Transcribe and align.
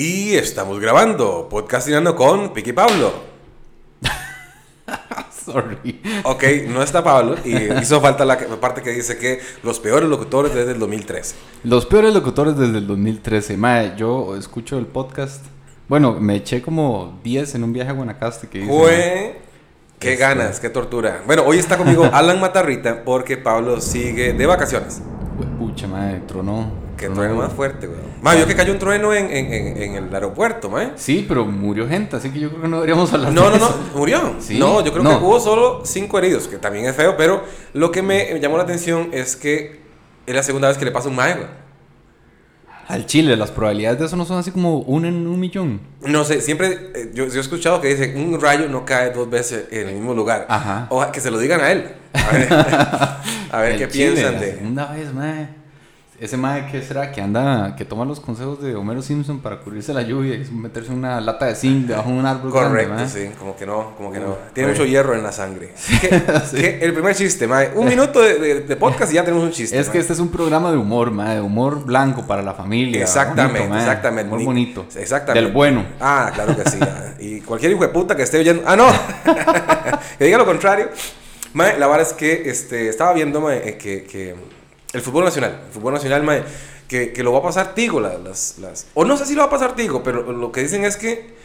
Y 0.00 0.36
estamos 0.36 0.78
grabando, 0.78 1.48
podcastinando 1.50 2.14
con 2.14 2.52
Piqui 2.52 2.72
Pablo. 2.72 3.12
Sorry. 5.44 6.00
Ok, 6.22 6.44
no 6.68 6.84
está 6.84 7.02
Pablo 7.02 7.34
y 7.44 7.56
hizo 7.82 8.00
falta 8.00 8.24
la 8.24 8.38
parte 8.60 8.80
que 8.80 8.90
dice 8.90 9.18
que 9.18 9.40
los 9.64 9.80
peores 9.80 10.08
locutores 10.08 10.54
desde 10.54 10.70
el 10.70 10.78
2013. 10.78 11.34
Los 11.64 11.84
peores 11.84 12.14
locutores 12.14 12.56
desde 12.56 12.78
el 12.78 12.86
2013. 12.86 13.56
Mae, 13.56 13.94
yo 13.96 14.36
escucho 14.36 14.78
el 14.78 14.86
podcast. 14.86 15.44
Bueno, 15.88 16.12
me 16.20 16.36
eché 16.36 16.62
como 16.62 17.18
10 17.24 17.56
en 17.56 17.64
un 17.64 17.72
viaje 17.72 17.90
a 17.90 17.94
Guanacaste 17.94 18.46
que 18.46 18.58
hice. 18.60 18.68
Fue... 18.68 19.40
Qué 19.98 20.12
Este- 20.12 20.22
ganas, 20.22 20.60
qué 20.60 20.70
tortura. 20.70 21.22
Bueno, 21.26 21.42
hoy 21.44 21.58
está 21.58 21.76
conmigo 21.76 22.08
Alan 22.12 22.40
Matarrita 22.40 23.02
porque 23.04 23.36
Pablo 23.36 23.80
sigue 23.80 24.32
de 24.32 24.46
vacaciones. 24.46 25.02
Pucha, 25.78 25.86
mae, 25.88 26.20
tronó. 26.26 26.70
Que 26.96 27.08
trueno 27.08 27.36
más 27.36 27.52
fuerte, 27.52 27.86
güey. 27.86 28.00
Ma, 28.22 28.34
yo 28.34 28.46
que 28.48 28.56
cayó 28.56 28.72
un 28.72 28.80
trueno 28.80 29.14
en, 29.14 29.26
en- 29.30 29.52
en- 29.52 29.82
en 29.82 29.94
el 29.94 30.12
aeropuerto, 30.12 30.68
ma. 30.68 30.90
Sí, 30.96 31.24
pero 31.28 31.44
murió 31.44 31.86
gente, 31.88 32.16
así 32.16 32.30
que 32.30 32.40
yo 32.40 32.48
creo 32.50 32.62
que 32.62 32.68
no 32.68 32.76
deberíamos 32.78 33.12
hablar 33.12 33.32
No, 33.32 33.44
de 33.44 33.50
no, 33.50 33.58
no, 33.58 33.66
eso. 33.68 33.80
murió. 33.94 34.34
Sí, 34.40 34.58
No, 34.58 34.84
yo 34.84 34.90
creo 34.90 35.04
no. 35.04 35.18
que 35.20 35.24
hubo 35.24 35.38
solo 35.38 35.82
cinco 35.84 36.18
heridos, 36.18 36.48
que 36.48 36.56
también 36.58 36.86
es 36.86 36.96
feo, 36.96 37.16
pero 37.16 37.44
lo 37.74 37.92
que 37.92 38.02
me 38.02 38.40
llamó 38.40 38.56
la 38.56 38.64
atención 38.64 39.10
es 39.12 39.36
que 39.36 39.80
es 40.26 40.34
la 40.34 40.42
segunda 40.42 40.66
vez 40.66 40.76
que 40.78 40.84
le 40.84 40.90
pasa 40.90 41.08
un 41.08 41.14
mae, 41.14 41.34
güey. 41.34 41.46
Al 42.88 43.04
Chile, 43.06 43.36
las 43.36 43.50
probabilidades 43.52 43.98
de 44.00 44.06
eso 44.06 44.16
no 44.16 44.24
son 44.24 44.38
así 44.38 44.50
como 44.50 44.78
una 44.80 45.08
en 45.08 45.26
un 45.26 45.38
millón. 45.38 45.80
No 46.00 46.24
sé, 46.24 46.40
siempre 46.40 46.90
eh, 46.94 47.10
yo, 47.14 47.26
yo 47.28 47.36
he 47.36 47.40
escuchado 47.40 47.80
que 47.82 47.88
dice 47.94 48.14
un 48.16 48.40
rayo 48.40 48.66
no 48.68 48.84
cae 48.86 49.10
dos 49.10 49.28
veces 49.30 49.66
en 49.70 49.88
el 49.88 49.94
mismo 49.96 50.14
lugar. 50.14 50.46
Ajá. 50.48 50.86
O 50.90 51.06
que 51.12 51.20
se 51.20 51.30
lo 51.30 51.38
digan 51.38 51.60
a 51.60 51.70
él. 51.70 51.92
A 52.14 52.32
ver, 52.32 52.48
a 53.52 53.60
ver 53.60 53.76
qué 53.78 53.88
Chile, 53.88 54.12
piensan 54.14 54.40
de. 54.40 54.52
segunda 54.54 54.86
vez, 54.86 55.12
mae. 55.12 55.48
Ese 56.20 56.36
mae, 56.36 56.66
¿qué 56.72 56.82
será? 56.82 57.12
Que 57.12 57.20
anda, 57.22 57.76
que 57.76 57.84
toma 57.84 58.04
los 58.04 58.18
consejos 58.18 58.60
de 58.60 58.74
Homero 58.74 59.02
Simpson 59.02 59.38
para 59.38 59.60
cubrirse 59.60 59.94
la 59.94 60.02
lluvia 60.02 60.34
y 60.34 60.44
meterse 60.52 60.90
una 60.90 61.20
lata 61.20 61.46
de 61.46 61.54
zinc 61.54 61.86
debajo 61.86 62.10
de 62.10 62.16
un 62.18 62.26
árbol 62.26 62.50
Correcto, 62.50 62.92
grande, 62.92 63.08
sí, 63.08 63.30
como 63.38 63.54
que 63.56 63.64
no, 63.64 63.94
como 63.96 64.10
que 64.10 64.18
no. 64.18 64.36
Tiene 64.52 64.70
mucho 64.72 64.84
hierro 64.84 65.14
en 65.14 65.22
la 65.22 65.30
sangre. 65.30 65.72
El 66.80 66.92
primer 66.92 67.14
chiste, 67.14 67.46
mae. 67.46 67.70
Un 67.76 67.86
minuto 67.86 68.20
de, 68.20 68.34
de- 68.40 68.60
de 68.62 68.76
podcast 68.76 69.12
y 69.12 69.14
ya 69.14 69.22
tenemos 69.24 69.44
un 69.44 69.52
chiste. 69.52 69.78
Es 69.78 69.88
que 69.88 69.98
este 69.98 70.12
es 70.12 70.18
un 70.18 70.28
programa 70.30 70.72
de 70.72 70.76
humor, 70.76 71.12
mae, 71.12 71.36
de 71.36 71.40
humor 71.40 71.84
blanco 71.84 72.26
para 72.26 72.42
la 72.42 72.52
familia. 72.54 73.00
Exactamente, 73.00 73.60
bonito, 73.60 73.76
exactamente. 73.78 74.26
Humor 74.28 74.38
Ni- 74.40 74.44
bonito. 74.46 74.86
Exactamente. 74.96 75.44
Del 75.44 75.52
bueno. 75.52 75.86
Ah, 76.00 76.32
claro 76.34 76.56
que 76.56 76.68
sí. 76.68 76.78
y 77.20 77.40
cualquier 77.42 77.70
hijo 77.72 77.82
de 77.82 77.88
puta 77.90 78.16
que 78.16 78.24
esté 78.24 78.38
oyendo. 78.38 78.64
Ah, 78.66 78.74
no. 78.74 78.88
que 80.18 80.24
diga 80.24 80.36
lo 80.36 80.46
contrario. 80.46 80.88
Mae, 81.52 81.78
la 81.78 81.86
verdad 81.86 82.08
es 82.08 82.12
que 82.12 82.50
este, 82.50 82.88
estaba 82.88 83.12
viendo 83.12 83.40
mae, 83.40 83.68
eh, 83.68 83.78
que, 83.78 84.02
que 84.02 84.34
el 84.92 85.00
fútbol 85.00 85.24
nacional, 85.24 85.60
el 85.66 85.72
fútbol 85.72 85.94
nacional, 85.94 86.22
mae, 86.22 86.42
que, 86.88 87.12
que 87.12 87.22
lo 87.22 87.32
va 87.32 87.38
a 87.40 87.42
pasar 87.42 87.74
Tigo. 87.74 88.00
la- 88.00 88.18
las, 88.18 88.58
las, 88.58 88.86
o 88.94 89.04
no 89.04 89.16
sé 89.16 89.26
si 89.26 89.34
lo 89.34 89.40
va 89.42 89.46
a 89.46 89.50
pasar 89.50 89.74
Tigo, 89.74 90.02
pero 90.02 90.32
lo 90.32 90.50
que 90.52 90.62
dicen 90.62 90.84
es 90.84 90.96
que 90.96 91.36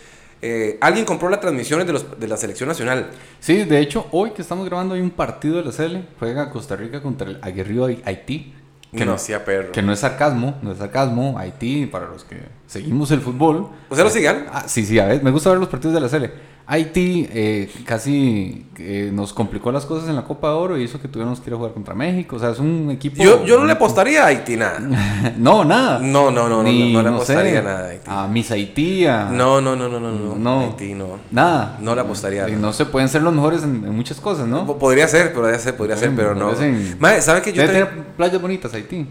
eh, 0.42 0.78
alguien 0.82 1.06
compró 1.06 1.30
las 1.30 1.40
transmisiones 1.40 1.88
de, 1.88 1.94
los, 1.94 2.20
de 2.20 2.28
la 2.28 2.36
selección 2.38 2.68
nacional. 2.70 3.10
Sí, 3.40 3.64
de 3.64 3.80
hecho, 3.80 4.08
hoy 4.12 4.32
que 4.32 4.42
estamos 4.42 4.66
grabando 4.66 4.96
hay 4.96 5.02
un 5.02 5.12
partido 5.12 5.56
de 5.56 5.64
la 5.64 5.72
CL. 5.72 5.98
Juega 6.20 6.50
Costa 6.50 6.76
Rica 6.76 7.02
contra 7.02 7.30
el 7.30 7.40
aguerrido 7.42 7.86
Haití. 7.86 8.54
Que 8.96 9.06
no, 9.06 9.18
sea 9.18 9.44
perro. 9.44 9.72
que 9.72 9.82
no 9.82 9.92
es 9.92 10.00
sarcasmo, 10.02 10.60
no 10.62 10.72
es 10.72 10.78
sarcasmo. 10.78 11.40
Haití, 11.40 11.88
para 11.88 12.08
los 12.08 12.24
que 12.26 12.38
seguimos 12.68 13.10
el 13.12 13.22
fútbol. 13.22 13.70
¿Usted 13.90 14.04
lo 14.04 14.10
sigan? 14.12 14.46
Ah, 14.52 14.66
sí, 14.68 14.86
sí, 14.86 15.00
a 15.00 15.06
ver, 15.08 15.24
me 15.24 15.32
gusta 15.32 15.50
ver 15.50 15.58
los 15.60 15.68
partidos 15.70 15.96
de 15.96 16.02
la 16.02 16.10
CL. 16.10 16.32
Haití 16.66 17.28
eh, 17.32 17.70
casi 17.86 18.66
eh, 18.78 19.12
nos 19.14 19.34
complicó 19.34 19.70
las 19.72 19.86
cosas 19.86 20.08
en 20.08 20.16
la 20.16 20.24
Copa 20.24 20.48
de 20.48 20.54
Oro 20.54 20.78
y 20.78 20.84
hizo 20.84 21.00
que 21.02 21.10
tuviéramos 21.10 21.42
que 21.42 21.50
ir 21.50 21.54
a 21.54 21.58
jugar 21.58 21.74
contra 21.74 21.94
México. 21.94 22.38
O 22.38 22.40
sea, 22.40 22.52
es 22.52 22.60
un 22.60 22.90
equipo. 22.90 23.22
Yo, 23.22 23.44
yo 23.46 23.60
no 23.60 23.66
le 23.66 23.74
apostaría 23.74 24.24
a 24.24 24.28
Haití 24.28 24.56
nada. 24.56 24.80
no, 25.38 25.66
nada. 25.66 26.00
No, 26.00 26.32
no, 26.32 26.48
no, 26.48 26.58
no, 26.58 26.64
Ni, 26.64 26.94
no, 26.94 27.04
no 27.04 27.10
le 27.20 27.26
sé, 27.26 27.34
apostaría 27.34 27.62
nada 27.62 27.86
a 27.86 27.90
Haití. 27.90 28.06
A 28.08 28.28
Miss 28.28 28.52
Haití, 28.52 29.06
a- 29.06 29.26
No, 29.26 29.60
no, 29.60 29.76
no, 29.76 29.90
no, 29.90 30.00
no, 30.00 30.12
no. 30.12 30.36
No. 30.36 30.60
Haití 30.62 30.94
no. 30.94 31.20
Nada. 31.32 31.78
No 31.82 31.96
le 31.96 32.02
apostaría. 32.02 32.48
Y 32.48 32.54
no 32.56 32.72
se 32.72 32.86
pueden 32.86 33.10
ser 33.10 33.24
los 33.24 33.34
mejores 33.34 33.64
en, 33.64 33.84
en 33.86 33.94
muchas 33.96 34.22
cosas, 34.22 34.48
¿no? 34.48 34.66
Po- 34.66 34.78
Podría 34.80 35.08
ser, 35.10 35.34
podría 35.34 35.60
ser, 35.60 35.76
podría 35.76 35.98
ser, 35.98 36.12
pero 36.16 36.34
no. 36.34 36.52
parecen- 36.54 36.96
Mae, 36.98 37.22
¿sabe 37.22 37.42
que 37.42 37.52
yo 37.52 37.62
Debe 37.62 37.74
tener 37.74 38.04
playas 38.16 38.42
bonitas 38.42 38.74
Haití. 38.74 39.06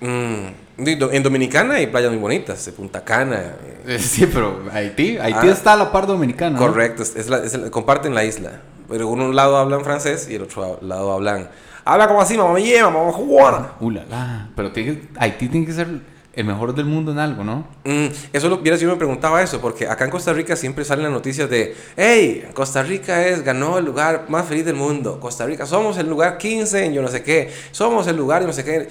Mm, 0.00 0.46
en 0.78 1.22
Dominicana 1.22 1.74
hay 1.74 1.88
playas 1.88 2.10
muy 2.10 2.20
bonitas, 2.20 2.64
de 2.64 2.72
Punta 2.72 3.04
Cana. 3.04 3.36
eh, 3.40 3.74
Eh, 3.86 3.98
Sí, 3.98 4.26
pero 4.32 4.62
Haití, 4.72 5.16
Haití 5.18 5.48
Ah. 5.48 5.52
está 5.52 5.72
a 5.72 5.76
la 5.76 5.90
par 5.90 6.06
dominicana. 6.06 6.50
¿no? 6.50 6.58
Correcto, 6.58 7.02
es, 7.02 7.16
es 7.16 7.28
la- 7.28 7.38
es 7.38 7.56
comparten 7.70 8.14
la 8.14 8.24
isla. 8.24 8.60
Pero 8.88 9.08
un 9.08 9.34
lado 9.34 9.56
hablan 9.56 9.82
francés 9.82 10.28
y 10.30 10.34
el 10.36 10.42
otro 10.42 10.78
lado 10.82 11.12
hablan. 11.12 11.48
Habla 11.84 12.06
como 12.06 12.20
así, 12.20 12.36
mamá 12.36 12.52
me 12.54 12.62
lleva, 12.62 12.90
mamá 12.90 13.12
juana. 13.12 13.72
Uh, 13.80 13.90
la, 13.90 14.04
la. 14.04 14.48
Pero 14.54 14.72
tiene 14.72 14.92
que- 14.98 15.08
Haití 15.18 15.48
tiene 15.48 15.66
que 15.66 15.72
ser 15.72 15.88
el 16.34 16.44
mejor 16.44 16.74
del 16.74 16.84
mundo 16.84 17.10
en 17.12 17.18
algo, 17.18 17.42
¿no? 17.44 17.66
Mm, 17.84 18.06
eso 18.32 18.48
lo 18.48 18.58
vieras, 18.58 18.80
yo 18.80 18.88
me 18.90 18.96
preguntaba 18.96 19.42
eso, 19.42 19.60
porque 19.60 19.88
acá 19.88 20.04
en 20.04 20.10
Costa 20.10 20.32
Rica 20.32 20.54
siempre 20.54 20.84
salen 20.84 21.04
las 21.04 21.12
noticias 21.12 21.48
de, 21.50 21.74
hey, 21.96 22.46
Costa 22.54 22.82
Rica 22.82 23.26
es, 23.26 23.42
ganó 23.42 23.78
el 23.78 23.84
lugar 23.86 24.26
más 24.28 24.46
feliz 24.46 24.64
del 24.66 24.76
mundo. 24.76 25.18
Costa 25.18 25.44
Rica, 25.46 25.66
somos 25.66 25.96
el 25.98 26.08
lugar 26.08 26.36
15 26.38 26.84
en 26.84 26.92
yo 26.92 27.02
no 27.02 27.08
sé 27.08 27.22
qué, 27.22 27.50
somos 27.72 28.06
el 28.06 28.16
lugar, 28.16 28.42
yo 28.42 28.46
no 28.46 28.52
sé 28.52 28.64
qué. 28.64 28.88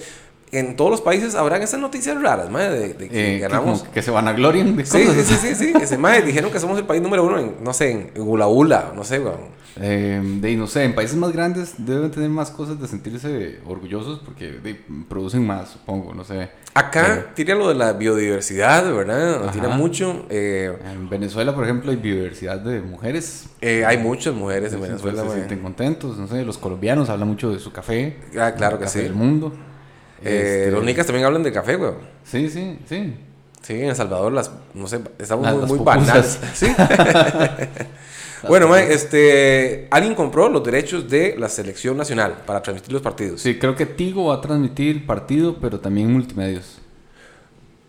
En 0.50 0.76
todos 0.76 0.90
los 0.90 1.00
países 1.00 1.34
habrán 1.34 1.60
esas 1.62 1.78
noticias 1.80 2.20
raras, 2.22 2.50
madre, 2.50 2.78
de, 2.78 2.94
de 2.94 3.08
que 3.08 3.36
Eh, 3.36 3.38
ganamos. 3.38 3.82
que 3.82 4.00
se 4.02 4.10
van 4.10 4.28
a 4.28 4.32
glorian 4.32 4.76
de 4.76 4.86
Sí, 4.86 5.04
sí, 5.06 5.22
sí, 5.22 5.34
sí, 5.36 5.54
sí. 5.54 5.72
Ese 5.80 5.98
mae 5.98 6.22
dijeron 6.22 6.50
que 6.50 6.58
somos 6.60 6.78
el 6.78 6.84
país 6.86 7.02
número 7.02 7.24
uno 7.24 7.38
en, 7.38 7.56
no 7.62 7.72
sé, 7.74 7.90
en 7.90 8.10
Gula 8.24 8.46
Gula, 8.46 8.92
no 8.96 9.04
sé, 9.04 9.18
weón. 9.20 9.58
Eh, 9.80 10.20
de, 10.40 10.56
no 10.56 10.66
sé, 10.66 10.82
en 10.84 10.94
países 10.94 11.16
más 11.16 11.30
grandes 11.32 11.74
deben 11.78 12.10
tener 12.10 12.30
más 12.30 12.50
cosas 12.50 12.80
de 12.80 12.88
sentirse 12.88 13.60
orgullosos 13.64 14.20
porque 14.24 14.52
de, 14.52 14.74
producen 15.08 15.46
más, 15.46 15.68
supongo, 15.68 16.14
no 16.14 16.24
sé. 16.24 16.48
Acá 16.74 17.26
tira 17.34 17.54
lo 17.54 17.68
de 17.68 17.74
la 17.76 17.92
biodiversidad, 17.92 18.92
¿verdad? 18.92 19.52
Tira 19.52 19.68
mucho. 19.68 20.26
eh, 20.30 20.72
En 20.92 21.08
Venezuela, 21.08 21.54
por 21.54 21.64
ejemplo, 21.64 21.90
hay 21.90 21.96
biodiversidad 21.96 22.58
de 22.58 22.80
mujeres. 22.80 23.46
eh, 23.60 23.84
hay 23.86 23.98
muchas 23.98 24.34
mujeres 24.34 24.72
en 24.72 24.80
Venezuela, 24.80 25.22
se 25.24 25.34
sienten 25.34 25.60
contentos, 25.60 26.16
no 26.18 26.26
sé, 26.26 26.44
los 26.44 26.58
colombianos 26.58 27.08
hablan 27.10 27.28
mucho 27.28 27.52
de 27.52 27.58
su 27.60 27.70
café. 27.72 28.16
Ah, 28.38 28.52
claro 28.56 28.78
que 28.78 28.84
café 28.84 28.98
sí. 29.00 29.04
del 29.04 29.14
mundo. 29.14 29.52
Eh, 30.24 30.58
Este, 30.64 30.70
Los 30.72 30.84
nicas 30.84 31.06
también 31.06 31.24
hablan 31.26 31.42
de 31.42 31.52
café, 31.52 31.76
weón. 31.76 31.96
Sí, 32.24 32.48
sí, 32.50 32.78
sí. 32.88 33.14
Sí, 33.62 33.74
en 33.74 33.88
El 33.90 33.96
Salvador 33.96 34.32
las, 34.32 34.50
no 34.74 34.86
sé, 34.86 35.00
estamos 35.18 35.44
Las- 35.44 35.52
muy, 35.54 35.60
las 35.62 35.70
muy 35.70 35.78
banales. 35.80 36.38
Sí. 36.54 36.66
bueno, 38.48 38.68
mae, 38.68 38.92
este, 38.92 39.88
alguien 39.90 40.14
compró 40.14 40.48
los 40.48 40.62
derechos 40.62 41.08
de 41.10 41.34
la 41.38 41.48
selección 41.48 41.96
nacional 41.96 42.36
para 42.46 42.62
transmitir 42.62 42.92
los 42.92 43.02
partidos. 43.02 43.40
Sí, 43.40 43.58
creo 43.58 43.74
que 43.74 43.84
Tigo 43.86 44.26
va 44.26 44.36
a 44.36 44.40
transmitir 44.40 45.04
partido, 45.06 45.56
pero 45.60 45.80
también 45.80 46.12
multimedios. 46.12 46.78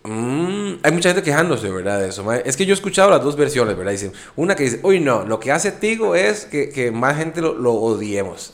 Mm, 0.03 0.75
hay 0.81 0.91
mucha 0.93 1.09
gente 1.09 1.23
quejándose, 1.23 1.69
¿verdad? 1.69 1.99
De 1.99 2.07
eso. 2.07 2.23
mae. 2.23 2.41
Es 2.45 2.55
que 2.55 2.65
yo 2.65 2.73
he 2.73 2.75
escuchado 2.75 3.09
las 3.09 3.21
dos 3.21 3.35
versiones, 3.35 3.75
¿verdad? 3.75 3.91
Dicen, 3.91 4.13
una 4.37 4.55
que 4.55 4.63
dice, 4.63 4.79
uy, 4.83 4.99
no, 5.01 5.25
lo 5.25 5.39
que 5.39 5.51
hace 5.51 5.73
Tigo 5.73 6.15
es 6.15 6.45
que, 6.45 6.69
que 6.69 6.91
más 6.91 7.17
gente 7.17 7.41
lo, 7.41 7.53
lo 7.53 7.73
odiemos. 7.73 8.53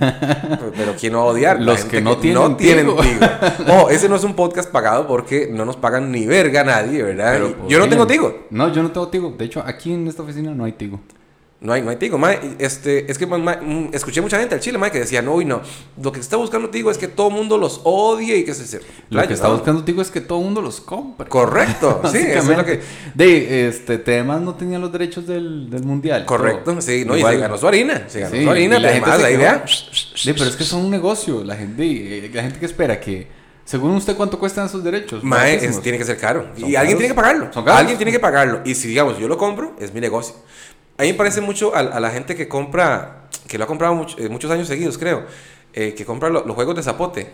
pero, 0.00 0.72
pero 0.76 0.94
¿quién 0.98 1.12
no 1.12 1.18
va 1.20 1.24
a 1.24 1.32
odiar? 1.32 1.60
La 1.60 1.72
Los 1.72 1.84
que 1.84 2.00
no 2.00 2.16
tienen 2.16 2.56
Tigo. 2.56 2.96
Ojo, 3.68 3.90
ese 3.90 4.08
no 4.08 4.16
es 4.16 4.24
un 4.24 4.34
podcast 4.34 4.70
pagado 4.70 5.06
porque 5.06 5.48
no 5.52 5.66
nos 5.66 5.76
pagan 5.76 6.10
ni 6.10 6.26
verga 6.26 6.64
nadie, 6.64 7.02
¿verdad? 7.02 7.32
Pero 7.34 7.68
yo 7.68 7.78
no 7.78 7.88
tengo 7.88 8.06
Tigo. 8.06 8.46
No, 8.50 8.72
yo 8.72 8.82
no 8.82 8.90
tengo 8.90 9.08
Tigo. 9.08 9.34
De 9.36 9.44
hecho, 9.44 9.62
aquí 9.64 9.92
en 9.92 10.08
esta 10.08 10.22
oficina 10.22 10.54
no 10.54 10.64
hay 10.64 10.72
Tigo. 10.72 11.00
No 11.60 11.72
hay, 11.72 11.82
no 11.82 11.90
hay 11.90 11.96
Tigo, 11.96 12.18
mae. 12.18 12.38
Este, 12.60 13.10
es 13.10 13.18
que 13.18 13.26
mae, 13.26 13.56
mm, 13.60 13.90
escuché 13.92 14.20
mucha 14.20 14.38
gente 14.38 14.54
al 14.54 14.60
Chile, 14.60 14.78
mae, 14.78 14.92
que 14.92 15.00
decía, 15.00 15.22
no, 15.22 15.34
uy, 15.34 15.44
no. 15.44 15.60
Lo 16.00 16.12
que 16.12 16.20
está 16.20 16.36
buscando 16.36 16.70
Tigo 16.70 16.88
es 16.88 16.98
que 16.98 17.08
todo 17.08 17.28
el 17.30 17.34
mundo 17.34 17.58
los 17.58 17.80
odie 17.82 18.36
y 18.36 18.44
que 18.44 18.54
se... 18.54 18.64
se 18.64 18.80
Lo 19.10 19.26
que 19.26 19.34
está 19.34 19.48
¿no? 19.48 19.54
buscando 19.54 19.82
Tigo 19.82 20.00
es 20.00 20.12
que 20.12 20.20
todo 20.20 20.38
el 20.38 20.44
mundo 20.44 20.62
los 20.62 20.80
compre. 20.80 21.28
Correcto, 21.28 22.00
sí, 22.12 22.18
eso 22.18 22.52
es 22.52 22.58
lo 22.58 22.64
que... 22.64 22.80
De, 23.14 23.66
este, 23.66 23.94
además 24.06 24.40
no 24.40 24.54
tenía 24.54 24.78
los 24.78 24.92
derechos 24.92 25.26
del, 25.26 25.68
del 25.68 25.82
mundial. 25.82 26.24
Correcto, 26.26 26.70
todo. 26.70 26.80
sí, 26.80 27.04
no, 27.04 27.16
y 27.16 27.20
Igual- 27.20 27.34
se 27.34 27.40
ganó 27.40 27.58
su 27.58 27.66
harina, 27.66 28.04
se 28.08 28.20
ganó 28.20 28.36
Sí, 28.36 28.44
su 28.44 28.50
harina, 28.50 28.78
y 28.78 28.80
la 28.82 28.92
gente 28.92 29.10
quedó- 29.10 29.38
vea. 29.38 29.64
Sí, 29.66 30.32
pero 30.34 30.44
es 30.44 30.54
que 30.54 30.62
son 30.64 30.84
un 30.84 30.90
negocio. 30.92 31.42
La 31.42 31.56
gente, 31.56 31.82
eh, 32.26 32.30
la 32.32 32.42
gente 32.44 32.60
que 32.60 32.66
espera 32.66 33.00
que, 33.00 33.26
según 33.64 33.96
usted, 33.96 34.14
¿cuánto 34.16 34.38
cuestan 34.38 34.66
esos 34.66 34.84
derechos? 34.84 35.24
Mae, 35.24 35.56
es- 35.56 35.80
tiene 35.82 35.98
que 35.98 36.04
ser 36.04 36.18
caro. 36.18 36.50
Y 36.56 36.60
Son 36.60 36.64
alguien 36.66 36.74
caros. 36.76 36.88
tiene 36.98 37.08
que 37.08 37.14
pagarlo. 37.14 37.52
Son 37.52 37.64
caros. 37.64 37.80
Alguien 37.80 37.98
tiene 37.98 38.12
que 38.12 38.20
pagarlo. 38.20 38.60
Y 38.64 38.76
si, 38.76 38.86
digamos, 38.86 39.18
yo 39.18 39.26
lo 39.26 39.36
compro, 39.36 39.74
es 39.80 39.92
mi 39.92 40.00
negocio. 40.00 40.36
A 40.98 41.02
mí 41.02 41.08
me 41.08 41.14
parece 41.14 41.40
mucho 41.40 41.74
a, 41.74 41.78
a 41.80 42.00
la 42.00 42.10
gente 42.10 42.34
que 42.36 42.48
compra, 42.48 43.28
que 43.46 43.56
lo 43.56 43.64
ha 43.64 43.66
comprado 43.66 43.94
mucho- 43.94 44.18
eh, 44.18 44.28
muchos 44.28 44.50
años 44.50 44.66
seguidos, 44.68 44.98
creo, 44.98 45.24
eh, 45.72 45.94
que 45.94 46.04
compra 46.04 46.28
lo- 46.28 46.44
los 46.44 46.54
juegos 46.54 46.74
de 46.76 46.82
zapote. 46.82 47.32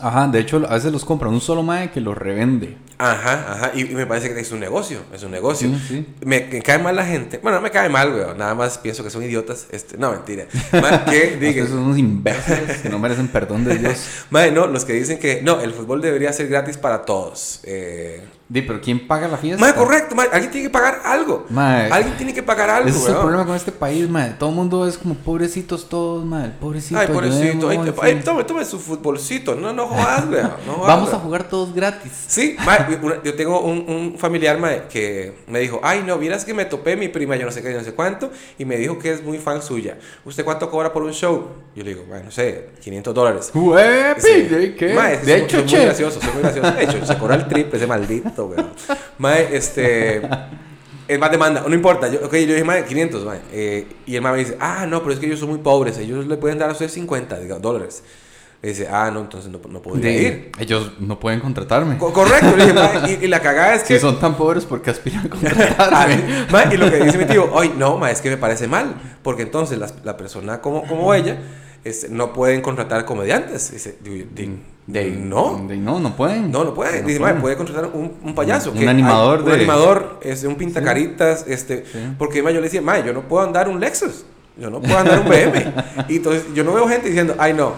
Ajá, 0.00 0.26
de 0.26 0.40
hecho, 0.40 0.56
a 0.68 0.74
veces 0.74 0.90
los 0.90 1.04
compra 1.04 1.28
un 1.28 1.40
solo 1.40 1.62
mae 1.62 1.90
que 1.92 2.00
los 2.00 2.16
revende. 2.16 2.76
Ajá, 2.98 3.52
ajá. 3.52 3.70
Y, 3.74 3.82
y 3.82 3.94
me 3.94 4.04
parece 4.06 4.32
que 4.34 4.40
es 4.40 4.50
un 4.50 4.58
negocio. 4.58 4.98
Es 5.12 5.22
un 5.22 5.30
negocio. 5.30 5.68
Sí, 5.68 5.80
sí. 5.88 6.06
Me, 6.24 6.40
me 6.50 6.60
cae 6.62 6.78
mal 6.78 6.96
la 6.96 7.04
gente. 7.04 7.38
Bueno, 7.38 7.58
no 7.58 7.62
me 7.62 7.70
cae 7.70 7.88
mal, 7.88 8.10
güey. 8.10 8.24
Nada 8.36 8.54
más 8.54 8.78
pienso 8.78 9.04
que 9.04 9.10
son 9.10 9.22
idiotas. 9.22 9.68
Este, 9.70 9.96
no, 9.98 10.10
mentira. 10.10 10.46
Ma, 10.72 11.04
que 11.04 11.38
digan- 11.38 11.68
son 11.68 11.78
unos 11.80 11.98
imbéciles 11.98 12.78
que 12.78 12.88
no 12.88 12.98
merecen 12.98 13.28
perdón 13.28 13.64
de 13.64 13.78
Dios. 13.78 14.04
Mae, 14.30 14.50
no, 14.50 14.66
los 14.66 14.84
que 14.84 14.92
dicen 14.94 15.18
que 15.18 15.40
no, 15.42 15.60
el 15.60 15.72
fútbol 15.72 16.00
debería 16.00 16.32
ser 16.32 16.48
gratis 16.48 16.78
para 16.78 17.02
todos. 17.04 17.60
Eh, 17.64 18.22
Di, 18.52 18.60
pero 18.60 18.82
¿quién 18.82 19.06
paga 19.06 19.28
la 19.28 19.38
fiesta? 19.38 19.58
Mae, 19.64 19.72
correcto, 19.74 20.14
mae, 20.14 20.28
alguien 20.30 20.50
tiene 20.50 20.66
que 20.66 20.70
pagar 20.70 21.00
algo. 21.06 21.46
Mae. 21.48 21.90
Alguien 21.90 22.14
tiene 22.18 22.34
que 22.34 22.42
pagar 22.42 22.68
algo, 22.68 22.86
Ese 22.90 22.98
es 22.98 23.08
el 23.08 23.16
problema 23.16 23.46
con 23.46 23.56
este 23.56 23.72
país, 23.72 24.06
madre. 24.10 24.34
Todo 24.38 24.50
el 24.50 24.56
mundo 24.56 24.86
es 24.86 24.98
como 24.98 25.14
pobrecitos 25.14 25.88
todos, 25.88 26.22
madre. 26.26 26.52
Pobrecito. 26.60 27.00
Ay, 27.00 27.06
pobrecito. 27.06 27.70
Ay, 27.70 27.78
ay, 28.02 28.20
tome, 28.22 28.44
tome 28.44 28.62
su 28.66 28.78
futbolcito. 28.78 29.54
No, 29.54 29.72
no 29.72 29.86
jodas, 29.86 30.26
weón. 30.28 30.50
No 30.66 30.72
jodas, 30.74 30.86
Vamos 30.86 31.14
a 31.14 31.18
jugar 31.18 31.44
todos 31.48 31.72
gratis. 31.74 32.12
Sí, 32.28 32.54
una- 33.00 33.22
yo 33.22 33.34
tengo 33.34 33.58
un, 33.62 33.86
un 33.88 34.18
familiar 34.18 34.58
mae, 34.58 34.82
que 34.90 35.32
me 35.46 35.60
dijo, 35.60 35.80
ay 35.82 36.02
no, 36.06 36.18
vieras 36.18 36.44
que 36.44 36.52
me 36.52 36.66
topé 36.66 36.94
mi 36.94 37.08
prima, 37.08 37.36
yo 37.36 37.46
no 37.46 37.52
sé 37.52 37.62
qué, 37.62 37.72
yo 37.72 37.78
no 37.78 37.84
sé 37.84 37.94
cuánto, 37.94 38.30
y 38.58 38.66
me 38.66 38.76
dijo 38.76 38.98
que 38.98 39.12
es 39.12 39.24
muy 39.24 39.38
fan 39.38 39.62
suya. 39.62 39.96
¿Usted 40.26 40.44
cuánto 40.44 40.68
cobra 40.70 40.92
por 40.92 41.02
un 41.04 41.12
show? 41.12 41.48
Yo 41.74 41.82
le 41.84 41.94
digo, 41.94 42.04
bueno, 42.06 42.26
no 42.26 42.30
sé, 42.30 42.68
500 42.82 43.14
dólares. 43.14 43.50
Sí. 44.18 44.42
¿De 44.42 44.74
qué? 44.76 44.92
Mae, 44.92 45.16
de 45.16 45.24
soy- 45.24 45.32
hecho, 45.44 45.56
muy 45.58 45.66
che. 45.66 45.84
gracioso, 45.86 46.20
soy 46.20 46.32
muy 46.34 46.42
gracioso. 46.42 46.70
De 46.72 46.84
hecho, 46.84 47.06
se 47.06 47.16
cobra 47.16 47.36
el 47.36 47.48
triple, 47.48 47.78
ese 47.78 47.86
maldito, 47.86 48.41
weón. 48.46 48.70
Mae, 49.18 49.56
este. 49.56 50.22
Es 51.08 51.18
más 51.18 51.30
demanda, 51.30 51.64
no 51.66 51.74
importa. 51.74 52.08
Yo, 52.08 52.20
ok, 52.24 52.32
yo 52.34 52.52
dije, 52.54 52.64
mae, 52.64 52.84
500, 52.84 53.24
mae. 53.24 53.40
Eh, 53.52 53.86
y 54.06 54.14
el 54.16 54.22
mae 54.22 54.32
me 54.32 54.38
dice, 54.38 54.56
ah, 54.60 54.86
no, 54.86 55.00
pero 55.02 55.12
es 55.12 55.18
que 55.18 55.26
ellos 55.26 55.40
son 55.40 55.48
muy 55.50 55.58
pobres. 55.58 55.98
Ellos 55.98 56.26
le 56.26 56.36
pueden 56.36 56.58
dar 56.58 56.68
a 56.70 56.72
usted 56.72 56.88
50 56.88 57.38
diga, 57.40 57.58
dólares. 57.58 58.02
Le 58.62 58.68
dice, 58.68 58.86
ah, 58.88 59.10
no, 59.12 59.20
entonces 59.20 59.50
no, 59.50 59.58
no 59.68 59.82
podría 59.82 60.12
De- 60.12 60.22
ir. 60.22 60.52
ellos 60.60 60.92
no 61.00 61.18
pueden 61.18 61.40
contratarme. 61.40 61.98
Co- 61.98 62.12
correcto, 62.12 62.56
le 62.56 62.66
dije, 62.66 63.18
y, 63.20 63.24
y 63.24 63.28
la 63.28 63.40
cagada 63.40 63.74
es 63.74 63.82
que. 63.86 63.94
Si 63.96 64.00
son 64.00 64.20
tan 64.20 64.36
pobres, 64.36 64.64
¿por 64.64 64.80
qué 64.80 64.90
aspiran 64.90 65.26
a 65.26 65.28
contratarme? 65.28 66.22
y 66.72 66.76
lo 66.76 66.88
que 66.88 66.98
dice 67.02 67.18
mi 67.18 67.24
tío, 67.24 67.50
ay, 67.58 67.74
no, 67.76 67.98
mae, 67.98 68.12
es 68.12 68.20
que 68.20 68.30
me 68.30 68.36
parece 68.36 68.68
mal. 68.68 68.94
Porque 69.24 69.42
entonces 69.42 69.78
la, 69.78 69.88
la 70.04 70.16
persona 70.16 70.60
como, 70.60 70.86
como 70.86 71.12
ella 71.12 71.38
este, 71.82 72.08
no 72.08 72.32
pueden 72.32 72.60
contratar 72.62 73.04
comediantes. 73.04 73.72
Dice, 73.72 73.98
De, 74.86 75.10
no. 75.10 75.64
de- 75.68 75.76
no, 75.76 76.00
no 76.00 76.16
pueden. 76.16 76.50
No, 76.50 76.64
no 76.64 76.74
puede. 76.74 77.02
No 77.02 77.06
Dice, 77.06 77.20
pueden. 77.20 77.34
"Mae, 77.36 77.40
puede 77.42 77.56
contratar 77.56 77.90
un, 77.92 78.12
un 78.22 78.34
payaso. 78.34 78.72
Un 78.72 78.78
que 78.78 78.88
animador 78.88 79.38
hay- 79.38 79.44
de- 79.44 79.50
Un 79.52 79.56
animador, 79.58 80.18
este, 80.22 80.48
un 80.48 80.56
pintacaritas, 80.56 81.44
este... 81.46 81.84
Sí. 81.90 81.98
Porque 82.18 82.38
yo 82.42 82.50
le 82.50 82.60
decía, 82.62 82.82
mae, 82.82 83.04
yo 83.04 83.12
no 83.12 83.22
puedo 83.22 83.44
andar 83.44 83.68
un 83.68 83.78
Lexus. 83.78 84.24
Yo 84.56 84.70
no 84.70 84.80
puedo 84.80 84.98
andar 84.98 85.20
un 85.20 85.28
BM. 85.28 85.72
y 86.08 86.16
entonces 86.16 86.44
yo 86.54 86.64
no 86.64 86.72
veo 86.74 86.88
gente 86.88 87.08
diciendo, 87.08 87.34
ay, 87.38 87.54
no, 87.54 87.72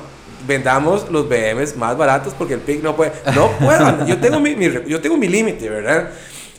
vendamos 0.46 1.10
los 1.10 1.28
BMs 1.28 1.76
más 1.76 1.96
baratos 1.96 2.32
porque 2.36 2.54
el 2.54 2.60
PIC 2.60 2.82
no 2.82 2.96
puede... 2.96 3.12
No 3.34 3.50
puedo. 3.52 3.84
andar. 3.86 4.06
Yo 4.06 4.18
tengo 4.18 4.40
mi, 4.40 4.56
mi- 4.56 4.70
yo 4.88 5.00
tengo 5.00 5.16
mi 5.16 5.28
límite, 5.28 5.68
¿verdad? 5.68 6.08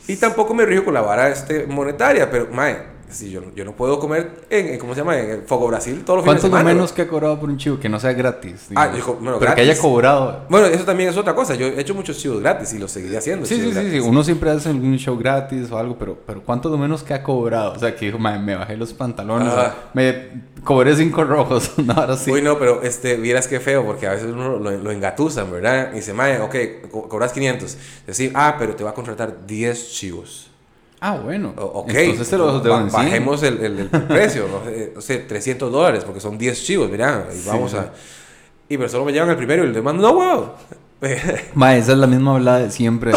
Y 0.08 0.16
tampoco 0.16 0.54
me 0.54 0.66
rijo 0.66 0.86
con 0.86 0.94
la 0.94 1.02
vara 1.02 1.28
este, 1.30 1.66
monetaria, 1.66 2.30
pero, 2.30 2.48
mae... 2.52 2.95
Si 3.10 3.30
yo, 3.32 3.42
yo 3.56 3.64
no 3.64 3.74
puedo 3.74 4.00
comer 4.00 4.32
en, 4.50 4.68
en- 4.70 4.80
¿cómo 4.80 4.94
se 4.94 5.02
llama? 5.02 5.18
En 5.20 5.30
el 5.30 5.42
Fogo 5.44 5.68
Brasil 5.68 6.04
todos 6.04 6.18
los 6.18 6.26
fines 6.26 6.42
¿Cuánto 6.42 6.48
de 6.56 6.60
semana. 6.62 6.74
menos 6.76 6.92
que 6.92 7.04
ha 7.04 7.08
cobrado 7.08 7.40
por 7.40 7.50
un 7.50 7.58
chivo 7.58 7.80
que 7.80 7.88
no 7.88 8.00
sea 8.00 8.14
gratis? 8.14 8.66
Ah, 8.76 8.88
digamos? 8.88 8.96
dijo, 8.96 9.14
bueno, 9.22 9.40
Pero 9.40 9.52
que 9.56 9.62
gratis. 9.62 9.72
haya 9.72 9.82
cobrado. 9.82 10.46
Bueno, 10.50 10.68
eso 10.68 10.84
también 10.84 11.10
es 11.10 11.18
otra 11.18 11.36
cosa. 11.36 11.56
Yo 11.56 11.68
he 11.68 11.80
hecho 11.80 11.94
muchos 11.94 12.18
chivos 12.18 12.40
gratis 12.42 12.74
y 12.74 12.80
los 12.80 12.92
seguiré 12.92 13.18
haciendo. 13.18 13.46
Sí, 13.46 13.56
sí, 13.56 13.62
chivos 13.62 13.74
sí, 13.76 13.80
sí. 13.82 13.90
gratis. 13.92 14.08
Uno 14.10 14.24
siempre 14.24 14.50
hace 14.50 14.70
algún 14.70 14.98
show 14.98 15.18
gratis 15.18 15.72
o 15.72 15.78
algo, 15.78 15.98
pero, 15.98 16.18
pero 16.26 16.42
¿cuánto 16.44 16.76
menos 16.78 17.04
que 17.04 17.14
ha 17.14 17.22
cobrado? 17.24 17.74
O 17.74 17.80
sea, 17.80 17.96
que 17.96 18.06
dijo, 18.08 18.18
"Mae, 18.18 18.40
me 18.40 18.56
bajé 18.56 18.76
los 18.76 18.92
pantalones, 18.94 19.54
Ah. 19.56 19.74
me 19.94 20.56
cobré 20.64 20.96
cinco 20.96 21.24
rojos, 21.24 21.72
no, 21.78 21.94
ahora 21.94 22.18
sí. 22.18 22.32
Uy, 22.32 22.42
no, 22.42 22.58
pero 22.58 22.82
este, 22.82 23.16
vieras 23.18 23.48
qué 23.48 23.60
feo, 23.60 23.86
porque 23.86 24.08
a 24.08 24.12
veces 24.12 24.32
uno 24.32 24.58
lo, 24.58 24.72
lo 24.72 24.92
engatusan, 24.92 25.52
¿verdad? 25.52 25.90
Y 25.94 25.98
dice, 25.98 26.12
mae, 26.14 26.42
ok, 26.42 26.56
co- 26.92 27.08
cobras 27.08 27.32
500. 27.32 27.78
Decir, 28.08 28.32
ah, 28.34 28.56
pero 28.58 28.76
te 28.76 28.84
va 28.84 28.90
a 28.90 28.94
contratar 28.94 29.46
10 29.46 29.92
chivos. 29.94 30.50
Ah, 31.02 31.18
bueno. 31.18 31.54
O- 31.58 31.82
ok, 31.82 31.90
Entonces 31.94 32.30
te 32.30 32.38
los 32.38 32.64
ba- 32.64 32.82
en 32.82 32.90
100. 32.90 33.04
bajemos 33.06 33.44
el, 33.44 33.58
el- 33.64 33.80
el 33.80 33.90
precio, 34.08 34.48
no 34.48 34.64
sé, 34.70 34.94
o 34.98 35.02
sea, 35.02 35.28
300 35.28 35.72
dólares, 35.72 36.04
porque 36.04 36.20
son 36.20 36.38
10 36.38 36.64
chivos, 36.64 36.90
mira, 36.90 37.28
y 37.32 37.38
Sí, 37.38 37.48
vamos 37.48 37.72
sí. 37.72 37.78
a... 37.78 37.92
Y 38.68 38.78
pero 38.78 38.90
solo 38.90 39.06
me 39.06 39.12
llevan 39.12 39.30
el 39.30 39.38
primero 39.38 39.64
y 39.64 39.68
el 39.68 39.74
demás, 39.74 39.94
no, 39.96 40.14
wow. 40.14 40.50
Mae, 41.54 41.78
esa 41.80 41.92
es 41.92 41.98
la 41.98 42.08
misma 42.08 42.36
hablada 42.36 42.60
de 42.60 42.72
siempre. 42.72 43.12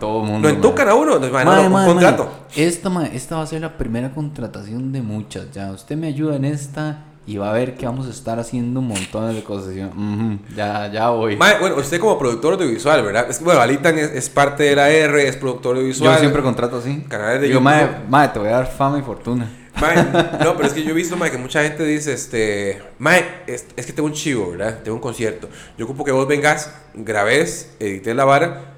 Todo 0.00 0.22
el 0.22 0.30
mundo. 0.30 0.48
Lo 0.48 0.54
entucan 0.54 0.88
a 0.88 0.94
uno, 0.94 1.18
mae, 1.18 1.44
no, 1.44 1.62
un 1.80 1.84
contrato. 1.86 2.30
Esta, 2.54 3.06
esta 3.06 3.36
va 3.36 3.42
a 3.42 3.46
ser 3.46 3.60
la 3.62 3.76
primera 3.76 4.14
contratación 4.14 4.92
de 4.92 5.02
muchas 5.02 5.50
ya. 5.50 5.72
Usted 5.72 5.96
me 5.96 6.06
ayuda 6.06 6.36
en 6.36 6.44
esta 6.44 7.04
y 7.28 7.36
va 7.36 7.50
a 7.50 7.52
ver 7.52 7.74
que 7.76 7.84
vamos 7.84 8.06
a 8.06 8.10
estar 8.10 8.38
haciendo 8.38 8.80
un 8.80 8.88
montón 8.88 9.34
de 9.34 9.42
cosas. 9.44 9.74
Yo, 9.74 9.88
"Ujú, 9.88 10.38
ya, 10.56 10.90
ya 10.90 11.10
voy. 11.10 11.36
Mae, 11.36 11.58
bueno, 11.60 11.76
usted 11.76 12.00
como 12.00 12.18
productor 12.18 12.54
audiovisual, 12.54 13.02
¿verdad? 13.02 13.28
Es 13.28 13.42
bueno, 13.42 13.60
Alitan 13.60 13.98
es, 13.98 14.10
es 14.12 14.30
parte 14.30 14.62
de 14.62 14.74
la 14.74 14.88
R, 14.88 15.28
es 15.28 15.36
productor 15.36 15.76
audiovisual. 15.76 16.14
Yo 16.14 16.20
siempre 16.20 16.42
contrato 16.42 16.78
así. 16.78 17.04
Canales 17.06 17.42
de 17.42 17.60
mae, 17.60 17.86
mae, 18.08 18.28
te 18.30 18.38
voy 18.38 18.48
a 18.48 18.52
dar 18.52 18.66
fama 18.66 18.98
y 18.98 19.02
fortuna. 19.02 19.46
Mae, 19.78 19.94
no, 20.42 20.56
pero 20.56 20.68
es 20.68 20.72
que 20.72 20.82
yo 20.82 20.90
he 20.90 20.94
visto, 20.94 21.18
mae, 21.18 21.30
que 21.30 21.36
mucha 21.36 21.62
gente 21.62 21.84
dice, 21.84 22.14
este, 22.14 22.80
mae, 22.98 23.42
es, 23.46 23.66
es 23.76 23.84
que 23.84 23.92
tengo 23.92 24.06
un 24.06 24.14
chivo, 24.14 24.52
¿verdad? 24.52 24.78
Tengo 24.82 24.96
un 24.96 25.02
concierto. 25.02 25.50
Yo 25.76 25.84
ocupo 25.84 26.04
que 26.04 26.12
vos 26.12 26.26
vengas, 26.26 26.72
grabes, 26.94 27.74
edites 27.78 28.16
la 28.16 28.24
vara 28.24 28.74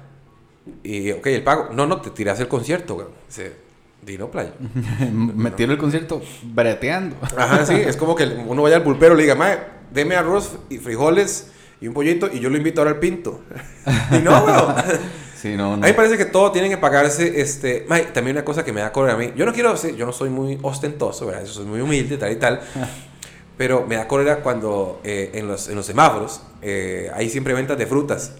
y, 0.83 1.11
ok, 1.11 1.25
el 1.27 1.43
pago. 1.43 1.69
No, 1.71 1.87
no, 1.87 2.01
te 2.01 2.09
tiras 2.09 2.37
el 2.41 2.49
concierto, 2.49 2.95
güey. 2.95 3.07
Dino 4.05 4.29
Playa. 4.31 4.53
Me 5.11 5.51
tiro 5.51 5.71
el 5.71 5.77
concierto 5.77 6.21
breteando. 6.43 7.15
Ajá, 7.37 7.65
sí, 7.65 7.75
es 7.75 7.97
como 7.97 8.15
que 8.15 8.25
uno 8.25 8.61
vaya 8.63 8.77
al 8.77 8.83
pulpero 8.83 9.13
y 9.13 9.17
le 9.17 9.23
diga, 9.23 9.35
mae, 9.35 9.59
deme 9.91 10.15
arroz 10.15 10.57
y 10.69 10.77
frijoles 10.77 11.51
y 11.79 11.87
un 11.87 11.93
pollito 11.93 12.29
y 12.31 12.39
yo 12.39 12.49
lo 12.49 12.57
invito 12.57 12.81
ahora 12.81 12.91
al 12.91 12.99
pinto. 12.99 13.41
y 14.11 14.19
no, 14.23 14.41
güey. 14.43 14.55
Sí, 15.41 15.55
no, 15.57 15.73
A 15.73 15.77
no. 15.77 15.77
mí 15.77 15.87
me 15.87 15.93
parece 15.95 16.19
que 16.19 16.25
todo 16.25 16.51
tiene 16.51 16.69
que 16.69 16.77
pagarse, 16.77 17.41
este, 17.41 17.83
mae, 17.89 18.03
también 18.03 18.35
una 18.37 18.45
cosa 18.45 18.63
que 18.63 18.71
me 18.71 18.81
da 18.81 18.91
cólera 18.91 19.15
a 19.15 19.17
mí, 19.17 19.33
yo 19.35 19.43
no 19.43 19.53
quiero, 19.53 19.75
ser- 19.75 19.95
yo 19.95 20.05
no 20.05 20.11
soy 20.11 20.29
muy 20.29 20.59
ostentoso, 20.61 21.25
¿verdad? 21.25 21.41
Yo 21.45 21.51
soy 21.51 21.65
muy 21.65 21.81
humilde, 21.81 22.15
tal 22.17 22.31
y 22.31 22.35
tal, 22.35 22.61
pero 23.57 23.83
me 23.87 23.95
da 23.95 24.07
cólera 24.07 24.41
cuando 24.43 25.01
eh, 25.03 25.31
en, 25.33 25.47
los, 25.47 25.67
en 25.67 25.77
los 25.77 25.85
semáforos 25.87 26.43
eh, 26.61 27.09
hay 27.15 27.27
siempre 27.27 27.55
ventas 27.55 27.75
de 27.75 27.87
frutas, 27.87 28.33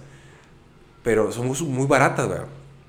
pero 1.02 1.32
son 1.32 1.48
muy, 1.48 1.60
muy 1.64 1.88
baratas, 1.88 2.30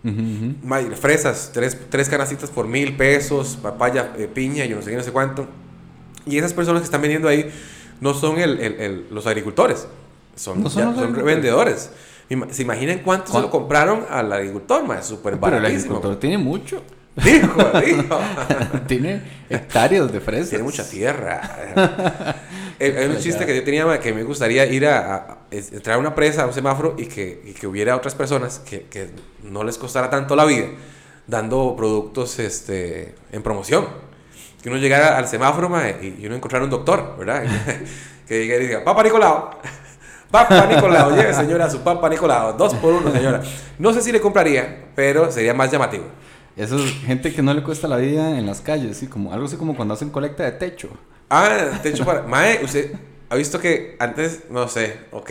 Mae, 0.05 0.91
fresas, 0.97 1.51
tres, 1.55 1.77
tres 1.89 2.09
canastitas 2.09 2.51
por 2.51 2.67
mil 2.67 2.97
pesos, 2.97 3.57
papaya, 3.63 4.13
eh, 4.19 4.29
piña, 4.33 4.65
yo 4.65 4.77
no 4.77 4.83
sé 4.83 4.91
qué, 4.91 4.97
no 4.97 5.03
sé 5.03 5.13
cuánto. 5.13 5.47
Y 6.27 6.39
esas 6.39 6.53
personas 6.53 6.81
que 6.83 6.87
están 6.87 7.01
vendiendo 7.03 7.29
ahí 7.29 7.51
no 8.01 8.13
son 8.15 8.39
el, 8.39 8.59
el- 8.59 8.81
el- 8.81 9.07
los 9.11 9.27
agricultores, 9.27 9.87
son, 10.35 10.63
No 10.63 10.71
son 10.71 10.81
ya- 10.83 10.87
los 10.87 10.95
son 10.97 11.05
agricultores. 11.05 11.37
vendedores. 11.37 11.91
¿Se 12.51 12.63
imaginan 12.63 13.01
cuánto 13.05 13.27
se 13.27 13.33
¿Cuán- 13.33 13.43
lo 13.45 13.51
compraron 13.51 14.05
al 14.09 14.33
agricultor? 14.33 14.85
mae? 14.87 15.03
Súper 15.03 15.35
Pero 15.39 15.57
el 15.57 15.63
baratísimo. 15.63 15.95
agricultor 15.97 16.19
tiene 16.19 16.39
mucho. 16.39 16.83
Dijo, 17.17 17.63
dijo. 17.85 18.21
tiene 18.87 19.23
hectáreas 19.51 20.11
de 20.13 20.21
fresas. 20.21 20.49
Tiene 20.51 20.65
mucha 20.65 20.89
tierra. 20.89 21.41
Eh, 22.79 22.97
Hay 22.99 23.07
un 23.07 23.19
chiste 23.19 23.47
que 23.47 23.55
yo 23.55 23.63
tenía 23.63 24.01
que 24.01 24.13
me 24.13 24.25
gustaría 24.25 24.65
ir 24.67 24.87
a, 24.89 25.15
a- 25.15 25.39
es- 25.53 25.71
traer 25.83 26.01
una 26.01 26.17
presa 26.17 26.43
a 26.43 26.47
un 26.47 26.53
semáforo 26.53 26.97
y 26.99 27.07
que, 27.07 27.41
y 27.45 27.53
que 27.53 27.69
hubiera 27.69 27.95
otras 27.95 28.17
personas 28.17 28.59
que, 28.59 28.85
que 28.85 29.11
no 29.45 29.63
les 29.63 29.79
costara 29.79 30.11
tanto 30.11 30.35
la 30.35 30.45
vida 30.45 30.67
dando 31.29 31.77
productos 31.77 32.41
este, 32.41 33.15
en 33.31 33.43
promoción. 33.45 33.87
Que 34.61 34.69
uno 34.69 34.79
llegara 34.79 35.17
al 35.17 35.29
semáforo 35.29 35.69
mae, 35.69 35.97
y, 36.03 36.23
y 36.23 36.27
uno 36.27 36.35
encontrara 36.35 36.65
un 36.65 36.71
doctor, 36.71 37.15
¿verdad? 37.19 37.45
que 38.27 38.39
diga, 38.39 38.57
y 38.57 38.61
diga, 38.67 38.83
Papa 38.83 39.05
Nicolau. 39.05 39.51
Papa 40.29 40.67
Nicolau, 40.67 41.15
lleve 41.15 41.35
señora 41.35 41.71
su 41.71 41.81
Papa 41.83 42.09
Nicolau, 42.09 42.57
dos 42.57 42.75
por 42.75 42.95
uno 42.95 43.13
señora. 43.13 43.43
No 43.79 43.93
sé 43.93 44.01
si 44.03 44.11
le 44.11 44.21
compraría, 44.21 44.87
pero 44.97 45.31
sería 45.31 45.55
más 45.55 45.71
llamativo. 45.71 46.05
Eso 46.57 46.77
es 46.85 46.91
gente 47.07 47.33
que 47.33 47.43
no 47.43 47.55
le 47.55 47.63
cuesta 47.63 47.89
la 47.89 47.97
vida 47.97 48.39
en 48.39 48.47
las 48.47 48.61
calles, 48.61 48.99
¿sí? 48.99 49.07
como, 49.07 49.33
algo 49.33 49.47
así 49.47 49.57
como 49.57 49.75
cuando 49.75 49.95
hacen 49.95 50.11
colecta 50.11 50.45
de 50.45 50.53
techo. 50.53 50.91
Ah, 51.31 51.81
techo 51.83 52.05
para. 52.05 52.23
Mae, 52.23 52.63
usted 52.63 52.93
ha 53.31 53.37
visto 53.37 53.59
que 53.59 53.97
antes, 53.99 54.43
no 54.51 54.69
sé, 54.69 54.97
ok. 55.13 55.31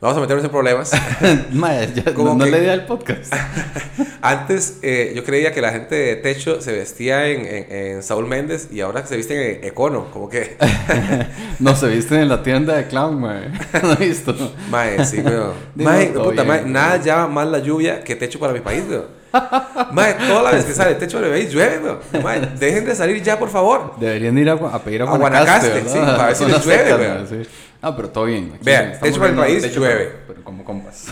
Vamos 0.00 0.18
a 0.18 0.20
meternos 0.20 0.44
en 0.44 0.50
problemas. 0.50 0.90
Mae, 1.52 1.88
ya, 1.94 2.12
Como 2.12 2.34
no, 2.34 2.44
que- 2.44 2.50
la 2.50 2.58
idea 2.58 2.72
del 2.72 2.84
podcast. 2.84 3.32
Antes 4.20 4.78
eh, 4.82 5.12
yo 5.14 5.24
creía 5.24 5.52
que 5.52 5.60
la 5.62 5.70
gente 5.70 5.94
de 5.94 6.16
techo 6.16 6.60
se 6.60 6.72
vestía 6.72 7.28
en, 7.28 7.46
en, 7.46 7.72
en 7.72 8.02
Saúl 8.02 8.26
Méndez 8.26 8.68
y 8.72 8.80
ahora 8.80 9.06
se 9.06 9.16
visten 9.16 9.38
en 9.38 9.64
Econo. 9.64 10.10
Como 10.10 10.28
que. 10.28 10.56
No 11.60 11.76
se 11.76 11.86
visten 11.88 12.20
en 12.20 12.28
la 12.28 12.42
tienda 12.42 12.74
de 12.74 12.86
clown, 12.88 13.20
mae. 13.20 13.48
No 13.82 13.92
he 13.92 14.08
visto. 14.08 14.34
Mae, 14.70 15.04
sí. 15.06 15.18
Digo, 15.18 15.54
Mae, 15.76 16.06
puta, 16.08 16.42
bien, 16.42 16.48
mae, 16.48 16.64
nada 16.66 16.96
llama 17.00 17.28
más 17.28 17.48
la 17.48 17.60
lluvia 17.60 18.02
que 18.02 18.16
techo 18.16 18.38
para 18.40 18.52
mi 18.52 18.60
país, 18.60 18.82
weón. 18.88 19.06
Mae, 19.92 20.14
toda 20.14 20.42
la 20.42 20.50
vez 20.52 20.64
que 20.64 20.72
sale 20.72 20.94
techo 20.94 21.18
para 21.18 21.28
mi 21.30 21.38
país 21.38 21.52
llueve, 21.52 21.78
weón. 21.78 21.98
Mae, 22.22 22.40
dejen 22.58 22.84
de 22.84 22.94
salir 22.94 23.22
ya, 23.22 23.38
por 23.38 23.48
favor. 23.50 23.94
Deberían 23.98 24.36
ir 24.38 24.48
a, 24.50 24.52
a 24.54 24.78
pedir 24.78 25.02
a 25.02 25.04
A 25.04 25.16
Guanacaste, 25.16 25.68
Guanacaste, 25.68 25.88
sí, 25.92 25.98
para 26.04 26.26
ver 26.26 26.36
si 26.36 26.44
les 26.46 26.64
llueve, 26.66 26.94
weón. 26.94 27.28
sí. 27.28 27.42
Ah, 27.82 27.94
pero 27.94 28.08
todo 28.08 28.24
bien. 28.24 28.52
Aquí 28.54 28.64
Vea, 28.64 28.80
estamos 28.92 29.00
techo 29.02 29.18
para 29.20 29.30
el 29.32 29.36
país, 29.38 29.62
techo, 29.62 29.80
llueve. 29.80 30.04
Pero, 30.06 30.18
pero 30.28 30.44
como 30.44 30.64
compas. 30.64 31.06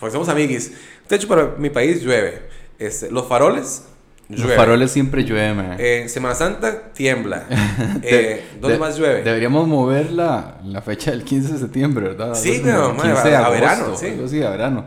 Porque 0.00 0.12
somos 0.12 0.28
amiguis. 0.28 0.72
Techo 1.06 1.28
para 1.28 1.52
mi 1.58 1.70
país 1.70 2.02
llueve. 2.02 2.42
Este, 2.78 3.10
los 3.10 3.26
faroles, 3.28 3.84
Los 4.28 4.40
llueve. 4.40 4.56
faroles 4.56 4.90
siempre 4.90 5.22
llueven, 5.24 5.56
mae. 5.56 6.02
En 6.02 6.08
Semana 6.08 6.34
Santa 6.34 6.92
tiembla. 6.92 7.44
De- 8.00 8.32
Eh, 8.32 8.44
¿Dónde 8.60 8.74
de- 8.74 8.80
más 8.80 8.98
llueve? 8.98 9.22
Deberíamos 9.22 9.68
mover 9.68 10.10
la, 10.10 10.56
la 10.64 10.82
fecha 10.82 11.12
del 11.12 11.22
15 11.24 11.52
de 11.54 11.58
septiembre, 11.60 12.08
¿verdad? 12.08 12.34
Sí, 12.34 12.56
Algo 12.56 12.56
así 12.56 12.62
como 12.62 12.74
pero, 12.74 12.94
mae, 12.94 13.12
15 13.14 13.28
de 13.28 13.36
a- 13.36 13.46
a 13.46 13.50
verano, 13.50 13.96
sí. 13.96 14.06
algo 14.08 14.24
así, 14.26 14.42
a 14.42 14.50
verano. 14.50 14.84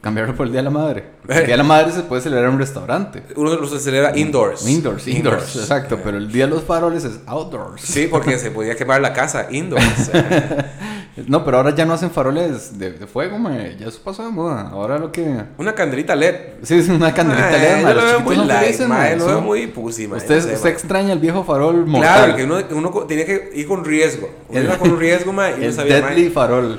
Cambiarlo 0.00 0.34
por 0.34 0.46
el 0.46 0.52
Día 0.52 0.60
de 0.60 0.64
la 0.64 0.70
Madre. 0.70 1.04
El 1.28 1.38
Día 1.46 1.46
de 1.48 1.56
la 1.56 1.62
Madre 1.64 1.92
se 1.92 2.02
puede 2.02 2.22
celebrar 2.22 2.48
en 2.48 2.54
un 2.54 2.60
restaurante. 2.60 3.22
Uno 3.36 3.54
los 3.54 3.82
celebra 3.82 4.16
indoors. 4.16 4.66
Indoors, 4.66 5.06
indoors, 5.08 5.56
exacto. 5.56 5.96
Eh, 5.96 6.00
Pero 6.04 6.16
el 6.18 6.30
Día 6.30 6.46
de 6.46 6.52
los 6.52 6.62
faroles 6.64 7.04
es 7.04 7.20
outdoors. 7.26 7.82
Sí, 7.82 8.06
porque 8.10 8.38
se 8.38 8.50
podía 8.50 8.76
quemar 8.76 9.00
la 9.00 9.12
casa 9.12 9.48
indoors. 9.50 10.10
No, 11.26 11.44
pero 11.44 11.56
ahora 11.56 11.74
ya 11.74 11.84
no 11.84 11.94
hacen 11.94 12.10
faroles 12.12 12.78
de, 12.78 12.92
de 12.92 13.06
fuego, 13.08 13.38
mae. 13.38 13.76
Ya 13.76 13.88
eso 13.88 13.98
pasó 14.04 14.22
de 14.24 14.30
moda. 14.30 14.68
Ahora 14.70 14.98
lo 14.98 15.10
que. 15.10 15.42
Una 15.58 15.74
candelita 15.74 16.14
LED. 16.14 16.34
Sí, 16.62 16.76
es 16.76 16.88
una 16.88 17.12
candelita 17.12 17.48
Mae, 17.50 17.58
LED, 17.58 17.82
mae. 17.82 17.82
yo 17.82 18.00
lo 18.00 18.06
veo 18.06 18.20
muy 18.20 18.36
son 18.36 18.46
light, 18.48 18.60
felices, 18.60 18.88
mae, 18.88 18.98
mae. 19.10 19.16
lo 19.16 19.26
veo 19.26 19.40
muy 19.40 19.66
pussy, 19.66 20.06
mae, 20.06 20.18
Usted, 20.18 20.36
no 20.36 20.42
sé, 20.42 20.54
usted 20.54 20.70
extraña 20.70 21.12
el 21.12 21.18
viejo 21.18 21.42
farol 21.42 21.86
mortal. 21.86 22.14
Claro, 22.34 22.36
que 22.36 22.44
uno, 22.44 22.58
uno 22.70 22.90
tenía 23.08 23.26
que 23.26 23.50
ir 23.54 23.66
con 23.66 23.84
riesgo. 23.84 24.30
Uno 24.48 24.58
El- 24.60 24.66
iba 24.66 24.78
con 24.78 24.98
riesgo, 24.98 25.32
mae, 25.32 25.54
y 25.56 25.56
no 25.60 25.66
el 25.66 25.72
sabía, 25.74 26.00
mae, 26.02 26.14
deadly 26.14 26.30
farol. 26.30 26.78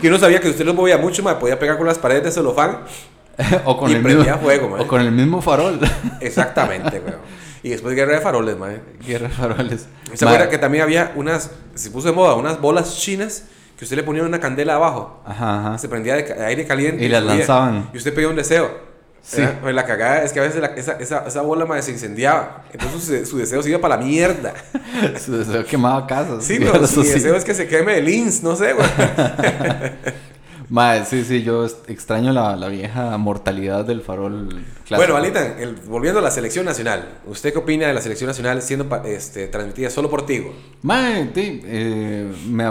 Que 0.00 0.08
uno 0.08 0.18
sabía 0.18 0.40
que 0.40 0.48
usted 0.48 0.64
lo 0.64 0.74
movía 0.74 0.98
mucho, 0.98 1.22
mae, 1.22 1.36
podía 1.36 1.58
pegar 1.58 1.76
con 1.78 1.86
las 1.86 1.98
paredes 1.98 2.24
de 2.24 2.30
celofán. 2.32 2.80
o 3.64 3.76
con 3.76 3.90
Y 3.90 3.94
el 3.94 4.02
mismo, 4.02 4.24
fuego. 4.38 4.76
O 4.78 4.86
con 4.86 5.00
el 5.00 5.12
mismo 5.12 5.40
farol. 5.40 5.80
Exactamente, 6.20 7.00
weón. 7.00 7.20
Y 7.62 7.70
después 7.70 7.94
guerra 7.94 8.14
de 8.14 8.20
faroles, 8.20 8.56
mae. 8.56 8.80
Guerra 9.06 9.28
de 9.28 9.34
faroles. 9.34 9.86
¿Se 10.14 10.24
acuerda 10.24 10.48
que 10.48 10.58
también 10.58 10.82
había 10.82 11.12
unas, 11.14 11.50
se 11.74 11.90
puso 11.90 12.08
de 12.08 12.14
moda, 12.14 12.34
unas 12.34 12.60
bolas 12.60 12.96
chinas 12.98 13.44
que 13.78 13.84
usted 13.84 13.96
le 13.96 14.02
ponía 14.02 14.22
una 14.22 14.40
candela 14.40 14.74
abajo? 14.74 15.22
Ajá, 15.26 15.60
ajá. 15.60 15.78
Se 15.78 15.88
prendía 15.88 16.16
de 16.16 16.44
aire 16.44 16.66
caliente. 16.66 17.04
Y 17.04 17.08
las 17.08 17.22
subía. 17.22 17.36
lanzaban. 17.36 17.90
Y 17.92 17.98
usted 17.98 18.14
pedía 18.14 18.28
un 18.28 18.36
deseo. 18.36 18.89
Pues 19.60 19.74
La 19.74 19.84
cagada 19.84 20.22
es 20.24 20.32
que 20.32 20.40
a 20.40 20.42
veces 20.42 20.60
la- 20.60 20.68
esa, 20.68 20.92
esa, 20.92 21.24
esa 21.26 21.42
bola 21.42 21.66
mae, 21.66 21.82
se 21.82 21.92
incendiaba. 21.92 22.64
Entonces 22.72 23.28
su, 23.28 23.32
su 23.32 23.38
deseo 23.38 23.62
se 23.62 23.68
iba 23.70 23.78
para 23.78 23.96
la 23.96 24.02
mierda. 24.04 24.54
Su 25.24 25.36
deseo 25.36 25.64
quemaba 25.64 26.06
casas. 26.06 26.44
Sí, 26.44 26.58
ahora 26.66 26.86
su 26.88 27.02
deseo 27.02 27.34
es 27.36 27.44
que 27.44 27.54
se 27.54 27.66
queme 27.68 27.98
el 27.98 28.08
INS, 28.08 28.42
no 28.42 28.56
sé, 28.56 28.72
güey. 28.72 28.86
Mae, 30.68 31.04
sí, 31.04 31.24
sí, 31.24 31.42
yo 31.42 31.66
extraño 31.88 32.32
la, 32.32 32.54
la 32.54 32.68
vieja 32.68 33.16
mortalidad 33.18 33.84
del 33.84 34.02
farol 34.02 34.48
clásico. 34.86 34.96
Bueno, 34.96 35.16
Alita, 35.16 35.58
el- 35.58 35.74
volviendo 35.74 36.20
a 36.20 36.22
la 36.22 36.30
selección 36.30 36.64
nacional. 36.64 37.18
¿Usted 37.26 37.52
qué 37.52 37.58
opina 37.58 37.88
de 37.88 37.94
la 37.94 38.00
selección 38.00 38.28
nacional 38.28 38.62
siendo 38.62 38.88
este, 39.04 39.48
transmitida 39.48 39.90
solo 39.90 40.08
por 40.08 40.24
Tigo? 40.26 40.54
Mae, 40.82 41.28
sí, 41.34 41.60
eh, 41.64 42.32
me 42.48 42.64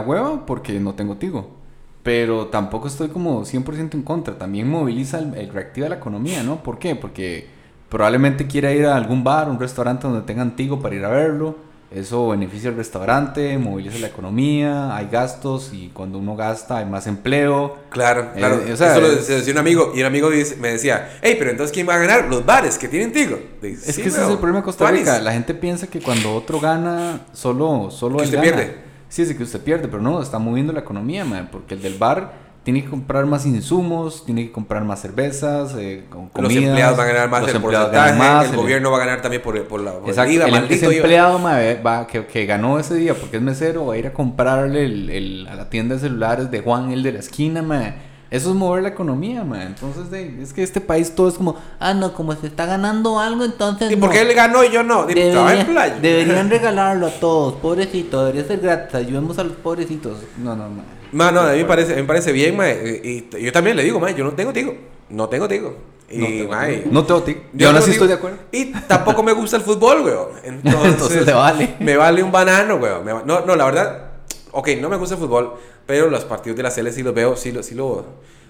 porque 0.45 0.79
no 0.79 0.95
tengo 0.95 1.17
Tigo. 1.17 1.58
Pero 2.03 2.47
tampoco 2.47 2.87
estoy 2.87 3.09
como 3.09 3.43
100% 3.45 3.93
en 3.93 4.03
contra. 4.03 4.37
También 4.37 4.69
moviliza, 4.69 5.19
el, 5.19 5.33
el- 5.35 5.49
reactiva 5.49 5.89
la 5.89 5.95
economía, 5.95 6.43
¿no? 6.43 6.63
¿Por 6.63 6.79
qué? 6.79 6.95
Porque 6.95 7.47
probablemente 7.89 8.47
quiera 8.47 8.71
ir 8.71 8.85
a 8.85 8.95
algún 8.95 9.23
bar, 9.23 9.49
un 9.49 9.59
restaurante 9.59 10.07
donde 10.07 10.21
tengan 10.25 10.55
Tigo 10.55 10.79
para 10.79 10.95
ir 10.95 11.03
a 11.05 11.09
verlo. 11.09 11.55
Eso 11.91 12.27
beneficia 12.29 12.69
al 12.69 12.75
restaurante, 12.75 13.57
moviliza 13.57 13.97
la 13.97 14.05
economía, 14.07 14.95
hay 14.95 15.07
gastos 15.11 15.71
y 15.73 15.87
cuando 15.89 16.19
uno 16.19 16.35
gasta 16.35 16.77
hay 16.77 16.85
más 16.85 17.07
empleo. 17.07 17.77
Claro, 17.89 18.29
Eh, 18.35 18.37
claro. 18.37 18.61
o 18.71 18.77
sea, 18.77 18.91
Eso 18.91 19.01
lo 19.01 19.09
decía 19.09 19.51
un 19.53 19.57
amigo. 19.57 19.91
Y 19.95 20.01
un 20.01 20.05
amigo 20.05 20.29
dice- 20.29 20.55
me 20.57 20.67
decía, 20.69 21.17
hey, 21.23 21.35
pero 21.39 21.49
entonces 21.49 21.73
¿quién 21.73 21.89
va 21.89 21.95
a 21.95 21.97
ganar? 21.97 22.25
Los 22.29 22.45
bares 22.45 22.77
que 22.77 22.87
tienen 22.87 23.11
Tigo. 23.11 23.39
Dice, 23.59 23.89
Es 23.89 23.95
"Sí, 23.95 24.03
que 24.03 24.09
ese 24.09 24.21
es 24.21 24.29
el 24.29 24.37
problema 24.37 24.59
de 24.59 24.65
Costa 24.65 24.85
tuanis". 24.85 24.99
Rica. 25.01 25.19
La 25.19 25.33
gente 25.33 25.55
piensa 25.55 25.87
que 25.87 25.99
cuando 25.99 26.33
otro 26.35 26.59
gana, 26.59 27.21
solo, 27.33 27.89
solo 27.89 28.21
él 28.21 28.29
gana. 28.29 28.43
pierde. 28.43 28.88
Sí, 29.09 29.23
es 29.23 29.33
que 29.33 29.43
usted 29.43 29.61
pierde, 29.61 29.87
pero 29.87 30.01
no, 30.01 30.21
está 30.21 30.39
moviendo 30.39 30.71
la 30.71 30.79
economía, 30.79 31.25
porque 31.51 31.73
el 31.73 31.81
del 31.81 31.97
bar 31.97 32.49
tiene 32.63 32.83
que 32.83 32.89
comprar 32.89 33.25
más 33.25 33.45
insumos, 33.45 34.25
tiene 34.25 34.45
que 34.45 34.51
comprar 34.51 34.83
más 34.83 35.01
cervezas, 35.01 35.73
eh, 35.77 36.05
con 36.09 36.23
Los 36.25 36.31
comidas. 36.31 36.63
empleados 36.65 36.97
van 36.97 37.07
a 37.07 37.11
ganar 37.13 37.29
más 37.29 37.41
los 37.41 37.49
el 37.49 37.55
empleados 37.55 37.89
porcentaje, 37.89 38.19
más, 38.19 38.49
el, 38.49 38.55
gobierno 38.55 38.91
va 38.91 38.97
a 38.97 38.99
ganar 38.99 39.21
también 39.21 39.41
por, 39.41 39.63
por 39.65 39.81
la 39.81 39.93
por 39.93 40.03
el 40.03 40.09
Exacto, 40.09 40.33
IVA, 40.33 40.45
el, 40.45 40.71
ese 40.71 40.85
empleado 40.85 41.41
va, 41.41 42.05
que, 42.05 42.25
que 42.27 42.45
ganó 42.45 42.77
ese 42.77 42.95
día 42.95 43.15
porque 43.15 43.37
es 43.37 43.41
mesero 43.41 43.87
va 43.87 43.95
a 43.95 43.97
ir 43.97 44.07
a 44.07 44.13
comprarle 44.13 44.85
el, 44.85 45.47
a 45.49 45.55
la 45.55 45.69
tienda 45.69 45.95
de 45.95 46.01
celulares 46.01 46.51
de 46.51 46.61
Juan, 46.61 46.91
el 46.91 47.01
de 47.01 47.13
la 47.13 47.19
esquina, 47.19 47.63
ma. 47.63 47.95
Eso 48.31 48.49
es 48.49 48.55
mover 48.55 48.83
la 48.83 48.89
economía, 48.89 49.43
ma. 49.43 49.63
Entonces, 49.63 50.11
de- 50.11 50.41
es 50.43 50.53
que 50.53 50.61
este 50.61 50.81
país 50.81 51.15
todo 51.15 51.29
es 51.29 51.33
como, 51.35 51.55
ah, 51.79 51.93
no, 51.95 52.13
como 52.13 52.35
se 52.35 52.45
está 52.47 52.65
ganando 52.67 53.19
algo, 53.19 53.43
entonces 53.43 53.91
¿Y 53.91 53.95
no. 53.95 54.01
por 54.01 54.11
qué 54.11 54.21
él 54.21 54.33
ganó 54.35 54.63
y 54.63 54.69
yo 54.71 54.83
no? 54.83 55.05
Debería- 55.07 55.65
playa. 55.65 55.95
deberían 56.01 56.49
regalarlo 56.49 57.07
a 57.07 57.11
todos, 57.11 57.53
pobrecito, 57.55 58.23
debería 58.25 58.47
ser 58.47 58.59
gratis, 58.59 58.93
ayudemos 58.93 59.39
a 59.39 59.43
los 59.43 59.53
pobrecitos. 59.53 60.19
No, 60.37 60.55
no, 60.55 60.69
no. 60.69 60.83
Ma, 61.11 61.31
no, 61.31 61.39
a 61.41 61.53
mí 61.53 61.57
me 61.57 61.65
parece, 61.65 61.95
me 61.95 62.03
parece 62.03 62.31
bien, 62.31 62.55
ma, 62.55 62.69
y, 62.69 63.27
y 63.35 63.43
yo 63.43 63.51
también 63.51 63.75
le 63.75 63.83
digo, 63.83 63.99
ma, 63.99 64.11
yo 64.11 64.23
no 64.23 64.31
tengo 64.33 64.53
tigo. 64.53 64.75
No 65.09 65.27
tengo 65.27 65.47
tigo. 65.47 65.75
Y, 66.11 66.17
No 66.19 66.25
tengo 66.27 66.51
tigo. 66.67 66.91
No 66.91 67.05
tengo 67.05 67.23
tigo. 67.23 67.39
yo 67.53 67.71
no 67.73 67.79
digo- 67.79 67.91
estoy 67.91 68.07
de 68.09 68.13
acuerdo. 68.13 68.37
Y 68.51 68.65
tampoco 68.87 69.23
me 69.23 69.31
gusta 69.33 69.57
el 69.57 69.63
fútbol, 69.63 70.01
weón. 70.01 70.27
Entonces, 70.43 70.83
Entonces 70.91 71.25
le 71.25 71.33
vale. 71.33 71.75
Me 71.79 71.97
vale 71.97 72.21
un 72.21 72.31
banano, 72.31 72.75
weón. 72.75 73.07
Va- 73.07 73.23
no, 73.25 73.41
no, 73.41 73.55
la 73.55 73.65
verdad, 73.65 74.08
ok, 74.51 74.69
no 74.79 74.89
me 74.89 74.97
gusta 74.97 75.15
el 75.15 75.21
fútbol, 75.21 75.53
pero 75.85 76.09
los 76.09 76.23
partidos 76.25 76.57
de 76.57 76.63
la 76.63 76.71
CL 76.71 76.89
sí 76.91 77.03
los 77.03 77.13
veo, 77.13 77.35
sí, 77.35 77.51
los- 77.51 77.65
sí 77.65 77.75
lo, 77.75 78.05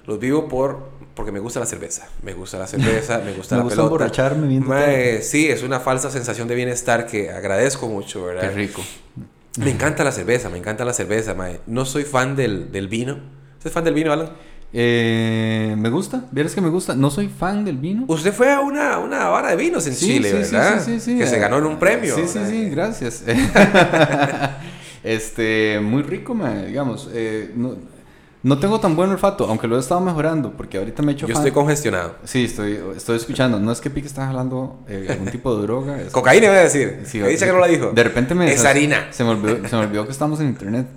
los 0.05 0.19
vivo 0.19 0.47
por, 0.47 0.79
porque 1.13 1.31
me 1.31 1.39
gusta 1.39 1.59
la 1.59 1.65
cerveza. 1.65 2.07
Me 2.23 2.33
gusta 2.33 2.57
la 2.57 2.67
cerveza, 2.67 3.19
me 3.25 3.33
gusta 3.33 3.55
Me 3.55 3.59
la 3.59 3.63
gusta 3.63 3.75
pelota. 3.77 3.93
emborracharme 3.93 4.47
viendo 4.47 4.67
sí, 5.21 5.47
es 5.49 5.63
una 5.63 5.79
falsa 5.79 6.09
sensación 6.09 6.47
de 6.47 6.55
bienestar 6.55 7.05
que 7.05 7.31
agradezco 7.31 7.87
mucho, 7.87 8.25
¿verdad? 8.25 8.41
Qué 8.43 8.49
rico. 8.51 8.81
Me 9.57 9.71
encanta 9.71 10.03
la 10.03 10.11
cerveza, 10.11 10.49
me 10.49 10.57
encanta 10.57 10.85
la 10.85 10.93
cerveza, 10.93 11.33
mae. 11.33 11.59
No 11.67 11.83
soy 11.85 12.03
fan 12.03 12.35
del, 12.35 12.71
del 12.71 12.87
vino. 12.87 13.13
¿Usted 13.57 13.67
es 13.67 13.73
fan 13.73 13.83
del 13.83 13.93
vino, 13.93 14.13
Alan? 14.13 14.29
Eh, 14.71 15.75
me 15.77 15.89
gusta, 15.89 16.25
vieras 16.31 16.53
que 16.53 16.61
me 16.61 16.69
gusta. 16.69 16.95
No 16.95 17.09
soy 17.09 17.27
fan 17.27 17.65
del 17.65 17.77
vino. 17.77 18.05
Usted 18.07 18.31
fue 18.31 18.53
a 18.53 18.61
una, 18.61 18.99
una 18.99 19.27
vara 19.27 19.49
de 19.49 19.55
vinos 19.57 19.85
en 19.87 19.95
Chile, 19.95 20.31
¿verdad? 20.31 20.85
Que 20.85 20.99
se 21.27 21.39
ganó 21.39 21.57
en 21.57 21.65
un 21.65 21.79
premio. 21.79 22.15
Sí, 22.15 22.27
sí, 22.27 22.39
sí, 22.47 22.69
gracias. 22.69 23.23
este, 25.03 25.79
muy 25.81 26.03
rico, 26.03 26.33
man, 26.35 26.65
digamos. 26.67 27.09
eh, 27.13 27.51
no, 27.55 27.75
no 28.41 28.57
tengo 28.57 28.79
tan 28.79 28.95
buen 28.95 29.09
olfato, 29.09 29.45
aunque 29.47 29.67
lo 29.67 29.75
he 29.75 29.79
estado 29.81 29.99
mejorando, 29.99 30.53
porque 30.53 30.77
ahorita 30.77 31.01
me 31.03 31.11
he 31.11 31.15
hecho 31.15 31.27
Yo 31.27 31.33
fan- 31.35 31.41
estoy 31.45 31.51
congestionado. 31.51 32.15
Sí, 32.23 32.45
estoy, 32.45 32.79
estoy 32.95 33.17
escuchando. 33.17 33.59
No 33.59 33.71
es 33.71 33.81
que 33.81 33.89
Pique 33.89 34.07
está 34.07 34.25
jalando 34.27 34.79
eh, 34.87 35.07
algún 35.09 35.27
tipo 35.29 35.55
de 35.57 35.63
droga. 35.63 35.99
es- 36.01 36.11
Cocaína, 36.13 36.47
voy 36.47 36.57
a 36.57 36.61
decir. 36.61 37.01
Sí, 37.05 37.19
que 37.19 37.27
dice 37.27 37.45
que 37.45 37.51
no 37.51 37.59
la 37.59 37.67
dijo. 37.67 37.91
De 37.91 38.01
repente 38.03 38.35
me... 38.35 38.49
Es 38.51 38.63
harina. 38.63 39.07
Se 39.11 39.25
me 39.25 39.31
olvidó, 39.31 39.67
se 39.67 39.75
me 39.75 39.81
olvidó 39.83 40.05
que 40.05 40.11
estamos 40.13 40.39
en 40.39 40.47
internet. 40.47 40.87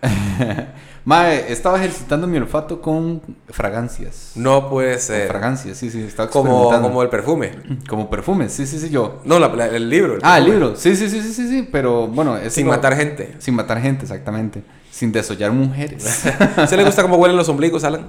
Mae, 1.04 1.52
estaba 1.52 1.78
ejercitando 1.78 2.28
mi 2.28 2.36
olfato 2.38 2.80
con 2.80 3.20
fragancias. 3.48 4.32
No 4.36 4.70
puede 4.70 4.92
Con 4.92 5.00
ser. 5.00 5.26
fragancias, 5.28 5.76
sí, 5.76 5.90
sí, 5.90 6.00
estaba 6.02 6.30
Como, 6.30 6.70
como 6.70 7.02
el 7.02 7.08
perfume. 7.08 7.52
Como 7.88 8.08
perfumes, 8.08 8.52
sí, 8.52 8.66
sí, 8.66 8.78
sí, 8.78 8.88
yo. 8.88 9.20
No, 9.24 9.40
la- 9.40 9.48
la- 9.48 9.66
el 9.66 9.90
libro. 9.90 10.18
Ah, 10.22 10.38
el 10.38 10.44
perfume. 10.44 10.64
libro, 10.66 10.76
sí, 10.76 10.94
sí, 10.94 11.10
sí, 11.10 11.20
sí, 11.20 11.32
sí, 11.34 11.48
sí, 11.48 11.68
pero 11.72 12.06
bueno, 12.06 12.36
es 12.36 12.52
Sin 12.52 12.68
matar 12.68 12.94
gente. 12.96 13.34
Sin 13.40 13.54
matar 13.56 13.80
gente, 13.80 14.02
exactamente. 14.02 14.62
Sin 14.92 15.10
desollar 15.10 15.50
mujeres. 15.50 16.02
¿Se 16.68 16.76
le 16.76 16.84
gusta 16.84 17.02
cómo 17.02 17.16
huelen 17.16 17.36
los 17.36 17.48
ombligos, 17.48 17.82
Alan? 17.82 18.06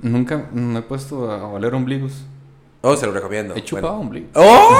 Nunca 0.00 0.46
me 0.52 0.78
he 0.78 0.82
puesto 0.82 1.30
a 1.30 1.46
oler 1.46 1.74
ombligos. 1.74 2.24
Oh, 2.80 2.96
se 2.96 3.04
lo 3.06 3.12
recomiendo. 3.12 3.54
He 3.54 3.62
chupado 3.64 3.88
Bueno. 3.88 4.00
ombligos. 4.02 4.30
¡Oh! 4.34 4.78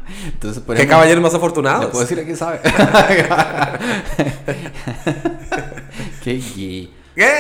Entonces, 0.44 0.62
por 0.62 0.76
¡Qué 0.76 0.82
ejemplo, 0.82 0.98
caballeros 0.98 1.24
más 1.24 1.32
Le 1.32 1.38
afortunados! 1.38 1.86
puedo 1.86 2.02
decir 2.02 2.20
a 2.20 2.24
quién 2.26 2.36
sabe. 2.36 2.60
Qué 6.24 6.34
gay. 6.56 6.94
¿Qué? 7.16 7.32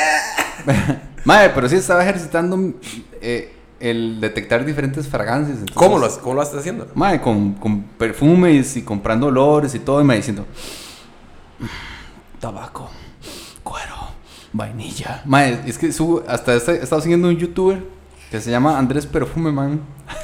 Madre, 1.26 1.52
pero 1.54 1.68
sí 1.68 1.76
estaba 1.76 2.02
ejercitando 2.04 2.58
eh, 3.22 3.54
el 3.82 4.22
detectar 4.22 4.64
diferentes 4.66 5.06
fragancias. 5.08 5.58
entonces- 5.60 5.76
¿Cómo 5.76 5.98
lo, 6.00 6.10
¿Cómo 6.20 6.36
lo 6.36 6.44
estás 6.44 6.60
haciendo? 6.62 6.88
Madre, 6.96 7.20
con, 7.22 7.54
con 7.56 7.82
perfumes 7.84 8.78
y 8.78 8.84
comprando 8.84 9.28
olores 9.28 9.76
y 9.76 9.80
todo, 9.80 10.00
y 10.02 10.06
me 10.06 10.16
diciendo: 10.16 10.46
"Mm, 11.60 11.66
tabaco, 12.40 12.90
cuero, 13.64 13.96
vainilla. 14.54 15.22
Madre, 15.26 15.60
es 15.66 15.78
que 15.78 15.92
subo, 15.92 16.24
hasta 16.28 16.54
he 16.54 16.58
estado 16.58 17.02
siguiendo 17.02 17.28
un 17.28 17.36
youtuber 17.38 17.84
que 18.34 18.42
se 18.42 18.50
llama 18.50 18.80
Andrés 18.80 19.06
Perfume 19.06 19.52
Man. 19.52 19.80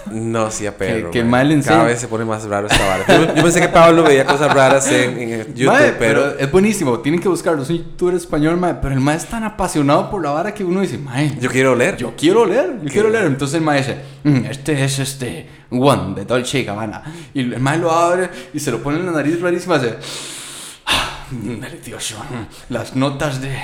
No, 0.09 0.49
sí, 0.49 0.65
a 0.65 0.75
perro. 0.75 1.11
que 1.11 1.23
mal 1.23 1.51
enseña. 1.51 1.75
Cada 1.75 1.89
vez 1.89 1.99
se 1.99 2.07
pone 2.07 2.25
más 2.25 2.43
raro 2.45 2.65
esta 2.65 2.83
vara. 2.83 3.05
Yo, 3.07 3.35
yo 3.35 3.43
pensé 3.43 3.61
que 3.61 3.67
Pablo 3.69 4.01
veía 4.01 4.25
cosas 4.25 4.51
raras 4.51 4.91
en, 4.91 5.19
en 5.19 5.53
YouTube, 5.53 5.93
pero... 5.99 6.35
es 6.39 6.51
buenísimo, 6.51 6.97
tienen 7.01 7.21
que 7.21 7.27
buscarlo. 7.29 7.61
Es 7.61 7.69
un 7.69 7.77
youtuber 7.77 8.15
español, 8.15 8.59
pero 8.81 8.95
el 8.95 8.99
mae 8.99 9.15
es 9.15 9.27
tan 9.27 9.43
apasionado 9.43 10.09
por 10.09 10.23
la 10.23 10.31
vara 10.31 10.55
que 10.55 10.63
uno 10.63 10.81
dice: 10.81 10.97
Mae, 10.97 11.37
Yo 11.39 11.51
quiero 11.51 11.73
oler. 11.73 11.97
Yo 11.97 12.15
quiero 12.17 12.47
leer, 12.47 12.79
yo 12.81 12.89
quiero 12.91 13.11
leer. 13.11 13.25
Entonces 13.25 13.57
el 13.57 13.61
mae 13.61 13.77
dice, 13.77 14.01
"Mm, 14.23 14.45
este 14.45 14.83
es 14.83 14.97
este 14.97 15.47
One 15.69 16.15
de 16.15 16.25
Dolce 16.25 16.57
y 16.61 16.63
Gabbana. 16.63 17.03
Y 17.35 17.41
el 17.41 17.59
mae 17.59 17.77
lo 17.77 17.91
abre 17.91 18.27
y 18.55 18.59
se 18.59 18.71
lo 18.71 18.81
pone 18.81 18.97
en 18.97 19.05
la 19.05 19.11
nariz 19.11 19.39
rarísima. 19.39 19.75
Hace, 19.75 19.97
"Ah, 20.87 21.27
delicioso. 21.29 22.15
Las 22.69 22.95
notas 22.95 23.39
de, 23.39 23.55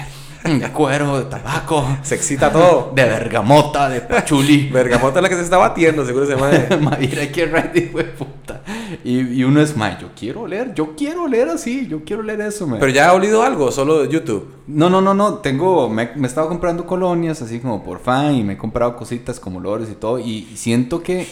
de 0.46 0.72
cuero, 0.72 1.18
de 1.18 1.26
tabaco, 1.26 1.86
Se 2.04 2.16
excita 2.16 2.52
todo. 2.52 2.92
de 2.94 3.04
bergamota, 3.04 3.90
de 3.90 4.02
pachuli. 4.02 4.70
Bergamota 4.74 5.20
es 5.20 5.24
la 5.24 5.30
que 5.30 5.36
se 5.36 5.42
está 5.42 5.58
batiendo, 5.58 6.06
seguro 6.06 6.26
ese 6.26 6.36
madre. 6.36 6.78
Madre, 6.78 7.32
qué 7.32 7.44
hijo 7.76 7.98
de 7.98 8.04
puta. 8.06 8.62
Y, 9.04 9.20
y 9.20 9.44
uno 9.44 9.62
es, 9.62 9.76
mae, 9.76 9.98
yo 10.00 10.10
quiero 10.16 10.46
leer, 10.48 10.74
yo 10.76 10.96
quiero 10.96 11.28
leer 11.28 11.50
así, 11.50 11.88
yo 11.88 12.04
quiero 12.06 12.22
leer 12.22 12.42
eso, 12.42 12.68
mae. 12.68 12.80
Pero 12.80 12.92
ya 12.92 13.10
ha 13.10 13.14
olido 13.14 13.42
algo, 13.44 13.72
solo 13.72 14.06
YouTube. 14.06 14.54
No, 14.68 14.90
no, 14.90 15.02
no, 15.02 15.14
no. 15.14 15.36
Tengo, 15.36 15.90
me, 15.90 16.12
me 16.16 16.24
he 16.24 16.28
estado 16.28 16.48
comprando 16.48 16.86
colonias 16.86 17.42
así 17.42 17.60
como 17.60 17.84
por 17.84 18.00
fan 18.00 18.36
y 18.36 18.44
me 18.44 18.54
he 18.54 18.58
comprado 18.58 18.96
cositas 18.96 19.40
como 19.40 19.58
olores 19.60 19.90
y 19.90 19.96
todo. 19.96 20.20
Y 20.20 20.44
siento 20.56 21.02
que, 21.02 21.28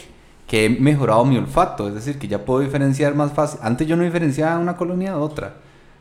que 0.48 0.66
he 0.66 0.70
mejorado 0.70 1.24
mi 1.26 1.38
olfato. 1.38 1.88
Es 1.88 1.94
decir, 1.94 2.18
que 2.18 2.28
ya 2.28 2.44
puedo 2.46 2.62
diferenciar 2.62 3.14
más 3.16 3.32
fácil. 3.34 3.60
Antes 3.62 3.88
yo 3.88 3.96
no 3.96 4.04
diferenciaba 4.04 4.58
una 4.58 4.76
colonia 4.76 5.12
de 5.12 5.18
otra. 5.18 5.54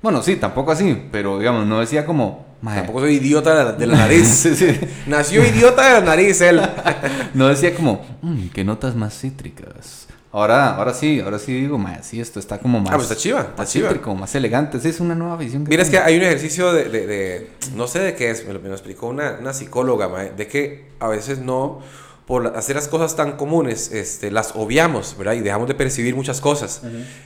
Bueno, 0.03 0.23
sí, 0.23 0.37
tampoco 0.37 0.73
así. 0.73 1.09
Pero 1.13 1.39
digamos, 1.39 1.67
no 1.67 1.81
decía 1.81 2.05
como. 2.05 2.45
"Mae". 2.61 2.79
Tampoco 2.79 3.01
soy 3.01 3.15
idiota 3.17 3.55
de 3.57 3.65
la, 3.65 3.73
de 3.73 3.87
la 3.87 3.97
nariz. 3.97 4.27
Sí, 4.43 4.55
sí. 4.57 4.79
Nació 5.07 5.47
idiota 5.47 5.87
de 5.89 5.93
la 5.95 6.01
nariz 6.01 6.41
él. 6.41 6.61
No 7.35 7.49
decía 7.49 7.75
como. 7.75 8.05
"Mm, 8.23 8.49
qué 8.49 8.65
notas 8.65 8.95
más 8.97 9.19
cítricas. 9.19 10.07
Ahora, 10.35 10.77
ahora 10.77 10.95
sí, 10.95 11.21
ahora 11.21 11.39
sí 11.39 11.53
digo, 11.53 11.77
mae, 11.77 12.03
sí, 12.03 12.19
esto 12.19 12.41
está 12.41 12.59
como 12.59 12.81
más. 12.81 12.91
Ah, 12.91 12.97
pues 12.97 13.11
está 13.11 13.21
chiva, 13.21 13.41
está 13.41 13.55
más 13.59 13.71
chiva. 13.71 13.89
cítrico, 13.91 14.15
más 14.15 14.35
elegante. 14.35 14.81
Sí, 14.81 14.89
es 14.89 14.99
una 14.99 15.15
nueva 15.15 15.37
visión. 15.37 15.65
Mira, 15.69 15.83
es 15.83 15.91
que 15.91 15.99
hay 15.99 16.17
un 16.17 16.23
ejercicio 16.23 16.73
de, 16.73 16.85
de- 16.89 17.07
de- 17.07 17.51
no 17.77 17.87
sé 17.87 17.99
de 17.99 18.15
qué 18.15 18.31
es, 18.31 18.47
me 18.47 18.55
lo, 18.55 18.61
me 18.61 18.69
lo 18.69 18.75
explicó 18.75 19.09
una, 19.09 19.37
una 19.41 19.53
psicóloga, 19.53 20.09
mae, 20.09 20.33
de 20.35 20.47
que 20.47 20.87
a 21.01 21.09
veces 21.09 21.41
no, 21.41 21.81
por 22.27 22.47
hacer 22.57 22.77
las 22.77 22.89
cosas 22.89 23.15
tan 23.15 23.33
comunes, 23.33 23.93
este, 23.93 24.31
las 24.31 24.53
obviamos, 24.57 25.17
¿verdad? 25.19 25.35
Y 25.35 25.41
dejamos 25.41 25.69
de 25.69 25.75
percibir 25.75 26.15
muchas 26.17 26.41
cosas. 26.41 26.81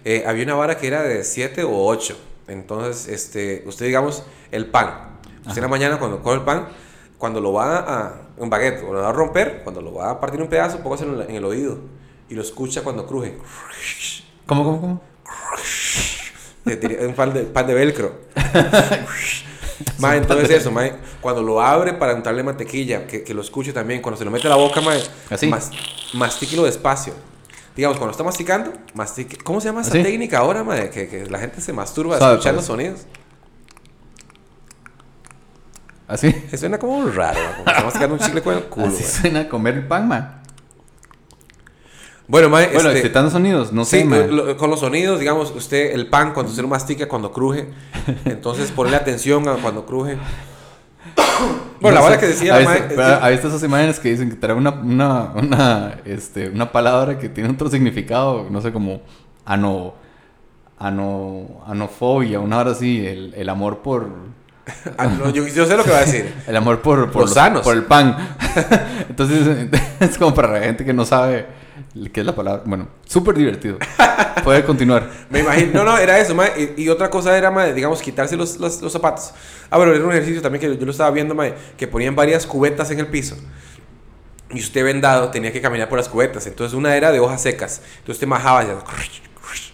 Eh, 0.05 0.25
había 0.27 0.43
una 0.43 0.55
vara 0.55 0.77
que 0.77 0.89
era 0.89 1.03
de 1.05 1.23
7 1.23 1.63
o 1.63 1.87
8. 1.87 2.19
Entonces, 2.49 3.09
este, 3.09 3.63
usted, 3.67 3.87
digamos, 3.87 4.23
el 4.51 4.67
pan. 4.67 5.19
Usted 5.41 5.59
en 5.59 5.63
la 5.63 5.69
mañana 5.69 5.99
cuando 5.99 6.23
coge 6.23 6.37
el 6.37 6.43
pan, 6.43 6.69
cuando 7.19 7.41
lo 7.41 7.53
va 7.53 7.79
a, 7.79 8.15
un 8.37 8.51
baguette, 8.51 8.83
o 8.83 8.93
lo 8.93 9.01
va 9.03 9.09
a 9.09 9.13
romper, 9.13 9.63
cuando 9.63 9.81
lo 9.81 9.95
va 9.95 10.11
a 10.11 10.21
partir 10.21 10.41
un 10.41 10.49
pedazo, 10.49 10.81
póngase 10.81 11.05
en 11.05 11.35
el, 11.35 11.45
oído. 11.45 11.79
Y 12.29 12.35
lo 12.35 12.43
escucha 12.43 12.83
cuando 12.83 13.07
cruje. 13.07 13.37
¿Cómo, 14.47 14.65
cómo, 14.65 14.81
cómo? 14.81 15.01
Un 16.65 17.15
pan 17.15 17.33
de, 17.33 17.43
pan 17.43 17.67
de 17.67 17.75
velcro. 17.75 18.13
Entonces 20.15 20.51
eso, 20.51 20.73
cuando 21.21 21.43
lo 21.43 21.61
abre 21.61 21.93
para 21.93 22.15
untarle 22.15 22.43
mantequilla, 22.43 23.07
que, 23.07 23.23
que 23.23 23.35
lo 23.35 23.43
escuche 23.43 23.73
también, 23.73 24.01
cuando 24.03 24.19
se 24.19 24.25
lo 24.25 24.31
mete 24.31 24.47
a 24.47 24.51
la 24.51 24.57
boca, 24.57 24.81
mae, 24.81 25.03
Así. 25.31 25.47
mas- 25.47 25.71
mastíquelo 26.15 26.65
despacio. 26.65 27.15
Digamos, 27.77 27.99
cuando 27.99 28.13
está 28.13 28.25
masticando, 28.25 28.73
mastique. 28.95 29.37
¿Cómo 29.37 29.61
se 29.61 29.69
llama 29.69 29.83
esa 29.83 29.91
Así. 29.91 30.03
técnica 30.03 30.39
ahora, 30.39 30.65
mae? 30.65 30.89
Que, 30.91 31.09
que 31.09 31.27
la 31.27 31.39
gente 31.39 31.61
se 31.61 31.73
masturba 31.75 32.17
Suave, 32.19 32.35
escuchando 32.35 32.59
pues. 32.61 32.67
sonidos. 32.67 33.01
Así. 36.09 36.33
Que 36.33 36.57
suena 36.57 36.79
como 36.79 37.05
raro, 37.11 37.39
mae, 37.39 37.55
como 37.57 37.69
está 37.71 37.83
masticando 37.85 38.15
un 38.15 38.21
chicle 38.21 38.43
con 38.43 38.55
el 38.55 38.65
culo. 38.69 38.87
Así 38.87 39.03
suena 39.05 39.41
a 39.41 39.49
comer 39.49 39.75
el 39.75 39.87
pan, 39.87 40.09
mae. 40.09 40.23
Bueno, 42.29 42.49
mae, 42.49 42.69
Bueno, 42.73 42.91
este, 42.91 43.13
sonidos, 43.31 43.73
no 43.73 43.85
Sí, 43.85 44.01
sé, 44.01 44.27
lo- 44.29 44.57
con 44.57 44.69
los 44.71 44.81
sonidos, 44.81 45.21
digamos, 45.21 45.53
usted, 45.55 45.93
el 45.93 46.09
pan, 46.09 46.33
cuando 46.33 46.51
usted 46.51 46.63
lo 46.63 46.69
mastica, 46.69 47.07
cuando 47.07 47.31
cruje, 47.33 47.69
entonces 48.25 48.73
ponle 48.73 48.97
atención 48.97 49.49
a 49.49 49.55
cuando 49.57 49.87
cruje. 49.87 50.17
Bueno, 51.81 52.01
la 52.01 52.07
No 52.07 52.15
sé, 52.15 52.19
que 52.19 52.27
decía, 52.29 52.55
¿ha 52.55 52.61
la 52.61 52.71
visto, 52.71 52.87
mae, 52.87 52.97
pero 52.97 53.25
¿ha 53.25 53.29
visto 53.29 53.49
esas 53.49 53.63
imágenes 53.63 54.01
que 54.01 54.09
dicen 54.11 54.31
que 54.31 54.37
trae 54.37 54.55
una, 54.57 54.71
una, 54.71 55.33
una, 55.35 55.95
este, 56.07 56.49
una 56.49 56.73
palabra 56.73 57.19
que 57.19 57.29
tiene 57.29 57.51
otro 57.51 57.69
significado, 57.69 58.47
no 58.51 58.63
sé, 58.63 58.73
como 58.73 59.03
ano, 59.45 59.93
ano, 60.79 61.63
anofobia, 61.67 62.41
una 62.41 62.59
hora 62.59 62.71
así, 62.71 63.07
el, 63.07 63.35
el 63.37 63.49
amor 63.51 63.83
por, 63.83 64.09
Ah, 64.99 65.07
no, 65.07 65.31
yo, 65.31 65.47
yo 65.47 65.67
sé 65.67 65.77
lo 65.77 65.85
que 65.85 65.91
va 65.91 65.99
a 65.99 66.01
decir. 66.01 66.35
el 66.47 66.57
amor 66.57 66.81
por, 66.81 67.11
por 67.11 67.23
Los 67.23 67.35
sanos. 67.35 67.63
por 67.63 67.77
el 67.77 67.85
pan. 67.85 68.37
Entonces, 69.09 69.69
es 70.01 70.19
como 70.19 70.35
para 70.35 70.53
la 70.53 70.61
gente 70.61 70.85
que 70.85 70.93
no 70.93 71.05
sabe 71.05 71.47
qué 72.13 72.21
es 72.21 72.27
la 72.27 72.35
palabra. 72.35 72.63
Bueno, 72.67 72.89
súper 73.05 73.37
divertido. 73.37 73.79
Puede 74.45 74.65
continuar. 74.65 75.11
Me 75.31 75.41
imagino. 75.41 75.73
No, 75.73 75.85
no, 75.85 75.99
era 75.99 76.19
eso, 76.19 76.35
mae. 76.35 76.75
Y, 76.77 76.89
otra 76.89 77.11
cosa 77.11 77.37
era, 77.37 77.51
mae, 77.51 77.75
digamos, 77.75 78.01
quitarse 78.03 78.37
los, 78.37 78.59
los, 78.59 78.93
zapatos. 78.93 79.33
Ah, 79.71 79.77
bueno, 79.77 79.93
era 79.93 80.05
un 80.05 80.13
ejercicio 80.13 80.41
también 80.43 80.61
que 80.61 80.79
yo 80.79 80.85
lo 80.85 80.93
estaba 80.93 81.11
viendo, 81.11 81.35
mae, 81.35 81.55
que 81.77 81.87
ponían 81.87 82.15
varias 82.15 82.47
cubetas 82.47 82.91
en 82.91 83.01
el 83.01 83.09
piso. 83.09 83.37
Y 84.51 84.61
usted 84.61 84.85
vendado 84.85 85.31
tenía 85.31 85.53
que 85.53 85.61
caminar 85.61 85.89
por 85.89 85.99
las 85.99 86.09
cubetas. 86.09 86.47
Entonces 86.47 86.77
una 86.77 86.97
era 86.97 87.11
de 87.13 87.21
hojas 87.21 87.43
secas. 87.43 87.81
Entonces 87.99 88.17
usted 88.17 88.27
majaba 88.27 88.65
y 88.65 88.69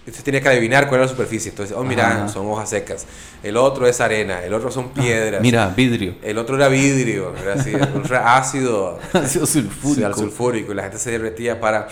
usted 0.06 0.24
tenía 0.24 0.40
que 0.40 0.48
adivinar 0.48 0.88
cuál 0.88 1.00
era 1.00 1.06
la 1.06 1.10
superficie. 1.12 1.50
Entonces, 1.50 1.76
oh, 1.76 1.84
mira, 1.84 2.08
Ajá. 2.10 2.28
son 2.28 2.46
hojas 2.48 2.68
secas. 2.70 3.06
El 3.42 3.56
otro 3.56 3.86
es 3.86 4.00
arena. 4.00 4.42
El 4.44 4.52
otro 4.54 4.70
son 4.70 4.90
piedras. 4.90 5.40
Mira, 5.42 5.68
vidrio. 5.76 6.14
El 6.22 6.38
otro 6.38 6.56
era 6.56 6.68
vidrio. 6.68 7.32
Era 7.36 7.54
así. 7.54 7.70
El 7.70 7.82
otro 7.82 8.04
era 8.16 8.36
ácido. 8.36 8.98
Ácido 9.12 9.46
Sí, 9.46 9.60
sulfúrico. 9.60 10.06
al 10.06 10.14
sulfúrico 10.14 10.72
y 10.72 10.74
la 10.74 10.82
gente 10.82 10.98
se 10.98 11.10
derretía 11.12 11.60
para... 11.60 11.88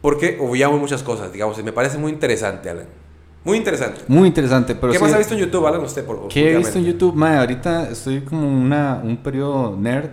Porque 0.00 0.36
obviamos 0.40 0.80
muchas 0.80 1.02
cosas, 1.02 1.32
digamos, 1.32 1.58
y 1.58 1.62
me 1.62 1.72
parece 1.72 1.96
muy 1.98 2.10
interesante, 2.12 2.68
Alan. 2.68 2.86
Muy 3.44 3.56
interesante. 3.58 4.00
Muy 4.08 4.28
interesante, 4.28 4.74
pero 4.74 4.92
¿Qué 4.92 4.98
sí- 4.98 5.04
más 5.04 5.12
ha 5.14 5.18
visto 5.18 5.34
en 5.34 5.40
YouTube, 5.40 5.66
Alan, 5.66 5.80
usted? 5.82 6.04
Por, 6.04 6.28
¿Qué 6.28 6.52
he 6.54 6.56
visto 6.56 6.78
en? 6.78 6.84
YouTube? 6.86 7.14
Mae, 7.14 7.36
ahorita 7.38 7.88
estoy 7.90 8.20
como 8.22 8.48
una, 8.48 9.00
un 9.02 9.16
periodo 9.16 9.76
nerd, 9.76 10.10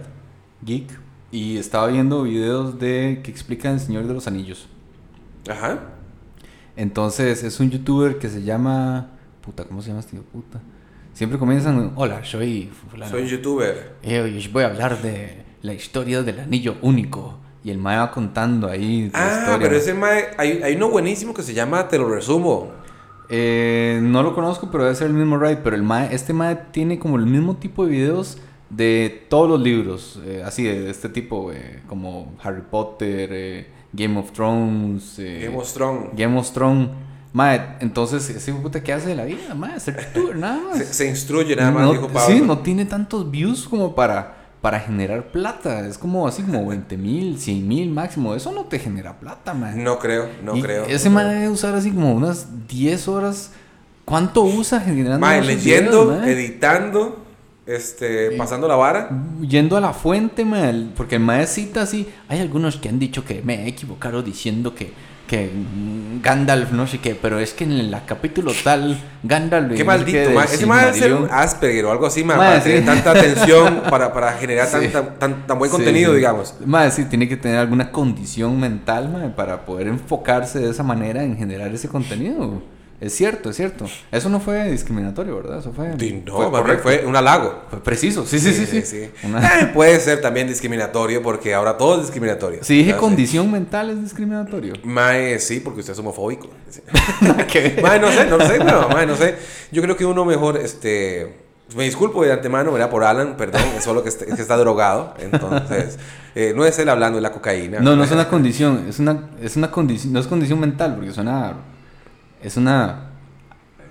geek, 0.63 0.89
y 1.31 1.57
estaba 1.57 1.87
viendo 1.87 2.23
videos 2.23 2.79
de 2.79 3.21
que 3.23 3.29
explican 3.31 3.73
El 3.73 3.79
Señor 3.79 4.05
de 4.07 4.13
los 4.15 4.25
Anillos. 4.27 4.67
Ajá. 5.49 5.79
Entonces, 6.79 7.43
es 7.43 7.59
un 7.59 7.69
youtuber 7.69 8.19
que 8.19 8.29
se 8.29 8.41
llama... 8.41 9.09
Puta, 9.41 9.65
¿cómo 9.65 9.81
se 9.81 9.89
llama 9.89 9.99
este 9.99 10.15
puta? 10.17 10.61
Siempre 11.11 11.37
comienzan... 11.37 11.91
Hola, 11.95 12.23
soy... 12.23 12.71
fulano. 12.89 13.11
Soy 13.11 13.23
un 13.23 13.27
youtuber. 13.27 13.95
Eh, 14.01 14.21
hoy 14.21 14.37
os 14.37 14.49
voy 14.49 14.63
a 14.63 14.67
hablar 14.67 15.01
de 15.01 15.43
la 15.61 15.73
historia 15.73 16.23
del 16.23 16.39
anillo 16.39 16.77
único. 16.81 17.37
Y 17.65 17.71
el 17.71 17.79
mae 17.79 17.97
va 17.97 18.09
contando 18.11 18.69
ahí 18.69 19.09
la 19.11 19.19
Ah, 19.21 19.39
historia. 19.41 19.67
pero 19.67 19.75
ese 19.77 19.93
mae, 19.93 20.27
hay, 20.37 20.61
hay 20.63 20.75
uno 20.77 20.89
buenísimo 20.89 21.33
que 21.33 21.43
se 21.43 21.53
llama 21.53 21.89
Te 21.89 21.97
lo 21.97 22.07
resumo. 22.07 22.71
Eh, 23.27 23.99
no 24.01 24.23
lo 24.23 24.33
conozco, 24.33 24.69
pero 24.71 24.85
debe 24.85 24.95
ser 24.95 25.07
el 25.07 25.13
mismo 25.13 25.37
Raid. 25.37 25.57
Pero 25.61 25.75
el 25.75 25.83
mae, 25.83 26.15
este 26.15 26.31
mae 26.31 26.55
tiene 26.71 26.97
como 26.97 27.17
el 27.17 27.25
mismo 27.25 27.57
tipo 27.57 27.83
de 27.85 27.91
videos 27.91 28.37
de 28.69 29.25
todos 29.29 29.49
los 29.49 29.59
libros. 29.61 30.19
eh, 30.25 30.43
así, 30.45 30.63
de 30.63 30.89
este 30.89 31.09
tipo, 31.09 31.51
eh, 31.51 31.81
como 31.87 32.33
Harry 32.43 32.61
Potter, 32.69 33.29
eh, 33.31 33.67
Game 33.93 34.19
of 34.19 34.31
Thrones, 34.31 35.15
eh, 35.19 35.41
Game 35.45 35.57
of 35.57 35.73
Thrones. 35.73 36.09
Game 36.15 36.37
of 36.37 36.51
Thrones. 36.51 36.89
Entonces, 37.79 38.29
ese 38.29 38.53
puta, 38.53 38.81
¿qué 38.83 38.93
hace 38.93 39.09
de 39.09 39.15
la 39.15 39.25
vida? 39.25 39.53
Mae, 39.55 39.79
ser 39.79 39.97
youtuber, 40.13 40.35
nada 40.35 40.59
más. 40.61 40.77
Se, 40.77 40.93
se 40.93 41.07
instruye 41.07 41.55
nada 41.55 41.71
más, 41.71 41.83
No- 41.85 41.91
dijo 41.93 42.07
Pablo. 42.07 42.35
sí, 42.35 42.41
no 42.41 42.59
tiene 42.59 42.85
tantos 42.85 43.29
views 43.29 43.67
como 43.67 43.95
para, 43.95 44.35
para 44.61 44.79
generar 44.79 45.31
plata. 45.31 45.87
Es 45.87 45.97
como 45.97 46.27
así 46.27 46.43
como 46.43 46.67
20 46.67 46.97
mil, 46.97 47.39
100 47.39 47.67
mil 47.67 47.89
máximo. 47.91 48.35
Eso 48.35 48.51
no 48.51 48.65
te 48.65 48.79
genera 48.79 49.19
plata, 49.19 49.53
man. 49.53 49.83
No 49.83 49.99
creo, 49.99 50.27
no 50.43 50.55
Y 50.57 50.61
creo. 50.61 50.85
Ese 50.85 51.09
no 51.09 51.15
man 51.15 51.27
creo. 51.27 51.39
debe 51.39 51.49
usar 51.51 51.75
así 51.75 51.91
como 51.91 52.13
unas 52.13 52.67
10 52.67 53.07
horas. 53.07 53.51
¿Cuánto 54.05 54.41
usa 54.43 54.79
generando 54.79 55.29
esos 55.29 55.45
leyendo, 55.45 56.07
videos, 56.09 56.27
editando, 56.27 57.25
este, 57.69 58.31
pasando 58.31 58.67
la 58.67 58.75
vara. 58.75 59.09
Yendo 59.41 59.77
a 59.77 59.81
la 59.81 59.93
fuente, 59.93 60.43
man, 60.45 60.91
porque 60.97 61.15
el 61.15 61.21
mae 61.21 61.45
cita 61.47 61.83
así. 61.83 62.07
Hay 62.27 62.39
algunos 62.39 62.77
que 62.77 62.89
han 62.89 62.99
dicho 62.99 63.23
que 63.23 63.41
me 63.43 63.63
he 63.65 63.67
equivocado 63.67 64.23
diciendo 64.23 64.73
que, 64.73 64.91
que 65.27 65.51
mm, 65.53 66.21
Gandalf 66.23 66.71
no 66.71 66.87
sé 66.87 66.97
qué, 66.97 67.13
pero 67.13 67.39
es 67.39 67.53
que 67.53 67.65
en 67.65 67.91
la 67.91 68.05
capítulo 68.05 68.51
tal, 68.63 68.97
Gandalf. 69.23 69.75
Qué 69.75 69.83
maldito, 69.83 70.31
mae. 70.31 70.45
Ese 70.45 70.65
debe 70.65 70.93
ser 70.93 71.13
un. 71.13 71.27
Asperger 71.31 71.85
o 71.85 71.91
algo 71.91 72.07
así, 72.07 72.23
Mae, 72.23 72.37
para 72.37 72.61
sí. 72.61 72.69
tener 72.69 72.85
tanta 72.85 73.11
atención, 73.11 73.83
para, 73.89 74.11
para 74.11 74.33
generar 74.33 74.67
Sí. 74.67 74.87
tan, 75.19 75.45
tan, 75.45 75.59
buen 75.59 75.69
Sí, 75.69 75.77
contenido, 75.77 76.13
digamos. 76.15 76.55
Mae, 76.65 76.89
sí, 76.89 77.05
tiene 77.05 77.29
que 77.29 77.37
tener 77.37 77.59
alguna 77.59 77.91
condición 77.91 78.59
mental, 78.59 79.09
mae, 79.09 79.29
para 79.29 79.65
poder 79.65 79.87
enfocarse 79.87 80.59
de 80.59 80.71
esa 80.71 80.81
manera 80.83 81.23
en 81.23 81.37
generar 81.37 81.71
ese 81.73 81.87
contenido. 81.87 82.63
Es 83.01 83.15
cierto, 83.15 83.49
es 83.49 83.55
cierto. 83.55 83.85
Eso 84.11 84.27
no 84.27 84.41
fue 84.41 84.69
discriminatorio, 84.71 85.35
¿verdad? 85.37 85.59
Eso 85.59 85.71
fue. 85.71 85.93
Sí, 85.97 86.21
no, 86.25 86.35
fue, 86.35 86.51
correcto. 86.51 87.07
un 87.07 87.15
halago. 87.15 87.61
Fue 87.69 87.81
preciso. 87.81 88.25
Sí, 88.25 88.39
sí, 88.39 88.51
sí. 88.53 88.81
sí, 88.83 89.09
Una- 89.23 89.39
Eh, 89.61 89.71
puede 89.73 89.97
ser 90.01 90.19
también 90.19 90.47
discriminatorio 90.49 91.21
porque 91.23 91.53
ahora 91.53 91.77
todo 91.77 91.95
es 91.95 92.01
discriminatorio. 92.01 92.61
Si 92.63 92.77
dije 92.79 92.97
condición 92.97 93.49
mental 93.51 93.89
es 93.89 94.01
discriminatorio. 94.01 94.73
Mae, 94.83 95.39
sí, 95.39 95.61
porque 95.61 95.79
usted 95.79 95.93
es 95.93 95.99
homofóbico. 95.99 96.49
Mae, 97.81 97.99
no 97.99 98.11
sé, 98.11 98.25
no 98.25 98.37
lo 98.37 98.45
sé, 98.45 98.55
pero, 98.57 98.89
mae, 98.89 99.05
no 99.05 99.15
sé. 99.15 99.35
Yo 99.71 99.81
creo 99.81 99.95
que 99.95 100.05
uno 100.05 100.25
mejor, 100.25 100.57
este... 100.57 101.47
Me 101.75 101.83
disculpo 101.83 102.23
de 102.23 102.33
antemano, 102.33 102.71
¿verdad? 102.71 102.89
Por 102.89 103.03
Alan, 103.03 103.37
perdón, 103.37 103.61
es 103.77 103.83
solo 103.83 104.01
que, 104.01 104.09
está- 104.09 104.25
que 104.25 104.41
está 104.41 104.57
drogado. 104.57 105.13
Entonces, 105.19 105.99
eh, 106.33 106.51
no 106.55 106.65
es 106.65 106.79
él 106.79 106.89
hablando 106.89 107.17
de 107.17 107.21
la 107.21 107.31
cocaína. 107.31 107.79
No, 107.79 107.95
no 107.95 108.03
es 108.03 108.11
una 108.11 108.27
condición. 108.27 108.87
Es 108.89 108.97
una, 108.97 109.29
es 109.39 109.55
una 109.55 109.69
condición. 109.69 110.11
No 110.11 110.19
es 110.19 110.25
condición 110.25 110.59
mental, 110.59 110.95
porque 110.95 111.11
suena. 111.11 111.53
Es 112.41 112.57
una. 112.57 113.05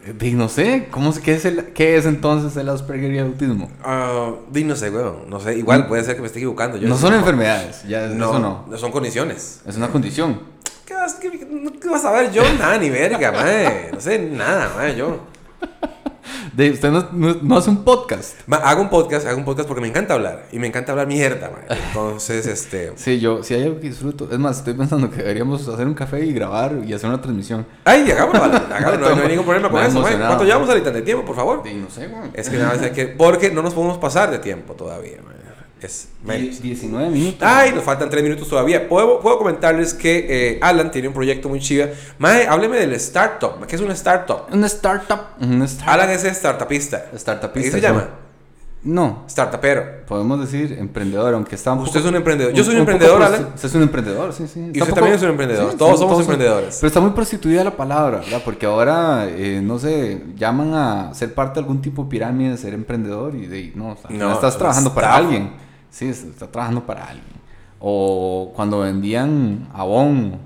de- 0.06 0.32
No 0.32 0.48
sé, 0.48 0.88
¿cómo 0.90 1.12
se, 1.12 1.20
qué, 1.20 1.34
es 1.34 1.44
el, 1.44 1.66
¿qué 1.74 1.96
es 1.96 2.06
entonces 2.06 2.56
el 2.56 2.68
Asperger 2.68 3.12
y 3.12 3.18
el 3.18 3.26
autismo? 3.26 3.70
Di, 4.50 4.64
no 4.64 4.74
sé, 4.76 4.90
weón. 4.90 5.28
No 5.28 5.38
sé, 5.40 5.56
igual 5.58 5.87
puede 5.87 6.04
ser 6.04 6.14
que 6.16 6.20
me 6.22 6.26
esté 6.28 6.38
equivocando. 6.38 6.76
Yo 6.78 6.88
no 6.88 6.96
son 6.96 7.14
enfermedades, 7.14 7.82
ya 7.87 8.06
No, 8.08 8.30
eso 8.30 8.38
no. 8.38 8.64
no 8.68 8.78
son 8.78 8.90
condiciones. 8.90 9.61
Es 9.66 9.76
una 9.76 9.88
condición. 9.88 10.40
¿Qué 10.87 10.94
vas, 10.94 11.14
qué- 11.16 11.30
qué 11.30 11.88
vas 11.90 12.04
a 12.06 12.12
ver 12.12 12.32
yo? 12.32 12.42
Nada, 12.58 12.78
ni 12.78 12.88
verga, 12.88 13.30
mae. 13.32 13.90
No 13.92 14.00
sé 14.00 14.18
nada, 14.18 14.72
mae, 14.76 14.96
yo. 14.96 15.20
De, 16.53 16.71
usted 16.71 16.91
no, 16.91 17.09
no- 17.12 17.37
no 17.43 17.57
hace 17.57 17.71
un 17.71 17.85
podcast. 17.85 18.35
Ma, 18.47 18.57
hago 18.59 18.83
un 18.83 18.91
podcast, 18.91 19.27
hago 19.27 19.38
un 19.38 19.45
podcast 19.45 19.67
porque 19.69 19.81
me 19.81 19.88
encanta 19.88 20.14
hablar. 20.14 20.47
Y 20.53 20.59
me 20.59 20.67
encanta 20.67 20.93
hablar 20.93 21.07
mierda. 21.07 21.51
Entonces, 21.88 22.47
este... 22.47 22.93
Sí, 22.97 23.21
yo, 23.21 23.43
si 23.43 23.55
hay 23.55 23.64
algo 23.64 23.81
que 23.81 23.88
disfruto. 23.88 24.29
Es 24.31 24.38
más, 24.38 24.59
estoy 24.59 24.75
pensando 24.75 25.11
que 25.11 25.19
deberíamos 25.19 25.67
hacer 25.69 25.87
un 25.87 25.95
café 25.95 26.25
y 26.25 26.33
grabar 26.33 26.73
y 26.87 26.93
hacer 26.93 27.09
una 27.09 27.21
transmisión. 27.21 27.67
Ay, 27.85 28.11
hagámoslo, 28.11 28.41
vale, 28.41 28.57
hagámoslo, 28.75 29.09
no, 29.11 29.17
no 29.17 29.23
hay 29.23 29.29
ningún 29.33 29.45
problema 29.45 29.71
con 29.71 29.83
eso. 29.83 30.01
¿Cuánto 30.03 30.45
llevamos 30.45 30.69
ahorita 30.69 30.91
de 30.91 31.03
tiempo, 31.03 31.25
por 31.25 31.37
favor? 31.37 31.62
Sí, 31.64 31.75
no 31.75 31.91
sé, 31.91 32.09
güey. 32.09 32.31
Es 32.35 32.49
que 32.49 32.57
nada 32.57 32.75
más 32.75 32.83
hay 32.83 32.91
que... 32.91 33.07
Porque 33.07 33.51
no 33.51 33.62
nos 33.62 33.75
podemos 33.75 33.99
pasar 33.99 34.31
de 34.31 34.38
tiempo 34.38 34.75
todavía, 34.75 35.19
mae. 35.25 35.38
Es... 35.81 36.09
mae. 36.25 36.38
Die- 36.38 36.61
19 36.61 37.11
minutos. 37.11 37.38
Ay, 37.43 37.73
nos 37.73 37.85
faltan 37.85 38.11
tres 38.11 38.23
minutos 38.23 38.49
todavía. 38.49 38.88
Puedo, 38.88 39.21
puedo 39.21 39.38
comentarles 39.38 39.95
que 39.95 40.27
eh, 40.29 40.59
Alan 40.61 40.91
tiene 40.91 41.09
un 41.09 41.14
proyecto 41.14 41.49
muy 41.49 41.61
chido. 41.61 41.88
Mae, 42.19 42.47
hábleme 42.47 42.79
del 42.79 42.93
startup. 42.95 43.64
¿Qué 43.67 43.77
es 43.77 43.83
un 43.83 43.91
startup? 43.93 44.47
Una 44.53 44.67
startup. 44.67 45.21
Una 45.41 45.64
startup. 45.67 45.95
Alan 45.95 46.11
es 46.11 46.23
startupista. 46.25 47.07
Startupista. 47.14 47.71
¿Qué 47.71 47.71
se 47.71 47.81
llama? 47.81 48.09
No. 48.85 49.25
Startupero. 49.29 50.07
Podemos 50.07 50.41
decir 50.41 50.77
emprendedor, 50.79 51.35
aunque 51.35 51.57
está 51.57 51.73
un 51.73 51.81
Usted 51.81 51.99
es 51.99 52.07
un 52.07 52.14
emprendedor. 52.14 52.53
Yo 52.53 52.62
soy 52.62 52.75
un 52.75 52.81
emprendedor, 52.81 53.21
Alan. 53.21 53.49
Usted 53.55 53.69
es 53.69 53.75
un 53.75 53.83
emprendedor, 53.83 54.33
sí, 54.33 54.47
sí. 54.47 54.71
Y 54.73 54.81
usted 54.81 54.95
también 54.95 55.17
es 55.17 55.23
un 55.23 55.31
emprendedor. 55.31 55.73
sí, 55.73 55.77
Todos 55.77 55.95
sí, 55.95 55.99
somos 55.99 56.21
emprendedores. 56.21 56.77
Pero 56.81 56.87
está 56.87 57.01
muy 57.01 57.11
prostituida 57.11 57.64
la 57.64 57.77
palabra, 57.77 58.19
¿verdad? 58.21 58.41
Porque 58.45 58.67
ahora, 58.67 59.27
eh, 59.29 59.61
no 59.62 59.81
sé, 59.81 60.23
llaman 60.37 60.75
a 60.75 61.12
ser 61.12 61.35
parte 61.35 61.55
de 61.55 61.61
algún 61.61 61.83
tipo 61.83 62.05
de 62.05 62.09
pirámide, 62.09 62.51
de 62.53 62.57
ser 62.57 62.73
emprendedor 62.73 63.35
y 63.35 63.47
de, 63.47 63.73
no, 63.75 63.91
al 63.91 63.97
final 63.99 64.19
No, 64.29 64.33
estás 64.35 64.57
trabajando 64.57 64.95
para 64.95 65.14
alguien. 65.14 65.51
Sí, 65.90 66.07
es- 66.09 66.24
está 66.24 66.46
trabajando 66.46 66.85
para 66.85 67.05
alguien. 67.07 67.38
O 67.81 68.53
cuando 68.57 68.81
vendían 68.81 69.68
Avon, 69.72 70.37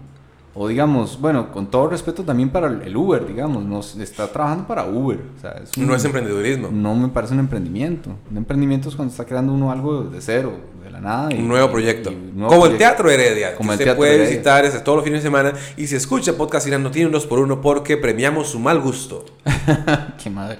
o 0.55 0.69
digamos, 0.69 1.19
bueno, 1.19 1.51
con 1.51 1.67
todo 1.71 1.89
respeto 1.89 2.25
también 2.25 2.51
para 2.51 2.67
el 2.67 2.83
el 2.83 2.95
Uber, 2.97 3.27
digamos, 3.27 3.65
no, 3.65 3.81
está 3.81 4.31
trabajando 4.31 4.67
para 4.67 4.85
Uber. 4.87 5.19
O 5.39 5.41
sea, 5.41 5.53
es 5.63 5.75
un- 5.79 5.87
No 5.87 5.95
es 5.95 6.05
emprendedurismo. 6.05 6.69
no 6.71 6.95
me 6.95 7.09
parece 7.09 7.33
un 7.33 7.41
emprendimiento. 7.41 8.11
Un 8.31 8.37
emprendimiento 8.37 8.89
es 8.91 8.95
cuando 8.97 9.11
está 9.13 9.25
creando 9.25 9.53
uno 9.55 9.71
algo 9.73 10.03
de 10.05 10.21
cero, 10.21 10.53
de 10.85 10.91
la 10.91 11.01
nada. 11.01 11.33
y- 11.35 11.39
Un 11.39 11.49
nuevo 11.49 11.69
y- 11.69 11.71
proyecto. 11.73 12.11
y 12.13 12.15
un 12.15 12.35
nuevo 12.37 12.49
Como 12.53 12.67
el 12.67 12.73
proyecto. 12.73 12.79
Teatro 12.79 13.11
Heredia. 13.11 13.55
Como 13.57 13.69
que 13.71 13.73
el 13.73 13.75
usted 13.77 13.85
Teatro 13.87 13.99
puede 13.99 14.15
Heredia. 14.17 14.31
visitar 14.31 14.65
ese 14.67 14.81
todos 14.81 14.97
los 14.97 15.05
fines 15.07 15.21
de 15.23 15.27
semana. 15.29 15.53
Y 15.79 15.87
si 15.87 15.97
escucha 15.97 16.35
Podcast 16.35 16.67
Irán, 16.67 16.83
no 16.83 16.91
tiene 16.91 17.07
un 17.07 17.13
dos 17.13 17.27
por 17.27 17.39
uno 17.39 17.63
porque 17.63 17.97
premiamos 17.97 18.49
su 18.49 18.59
mal 18.59 18.79
gusto. 18.81 19.25
Qué 20.23 20.29
madre. 20.29 20.59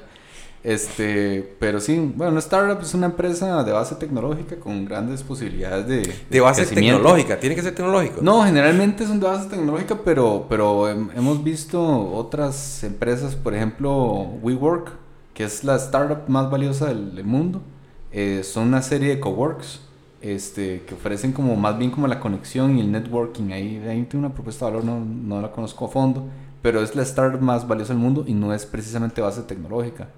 Este, 0.65 1.57
pero 1.59 1.81
sí, 1.81 2.13
bueno, 2.15 2.31
una 2.31 2.39
startup 2.39 2.81
es 2.83 2.95
una 2.95 3.07
empresa 3.07 3.65
de 3.65 3.73
base 3.73 3.97
tecnológica 3.97 4.57
con 4.61 4.85
grandes 4.85 5.23
posibilidades 5.25 5.89
de, 5.89 6.15
De 6.31 6.41
base 6.41 6.63
tecnológica. 6.67 7.41
Tiene 7.41 7.57
que 7.57 7.63
ser 7.63 7.75
tecnológico. 7.75 8.21
No, 8.23 8.45
generalmente 8.45 9.05
son 9.07 9.19
de 9.19 9.27
base 9.27 9.49
tecnológica, 9.49 9.99
pero, 10.05 10.47
pero 10.49 10.89
hem- 10.89 11.11
hemos 11.17 11.43
visto 11.43 11.83
otras 12.15 12.85
empresas, 12.85 13.35
por 13.35 13.55
ejemplo, 13.55 14.21
WeWork, 14.43 14.93
que 15.35 15.43
es 15.45 15.65
la 15.65 15.75
startup 15.77 16.29
más 16.29 16.49
valiosa 16.49 16.87
del, 16.87 17.17
del 17.17 17.25
mundo. 17.25 17.61
Eh, 18.13 18.43
son 18.45 18.69
una 18.69 18.83
serie 18.83 19.09
de 19.09 19.21
coworks 19.21 19.81
este, 20.21 20.83
que 20.87 20.95
ofrecen 20.95 21.33
como 21.33 21.57
más 21.57 21.77
bien 21.77 21.91
como 21.91 22.07
la 22.07 22.21
conexión 22.21 22.79
y 22.79 22.83
el 22.83 22.93
networking. 22.93 23.51
Ahí, 23.51 23.83
ahí 23.89 24.05
tiene 24.05 24.27
una 24.27 24.35
propuesta 24.35 24.67
de 24.67 24.73
valor, 24.73 24.85
no, 24.85 25.01
no 25.05 25.41
la 25.41 25.51
conozco 25.51 25.87
a 25.87 25.89
fondo, 25.89 26.27
pero 26.63 26.81
es 26.83 26.95
la 26.95 27.03
startup 27.03 27.41
más 27.41 27.67
valiosa 27.67 27.95
del 27.95 28.01
mundo 28.03 28.23
y 28.29 28.35
no 28.35 28.55
es 28.55 28.65
precisamente 28.65 29.21
base 29.21 29.43
tecnológica. 29.43 30.09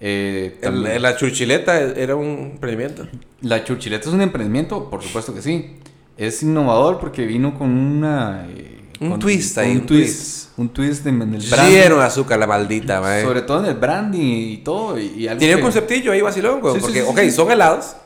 Eh, 0.00 0.58
El- 0.62 1.02
la 1.02 1.14
churchileta 1.16 1.78
era 1.80 2.16
un 2.16 2.52
emprendimiento. 2.52 3.06
la 3.42 3.62
churchileta 3.64 4.08
es 4.08 4.14
un 4.14 4.22
emprendimiento, 4.22 4.88
por 4.88 5.02
supuesto 5.02 5.34
que 5.34 5.42
sí. 5.42 5.76
Es 6.16 6.42
innovador 6.42 6.98
porque 6.98 7.24
vino 7.26 7.56
con 7.58 7.70
una... 7.70 8.46
eh, 8.50 8.78
Un 9.00 9.10
con- 9.10 9.20
twist 9.20 9.56
ahí, 9.58 9.72
Un 9.72 9.78
un 9.80 9.86
twist. 9.86 10.58
Un 10.58 10.68
twist 10.70 11.06
en, 11.06 11.22
el 11.22 11.40
branding. 11.48 11.72
De 11.96 12.02
azúcar, 12.02 12.38
la 12.38 12.46
maldita, 12.46 13.00
mae. 13.00 13.22
Sobre 13.22 13.42
todo 13.42 13.60
en 13.60 13.66
el 13.70 13.74
branding 13.74 14.52
y 14.52 14.56
todo. 14.58 14.98
Y, 14.98 15.06
y 15.16 15.28
algo 15.28 15.38
Tiene 15.38 15.54
un 15.54 15.58
que- 15.60 15.62
conceptillo 15.62 16.12
ahí 16.12 16.20
vacilón, 16.20 16.60
güey, 16.60 16.74
Sí, 16.74 16.80
porque, 16.80 17.00
sí, 17.02 17.06
ok, 17.08 17.18
sí. 17.20 17.30
son 17.30 17.50
helados. 17.50 17.96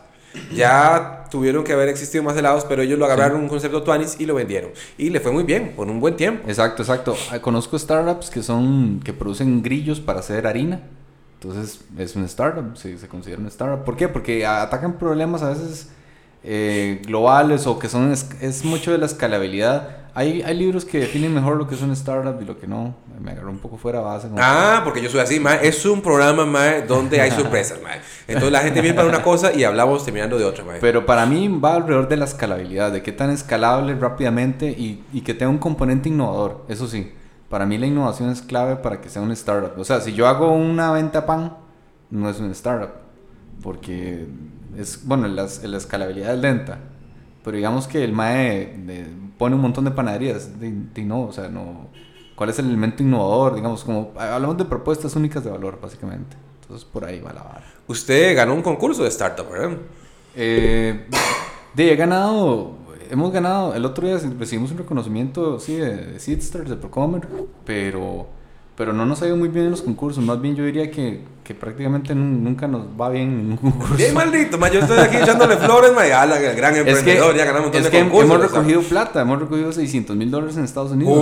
Ya 0.55 1.25
tuvieron 1.31 1.65
que 1.65 1.73
haber 1.73 1.89
existido 1.89 2.23
más 2.25 2.37
helados, 2.37 2.65
pero 2.69 2.83
ellos 2.83 2.99
lo 2.99 3.05
agarraron 3.07 3.41
un 3.41 3.49
concepto 3.49 3.83
Tuanis 3.83 4.17
y 4.19 4.27
lo 4.27 4.35
vendieron. 4.35 4.71
Y 4.99 5.11
le 5.11 5.21
fue 5.21 5.33
muy 5.33 5.45
bien, 5.45 5.73
por 5.77 5.89
un 5.89 6.01
buen 6.01 6.17
tiempo. 6.17 6.49
Exacto, 6.49 6.83
exacto. 6.83 7.17
Ah, 7.31 7.39
Conozco 7.41 7.79
startups 7.79 8.31
que 8.31 8.43
son 8.43 9.01
que 9.05 9.13
producen 9.13 9.63
grillos 9.63 10.01
para 10.01 10.21
hacer 10.21 10.47
harina. 10.47 10.81
Entonces 11.45 11.81
es 11.99 12.17
una 12.17 12.25
startup, 12.25 12.75
sí, 12.75 12.97
se 12.97 13.07
considera 13.07 13.39
una 13.39 13.51
startup. 13.51 13.85
¿Por 13.85 13.97
qué? 13.97 14.09
Porque 14.09 14.47
atacan 14.47 14.95
problemas 14.95 15.43
a 15.43 15.51
veces 15.51 15.91
eh, 16.43 17.03
globales 17.07 17.67
o 17.67 17.79
que 17.79 17.89
son 17.89 18.13
es, 18.13 18.31
es 18.41 18.65
mucho 18.65 18.93
de 18.93 18.99
la 18.99 19.07
escalabilidad. 19.07 20.05
Hay, 20.15 20.43
hay 20.43 20.57
libros 20.57 20.85
que 20.85 21.01
definen 21.01 21.35
mejor 21.35 21.57
lo 21.57 21.67
que 21.67 21.75
es 21.75 21.83
una 21.83 21.93
startup 21.93 22.41
y 22.41 22.47
lo 22.47 22.59
que 22.59 22.67
no. 22.67 22.95
Me 23.21 23.33
agarró 23.33 23.51
un 23.51 23.59
poco 23.59 23.77
fuera 23.77 24.01
base. 24.01 24.29
Ah, 24.39 24.81
porque 24.85 25.03
yo 25.03 25.11
soy 25.11 25.21
así, 25.21 25.39
mae. 25.39 25.67
Es 25.67 25.85
un 25.85 26.01
programa, 26.01 26.45
donde 26.89 27.21
hay 27.21 27.31
sorpresas, 27.31 27.79
mae. 27.83 28.01
Entonces 28.27 28.53
la 28.53 28.61
gente 28.61 28.81
viene 28.81 28.97
para 28.97 29.09
una 29.09 29.23
cosa 29.23 29.53
y 29.53 29.65
hablamos 29.65 30.05
terminando 30.05 30.39
de 30.39 30.45
otra, 30.45 30.65
mae. 30.65 30.79
Pero 30.81 31.05
para 31.05 31.27
mí 31.27 31.49
va 31.49 31.75
alrededor 31.75 32.09
de 32.09 32.17
la 32.17 32.25
escalabilidad, 32.25 32.91
de 32.93 33.03
qué 33.03 33.13
tan 33.13 33.31
escalable 33.31 33.95
rápidamente 33.97 34.71
y, 34.71 35.05
y 35.13 35.21
que 35.21 35.35
tenga 35.35 35.51
un 35.51 35.59
componente 35.59 36.09
innovador. 36.09 36.65
Eso 36.69 36.87
sí, 36.87 37.13
para 37.55 37.67
mí 37.67 37.79
la 37.79 37.87
innovación 37.87 38.31
es 38.31 38.43
clave 38.43 38.75
para 38.75 39.01
que 39.01 39.09
sea 39.09 39.23
una 39.23 39.35
startup. 39.35 39.79
O 39.79 39.85
sea, 39.85 40.01
si 40.01 40.13
yo 40.13 40.27
hago 40.27 40.51
una 40.53 40.91
venta 40.91 41.25
pan, 41.25 41.57
no 42.11 42.29
es 42.29 42.41
una 42.41 42.51
startup. 42.51 42.91
Porque 43.63 44.27
es, 44.77 45.07
bueno, 45.07 45.29
la, 45.29 45.47
la 45.63 45.77
escalabilidad 45.77 46.35
es 46.35 46.41
lenta. 46.41 46.81
Pero 47.45 47.57
digamos 47.57 47.87
que 47.87 48.03
el 48.03 48.13
MAE 48.13 48.75
de- 48.85 49.07
pone 49.39 49.55
un 49.55 49.63
montón 49.63 49.85
de 49.85 49.93
panaderías. 49.93 50.59
De, 50.59 50.73
de 50.73 51.05
no, 51.05 51.23
o 51.27 51.33
sea, 51.33 51.49
no. 51.49 51.87
¿Cuál 52.35 52.51
es 52.51 52.59
el 52.59 52.67
elemento 52.67 53.05
innovador? 53.05 53.55
Digamos, 53.55 53.85
como 53.85 54.13
hablamos 54.19 54.57
de 54.59 54.65
propuestas 54.65 55.15
únicas 55.15 55.45
de 55.45 55.51
valor, 55.51 55.79
básicamente. 55.81 56.37
Entonces 56.63 56.85
por 56.85 57.05
ahí 57.05 57.21
va 57.21 57.33
la 57.33 57.45
vara. 57.45 57.65
Usted 57.87 58.35
ganó 58.35 58.55
un 58.55 58.63
concurso 58.63 59.05
de 59.05 59.11
startup, 59.11 59.49
¿verdad? 59.49 59.79
Eh, 60.35 61.07
de, 61.77 61.93
he 61.93 61.95
ganado, 61.95 62.73
hemos 63.15 63.33
ganado, 63.33 63.75
el 63.75 63.85
otro 63.85 64.07
día 64.07 64.19
recibimos 64.39 64.71
un 64.73 64.79
reconocimiento, 64.79 65.59
sí, 65.59 65.77
de, 65.77 66.19
de 66.19 66.21
de 66.69 66.77
Procomer, 66.77 67.27
pero, 67.65 68.27
pero 68.77 68.93
no 68.93 69.07
nos 69.07 69.23
ha 69.23 69.27
ido 69.27 69.37
muy 69.37 69.49
bien 69.49 69.67
en 69.67 69.71
los 69.71 69.83
concursos, 69.83 70.23
más 70.25 70.41
bien 70.41 70.57
yo 70.57 70.65
diría 70.65 70.91
que, 70.91 71.21
que 71.45 71.55
prácticamente 71.55 72.13
nun- 72.15 72.41
nunca 72.43 72.67
nos 72.67 72.83
va 73.01 73.09
bien 73.11 73.29
en 73.29 73.49
ningún 73.51 73.71
concurso. 73.73 73.95
Bien 73.97 74.13
maldito, 74.15 74.59
mae. 74.59 74.73
Yo 74.73 74.81
estoy 74.81 74.99
aquí 74.99 75.17
echándole 75.17 75.57
flores, 75.59 75.93
mae. 75.95 76.13
Ah, 76.13 76.27
la 76.27 76.39
gran 76.39 76.75
es 76.75 76.83
que, 76.83 76.91
emprendedor, 76.91 77.37
ya 77.37 77.45
ganamos 77.45 77.67
un 77.69 77.73
montón 77.73 77.79
es 77.81 77.85
de 77.85 77.91
que 77.91 78.01
concursos. 78.03 78.31
hemos 78.31 78.43
recogido 78.51 78.81
plata, 78.83 79.21
hemos 79.23 79.39
recogido 79.41 79.73
600 79.73 80.17
mil 80.17 80.31
dólares 80.31 80.57
en 80.57 80.65
Estados 80.65 80.91
Unidos. 80.93 81.15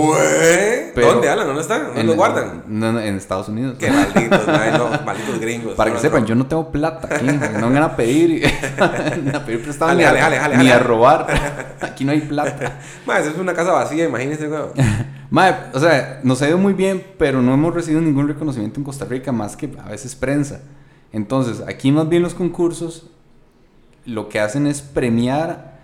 Pero- 0.95 1.07
¿Dónde, 1.13 1.29
Alan? 1.29 1.45
¿Dónde 1.45 1.61
están? 1.61 1.83
¿Dónde 1.85 2.01
En- 2.01 2.07
lo 2.07 2.15
guardan? 2.15 2.63
No, 2.67 2.91
no, 2.93 2.99
en 2.99 3.15
Estados 3.17 3.49
Unidos. 3.49 3.75
Qué 3.77 3.91
malditos, 3.91 4.47
mae. 4.47 4.71
No, 4.71 4.87
malditos 5.05 5.39
gringos. 5.39 5.73
Para 5.75 5.91
que 5.93 5.99
sepan, 5.99 6.25
yo 6.25 6.33
no 6.35 6.45
tengo 6.47 6.71
plata 6.71 7.07
aquí. 7.15 7.25
No 7.25 7.67
vengan 7.67 7.83
a 7.83 7.95
pedir, 7.95 8.45
a 8.79 9.39
pedir 9.45 9.61
prestado 9.61 9.89
Jale, 9.91 10.03
ni, 10.03 10.09
a, 10.09 10.21
jale, 10.21 10.37
jale, 10.37 10.57
ni 10.57 10.69
a 10.71 10.79
robar. 10.79 11.27
Aquí 11.81 12.03
no 12.05 12.11
hay 12.13 12.21
plata. 12.21 12.79
Mae, 13.05 13.21
eso 13.21 13.29
es 13.31 13.37
una 13.37 13.53
casa 13.53 13.71
vacía, 13.71 14.05
imagínense, 14.05 14.47
güey. 14.47 14.61
Mae, 15.33 15.71
o 15.73 15.79
sea, 15.79 16.19
nos 16.23 16.43
ha 16.43 16.47
ido 16.47 16.59
muy 16.59 16.73
bien, 16.73 17.03
pero 17.17 17.41
no 17.41 17.55
hemos 17.55 17.73
recibido 17.73 17.99
ningún 17.99 18.27
reconocimiento 18.27 18.79
en 18.79 18.83
Costa 18.83 19.05
Rica 19.05 19.31
más 19.31 19.57
que 19.57 19.67
a 19.83 19.89
veces 19.89 20.13
prensa. 20.13 20.61
Entonces, 21.11 21.63
aquí 21.67 21.91
más 21.91 22.07
bien 22.07 22.21
los 22.21 22.35
concursos 22.35 23.09
lo 24.05 24.29
que 24.29 24.39
hacen 24.39 24.67
es 24.67 24.83
premiar 24.83 25.79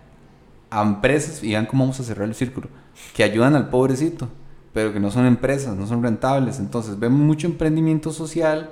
a 0.69 0.83
empresas, 0.83 1.43
y 1.43 1.47
vean 1.47 1.65
cómo 1.65 1.85
vamos 1.85 1.99
a 1.99 2.03
cerrar 2.03 2.27
el 2.27 2.35
círculo, 2.35 2.67
que 3.15 3.23
ayudan 3.23 3.55
al 3.55 3.69
pobrecito, 3.69 4.29
pero 4.71 4.93
que 4.93 4.99
no 4.99 5.09
son 5.09 5.25
empresas, 5.25 5.75
no 5.75 5.87
son 5.87 6.03
rentables. 6.03 6.59
Entonces, 6.59 6.99
vemos 6.99 7.19
mucho 7.19 7.47
emprendimiento 7.47 8.11
social 8.11 8.69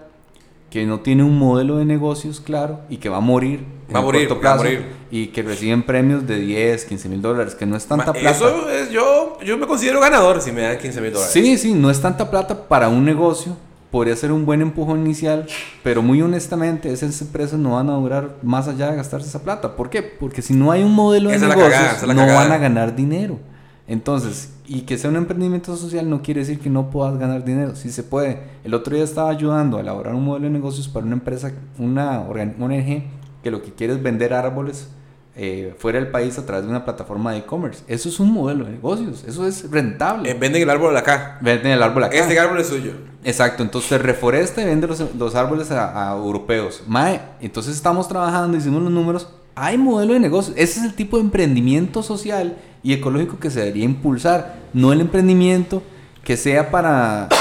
que 0.70 0.86
no 0.86 1.00
tiene 1.00 1.24
un 1.24 1.38
modelo 1.40 1.78
de 1.78 1.86
negocios 1.86 2.40
claro 2.42 2.82
y 2.90 2.98
que 2.98 3.08
va 3.10 3.18
a 3.18 3.22
morir. 3.22 3.64
en 3.88 3.96
Va 3.96 4.00
a 4.00 4.02
morir, 4.02 4.28
corto 4.28 4.44
va 4.44 4.52
a 4.52 4.54
plazo, 4.56 4.64
morir. 4.66 4.86
Y 5.10 5.28
que 5.28 5.42
reciben 5.44 5.84
premios 5.84 6.28
de 6.28 6.40
10, 6.40 6.84
15 6.86 7.08
mil 7.10 7.22
dólares, 7.22 7.56
que 7.56 7.66
no 7.66 7.78
es 7.78 7.86
tanta 7.86 8.08
Ma- 8.08 8.14
plata. 8.14 8.30
Eso 8.36 8.70
es, 8.70 8.90
yo, 8.92 9.38
yo 9.46 9.58
me 9.58 9.66
considero 9.66 10.02
ganador 10.02 10.42
si 10.42 10.52
me 10.52 10.62
dan 10.64 10.78
15 10.78 11.00
mil 11.02 11.14
dólares. 11.14 11.32
Sí, 11.32 11.58
sí, 11.58 11.74
no 11.74 11.90
es 11.90 12.02
tanta 12.02 12.30
plata 12.30 12.68
para 12.68 12.90
un 12.90 13.06
negocio. 13.06 13.56
Podría 13.92 14.18
ser 14.18 14.34
un 14.34 14.46
buen 14.46 14.62
empujón 14.62 15.00
inicial, 15.00 15.48
pero 15.82 16.02
muy 16.02 16.22
honestamente 16.22 16.92
esas 16.92 17.22
empresas 17.22 17.58
no 17.58 17.76
van 17.76 17.90
a 17.90 17.94
durar 17.94 18.36
más 18.44 18.68
allá 18.68 18.92
de 18.92 18.98
gastarse 18.98 19.30
esa 19.30 19.42
plata. 19.44 19.78
¿Por 19.78 19.90
qué? 19.90 20.02
Porque 20.04 20.42
si 20.42 20.54
no 20.54 20.72
hay 20.72 20.84
un 20.84 20.94
modelo 20.94 21.30
de 21.30 21.38
Esa 21.38 21.48
negocios, 21.48 21.72
cagada, 21.74 22.14
no 22.14 22.20
cagada. 22.20 22.36
van 22.44 22.52
a 22.52 22.58
ganar 22.58 22.94
dinero. 22.98 23.40
Entonces, 23.88 24.50
y 24.68 24.82
que 24.82 24.98
sea 24.98 25.10
un 25.10 25.16
emprendimiento 25.16 25.76
social 25.78 26.10
no 26.10 26.22
quiere 26.22 26.42
decir 26.42 26.60
que 26.60 26.70
no 26.70 26.90
puedas 26.90 27.18
ganar 27.18 27.46
dinero. 27.46 27.76
Sí 27.76 27.90
se 27.90 28.04
puede. 28.04 28.42
El 28.64 28.74
otro 28.74 28.96
día 28.96 29.04
estaba 29.04 29.30
ayudando 29.30 29.78
a 29.78 29.82
elaborar 29.82 30.14
un 30.14 30.26
modelo 30.26 30.46
de 30.46 30.52
negocios 30.52 30.88
para 30.90 31.06
una 31.06 31.16
empresa, 31.16 31.54
una 31.80 32.22
ONG, 32.22 33.04
que 33.42 33.52
lo 33.52 33.62
que 33.62 33.72
quiere 33.72 33.94
es 33.94 34.04
vender 34.04 34.34
árboles 34.34 34.90
eh, 35.36 35.74
fuera 35.78 36.00
del 36.00 36.10
país 36.10 36.38
a 36.38 36.46
través 36.46 36.66
de 36.66 36.70
una 36.70 36.84
plataforma 36.84 37.32
de 37.32 37.40
e-commerce. 37.40 37.84
Eso 37.88 38.10
es 38.10 38.20
un 38.20 38.34
modelo 38.34 38.66
de 38.66 38.72
negocios. 38.72 39.24
Eso 39.26 39.48
es 39.48 39.72
rentable. 39.72 40.32
Eh, 40.32 40.34
venden 40.34 40.64
el 40.64 40.70
árbol 40.70 40.94
de 40.94 41.00
acá. 41.00 41.38
Venden 41.42 41.72
el 41.72 41.82
árbol 41.82 42.04
acá. 42.04 42.18
Este 42.18 42.38
árbol 42.38 42.60
es 42.60 42.68
suyo. 42.68 42.92
Exacto, 43.24 43.64
entonces 43.64 43.90
se 43.90 43.98
reforesta 43.98 44.62
y 44.62 44.66
vende 44.66 44.88
los, 44.88 45.16
los 45.16 45.36
árboles 45.36 45.72
a, 45.72 46.12
a 46.12 46.18
europeos. 46.18 46.84
Mae, 46.88 47.22
entonces 47.40 47.76
estamos 47.76 48.08
trabajando, 48.08 48.58
hicimos 48.58 48.82
los 48.82 48.92
números. 48.92 49.30
Hay 49.60 49.76
modelo 49.80 50.14
de 50.14 50.20
negocio. 50.20 50.54
Ese 50.56 50.80
es 50.80 50.86
el 50.86 50.94
tipo 50.94 51.18
de 51.18 51.24
emprendimiento 51.24 52.04
social 52.04 52.58
y 52.84 52.94
ecológico 52.94 53.40
que 53.40 53.50
se 53.50 53.62
debería 53.62 53.86
impulsar. 53.86 54.56
No 54.72 54.94
el 54.94 55.02
emprendimiento 55.02 55.82
que 56.24 56.38
sea 56.38 56.70
para. 56.70 57.28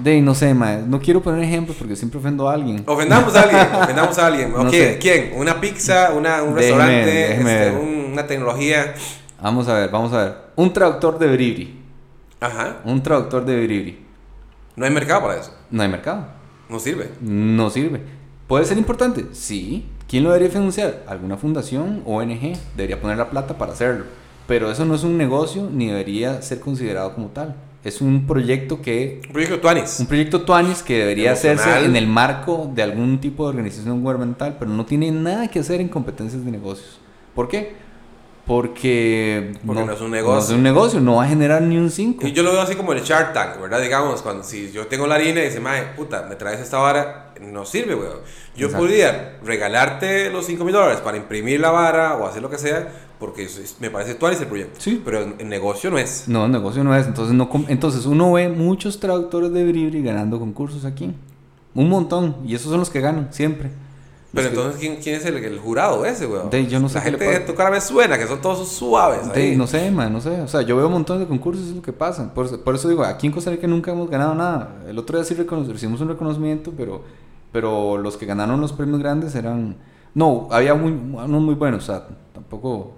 De, 0.00 0.20
no 0.22 0.34
sé, 0.34 0.52
mae. 0.54 0.82
No 0.82 0.98
quiero 0.98 1.22
poner 1.22 1.44
ejemplos 1.44 1.76
porque 1.78 1.94
siempre 1.94 2.18
ofendo 2.18 2.48
a 2.48 2.54
alguien. 2.54 2.82
Ofendamos 2.86 3.36
a 3.36 3.42
alguien, 3.42 3.68
ofendamos 3.74 4.18
a 4.18 4.26
alguien. 4.26 4.52
No 4.56 4.62
¿O 4.62 4.70
sé. 4.70 4.98
¿Quién? 4.98 5.32
¿Una 5.36 5.60
pizza? 5.60 6.12
Una, 6.16 6.42
¿Un 6.42 6.54
Déjeme, 6.54 6.60
restaurante? 6.60 7.10
déjeme 7.10 7.66
este, 7.68 7.78
¿Una 8.12 8.26
tecnología? 8.26 8.94
Vamos 9.40 9.68
a 9.68 9.74
ver, 9.74 9.90
vamos 9.90 10.12
a 10.14 10.24
ver. 10.24 10.36
Un 10.56 10.72
traductor 10.72 11.18
de 11.18 11.30
Bribri. 11.30 11.80
Ajá. 12.40 12.78
Un 12.84 13.02
traductor 13.02 13.44
de 13.44 13.64
Bribri. 13.64 13.98
No 14.74 14.86
hay 14.86 14.90
mercado 14.90 15.20
para 15.20 15.38
eso. 15.38 15.54
No 15.70 15.82
hay 15.82 15.88
mercado. 15.88 16.26
No 16.68 16.80
sirve. 16.80 17.10
No 17.20 17.70
sirve. 17.70 18.00
¿Puede 18.48 18.64
ser 18.64 18.78
importante? 18.78 19.26
Sí. 19.32 19.86
¿Quién 20.10 20.24
lo 20.24 20.30
debería 20.30 20.50
financiar? 20.50 21.04
Alguna 21.06 21.36
fundación, 21.36 22.02
ONG, 22.04 22.56
debería 22.76 23.00
poner 23.00 23.16
la 23.16 23.30
plata 23.30 23.56
para 23.56 23.74
hacerlo. 23.74 24.06
Pero 24.48 24.68
eso 24.68 24.84
no 24.84 24.96
es 24.96 25.04
un 25.04 25.16
negocio 25.16 25.70
ni 25.72 25.86
debería 25.86 26.42
ser 26.42 26.58
considerado 26.58 27.14
como 27.14 27.28
tal. 27.28 27.54
Es 27.84 28.00
un 28.00 28.26
proyecto 28.26 28.82
que... 28.82 29.20
Un 29.28 29.32
proyecto 29.32 29.60
Tuanis. 29.60 30.00
Un 30.00 30.06
proyecto 30.06 30.42
Tuanis 30.42 30.82
que 30.82 30.98
debería 30.98 31.30
hacerse 31.30 31.84
en 31.84 31.94
el 31.94 32.08
marco 32.08 32.68
de 32.74 32.82
algún 32.82 33.20
tipo 33.20 33.44
de 33.44 33.50
organización 33.50 34.02
gubernamental, 34.02 34.56
pero 34.58 34.72
no 34.72 34.84
tiene 34.84 35.12
nada 35.12 35.46
que 35.46 35.60
hacer 35.60 35.80
en 35.80 35.86
competencias 35.86 36.44
de 36.44 36.50
negocios. 36.50 36.98
¿Por 37.32 37.46
qué? 37.46 37.76
Porque, 38.46 39.52
Porque 39.64 39.84
no 39.84 39.92
es 39.92 40.00
un 40.00 40.10
negocio. 40.10 40.34
No 40.34 40.40
es 40.40 40.50
un 40.50 40.62
negocio, 40.62 41.00
no 41.00 41.16
va 41.16 41.24
a 41.24 41.28
generar 41.28 41.62
ni 41.62 41.76
un 41.76 41.90
5. 41.90 42.26
Y 42.26 42.32
yo 42.32 42.42
lo 42.42 42.52
veo 42.52 42.60
así 42.60 42.74
como 42.74 42.92
el 42.92 43.02
Shark 43.02 43.32
Tank, 43.32 43.60
¿verdad? 43.60 43.80
Digamos, 43.80 44.22
cuando 44.22 44.42
si 44.42 44.72
yo 44.72 44.86
tengo 44.86 45.06
la 45.06 45.14
harina 45.16 45.40
y 45.40 45.44
dice, 45.44 45.60
mae, 45.60 45.82
puta, 45.96 46.26
me 46.28 46.34
traes 46.34 46.60
esta 46.60 46.78
vara, 46.78 47.32
no 47.40 47.64
sirve, 47.64 47.94
weón. 47.94 48.18
Yo 48.56 48.66
Exacto. 48.66 48.84
podría 48.84 49.38
regalarte 49.44 50.30
los 50.30 50.46
5 50.46 50.64
mil 50.64 50.72
dólares 50.72 51.00
para 51.00 51.16
imprimir 51.16 51.60
la 51.60 51.70
vara 51.70 52.16
o 52.16 52.26
hacer 52.26 52.42
lo 52.42 52.50
que 52.50 52.58
sea, 52.58 52.90
porque 53.20 53.48
me 53.78 53.90
parece 53.90 54.14
Tuanis 54.14 54.40
el 54.40 54.48
proyecto. 54.48 54.80
Sí. 54.80 55.00
Pero 55.04 55.34
el, 55.38 55.48
negocio 55.48 55.90
no 55.90 55.98
es. 55.98 56.26
No, 56.26 56.46
el 56.46 56.52
negocio 56.52 56.82
no 56.82 56.96
es. 56.96 57.06
Entonces, 57.06 57.34
no 57.34 57.48
entonces 57.68 58.06
uno 58.06 58.32
ve 58.32 58.48
muchos 58.48 58.98
traductores 58.98 59.52
de 59.52 59.64
Bribri 59.64 60.02
ganando 60.02 60.38
concursos 60.38 60.84
aquí. 60.84 61.14
Un 61.74 61.88
montón. 61.88 62.36
Y 62.44 62.54
esos 62.54 62.70
son 62.70 62.80
los 62.80 62.90
que 62.90 63.00
ganan, 63.00 63.32
siempre. 63.32 63.70
Pero 64.32 64.48
entonces, 64.48 64.80
¿quién, 64.80 64.96
quién 65.02 65.16
es 65.16 65.24
el, 65.24 65.36
el 65.38 65.58
jurado 65.58 66.04
ese, 66.06 66.26
weón? 66.26 66.50
De- 66.50 66.66
yo 66.68 66.78
no 66.78 66.88
sé 66.88 66.96
La 66.96 67.00
gente 67.02 67.24
de 67.24 67.40
tu 67.40 67.54
cara 67.54 67.70
me 67.70 67.80
suena, 67.80 68.16
que 68.16 68.26
son 68.28 68.40
todos 68.40 68.68
suaves. 68.68 69.32
de- 69.32 69.40
ahí. 69.50 69.56
no 69.56 69.66
sé, 69.66 69.90
man, 69.90 70.12
no 70.12 70.20
sé. 70.20 70.40
O 70.40 70.46
sea, 70.48 70.62
yo 70.62 70.76
veo 70.76 70.86
un 70.86 70.92
montón 70.92 71.18
de 71.18 71.26
concursos, 71.26 71.66
es 71.68 71.74
lo 71.74 71.82
que 71.82 71.92
pasa. 71.92 72.32
Por, 72.32 72.46
eso- 72.46 72.60
por 72.62 72.74
eso 72.76 72.88
digo, 72.88 73.02
aquí 73.04 73.26
en 73.26 73.32
Costa 73.32 73.50
Rica 73.50 73.66
nunca 73.66 73.90
hemos 73.90 74.08
ganado 74.08 74.34
nada. 74.34 74.82
El 74.88 74.98
otro 74.98 75.18
día 75.18 75.24
sí 75.24 75.34
recibimos 75.34 76.00
un 76.00 76.08
reconocimiento, 76.08 76.72
pero, 76.76 77.02
pero 77.50 77.98
los 77.98 78.16
que 78.16 78.26
ganaron 78.26 78.60
los 78.60 78.72
premios 78.72 79.00
grandes 79.00 79.34
eran... 79.34 79.76
No, 80.14 80.48
había 80.50 80.74
muy, 80.74 80.92
unos 80.92 81.42
muy 81.42 81.54
buenos, 81.54 81.84
o 81.84 81.86
sea, 81.92 82.06
tampoco... 82.32 82.92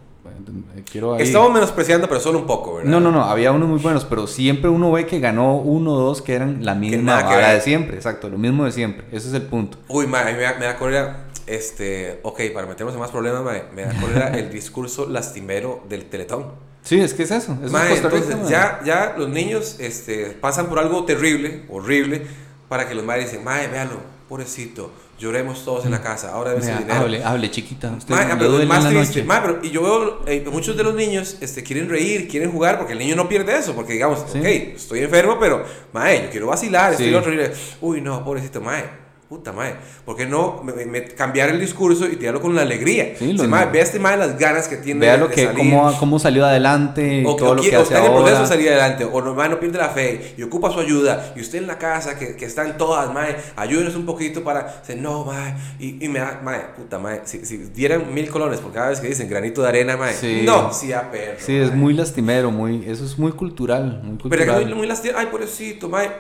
Quiero 0.91 1.15
ahí- 1.15 1.23
Estamos 1.23 1.53
menospreciando, 1.53 2.09
pero 2.09 2.21
solo 2.21 2.39
un 2.39 2.47
poco, 2.47 2.77
¿verdad? 2.77 2.91
No, 2.91 3.01
no, 3.01 3.11
no, 3.13 3.25
había 3.25 3.53
unos 3.53 3.69
muy 3.69 3.79
buenos, 3.79 4.05
pero 4.05 4.27
siempre 4.27 4.69
uno 4.69 4.91
ve 4.93 5.07
que 5.07 5.21
ganó 5.21 5.57
uno 5.57 5.93
o 5.95 5.99
dos 6.01 6.21
que 6.23 6.35
eran 6.35 6.65
la 6.65 6.75
misma 6.75 7.23
vara 7.23 7.53
de 7.55 7.61
siempre, 7.61 7.97
exacto, 7.97 8.29
lo 8.29 8.39
mismo 8.39 8.65
de 8.65 8.73
siempre, 8.73 9.05
ese 9.13 9.29
es 9.29 9.35
el 9.35 9.43
punto. 9.43 9.79
Uy, 9.89 10.07
ma, 10.07 10.21
a 10.21 10.25
mí 10.27 10.33
me 10.33 10.43
da, 10.43 10.55
me 10.59 10.65
da 10.67 10.77
cólera, 10.77 11.25
este, 11.47 12.21
ok, 12.23 12.41
para 12.53 12.67
meternos 12.67 12.95
en 12.95 13.01
más 13.01 13.11
problemas, 13.11 13.43
ma, 13.43 13.53
me 13.75 13.83
da 13.83 13.93
cólera 14.01 14.29
el 14.39 14.51
discurso 14.53 15.09
lastimero 15.09 15.83
del 15.89 16.05
Teletón. 16.07 16.47
Sí, 16.83 16.99
es 17.01 17.15
que 17.15 17.23
es 17.23 17.31
eso, 17.31 17.57
eso 17.63 17.73
Ma, 17.73 17.89
es 17.89 18.03
entonces, 18.03 18.49
ya, 18.49 18.81
ya 18.85 19.15
los 19.17 19.29
niños 19.29 19.77
este, 19.79 20.27
pasan 20.41 20.67
por 20.67 20.79
algo 20.81 21.05
terrible, 21.05 21.63
horrible, 21.71 22.27
para 22.73 22.89
que 22.89 22.95
los 22.95 23.05
madres 23.05 23.31
dicen, 23.31 23.45
mae, 23.45 23.69
véalo, 23.69 23.97
pobrecito, 24.31 24.91
lloremos 25.19 25.63
todos 25.63 25.85
en 25.85 25.91
la 25.91 26.01
casa, 26.01 26.33
ahora 26.33 26.55
debe 26.55 26.67
dinero. 26.67 26.95
hable, 26.95 27.23
hable, 27.23 27.51
chiquita. 27.51 27.91
Usted 27.99 28.15
le 28.15 28.35
pero 28.37 28.49
duele 28.51 28.65
más 28.65 28.79
en 28.79 28.85
la 28.95 29.01
triste. 29.03 29.23
noche. 29.25 29.41
Pero- 29.43 29.59
y 29.63 29.71
yo 29.71 29.83
veo, 29.83 30.23
eh, 30.27 30.43
muchos 30.51 30.75
de 30.75 30.83
los 30.83 30.95
niños 30.95 31.37
este, 31.43 31.63
quieren 31.63 31.91
reír, 31.91 32.29
quieren 32.29 32.51
jugar, 32.51 32.79
porque 32.79 32.95
el 32.95 32.99
niño 32.99 33.15
no 33.15 33.29
pierde 33.29 33.55
eso, 33.59 33.75
porque 33.75 33.93
digamos, 33.93 34.25
Sí. 34.33 34.39
ok, 34.39 34.45
estoy 34.47 35.01
enfermo, 35.01 35.37
pero, 35.39 35.63
mae, 35.93 36.23
yo 36.25 36.31
quiero 36.31 36.47
vacilar, 36.47 36.93
estoy 36.93 37.11
Sí. 37.11 37.15
otro, 37.15 37.31
y 37.31 37.37
le- 37.37 37.53
uy, 37.83 38.01
no, 38.01 38.25
pobrecito, 38.25 38.63
mae, 38.63 38.85
puta, 39.33 39.51
mae, 39.51 39.77
¿por 40.05 40.15
qué 40.15 40.27
no 40.27 40.63
me- 40.63 40.85
me- 40.85 41.05
cambiar 41.07 41.49
el 41.49 41.59
discurso 41.59 42.07
y 42.07 42.17
tirarlo 42.17 42.43
con 42.43 42.55
la 42.55 42.61
alegría? 42.61 43.15
Sí, 43.19 43.29
Sí, 43.29 43.33
lo- 43.33 43.49
mae, 43.49 43.65
ve 43.73 43.81
a 43.81 43.83
este 43.83 43.99
mae 43.99 44.19
las 44.19 44.39
ganas 44.39 44.69
que 44.69 44.77
tiene 44.77 45.01
Vea 45.01 45.17
lo 45.17 45.29
de 45.29 45.35
que, 45.35 45.47
cómo, 45.55 45.91
cómo 45.99 46.19
salió 46.19 46.45
adelante, 46.45 47.25
O, 47.27 47.35
todo 47.35 47.51
o 47.53 47.55
lo 47.55 47.63
que 47.63 47.75
o 47.75 47.81
hace 47.81 47.95
está 47.95 47.99
en 48.01 48.05
el 48.05 48.11
proceso 48.11 48.37
ahora. 48.37 48.41
de 48.43 48.47
salir 48.55 48.69
adelante, 48.69 49.05
o 49.11 49.23
no, 49.23 49.35
mae, 49.35 49.49
no 49.49 49.59
pierde 49.59 49.79
la 49.79 49.89
fe 49.89 50.35
y 50.37 50.43
ocupa 50.43 50.71
su 50.71 50.81
ayuda, 50.81 51.33
y 51.35 51.41
usted 51.41 51.59
en 51.61 51.67
la 51.67 51.79
casa 51.79 52.19
que, 52.19 52.37
que 52.37 52.45
están 52.45 52.77
todas, 52.77 53.11
mae, 53.15 53.35
ayúdenos 53.57 53.97
un 53.97 54.05
poquito 54.05 54.45
para, 54.45 54.65
decir, 54.87 55.01
no, 55.03 55.25
mae, 55.25 55.55
y, 55.79 56.05
y 56.05 56.09
me 56.11 56.19
da, 56.19 56.39
mae, 56.45 56.61
puta, 56.77 56.99
mae, 56.99 57.23
si, 57.25 57.47
si 57.47 57.57
dieran 57.57 58.13
mil 58.13 58.29
colones 58.29 58.61
por 58.61 58.71
cada 58.71 58.91
vez 58.91 59.01
que 59.01 59.09
dicen 59.09 59.31
granito 59.31 59.63
de 59.63 59.69
arena, 59.69 59.97
mae, 59.97 60.13
Sí. 60.13 60.43
no, 60.45 60.75
sí 60.75 60.93
a 60.93 61.11
perro. 61.11 61.39
Sí, 61.39 61.57
es 61.57 61.69
mae. 61.71 61.77
muy 61.79 61.95
lastimero, 61.95 62.51
muy, 62.51 62.85
eso 62.87 63.03
es 63.07 63.19
muy 63.19 63.33
cultural, 63.33 64.03
muy 64.05 64.19
Pero 64.19 64.23
cultural. 64.29 64.49
es 64.51 64.59
que 64.59 64.65
muy, 64.67 64.75
muy 64.75 64.87
lastima, 64.87 65.21
ay, 65.21 65.29
pobrecito, 65.31 65.89
mae. 65.89 66.11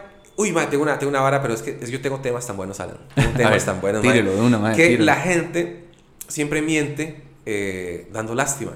Uy, 0.42 0.52
mae, 0.52 0.66
tengo 0.66 0.82
una, 0.82 0.98
tengo 0.98 1.10
una 1.10 1.20
vara, 1.20 1.40
pero 1.42 1.54
es 1.54 1.62
que, 1.62 1.70
es 1.70 1.86
que 1.86 1.90
yo 1.90 2.00
tengo 2.00 2.18
temas 2.20 2.46
tan 2.46 2.56
buenos, 2.56 2.78
Alan. 2.80 2.96
Tengo 3.14 3.30
temas 3.36 3.52
ver, 3.52 3.62
tan 3.62 3.80
buenos, 3.80 4.02
mae, 4.04 4.12
tírelo 4.12 4.36
una, 4.44 4.58
mae, 4.58 4.76
Que 4.76 4.86
tírelo. 4.88 5.04
la 5.04 5.16
gente 5.16 5.84
siempre 6.28 6.62
miente 6.62 7.22
eh, 7.46 8.08
dando 8.12 8.34
lástima. 8.34 8.72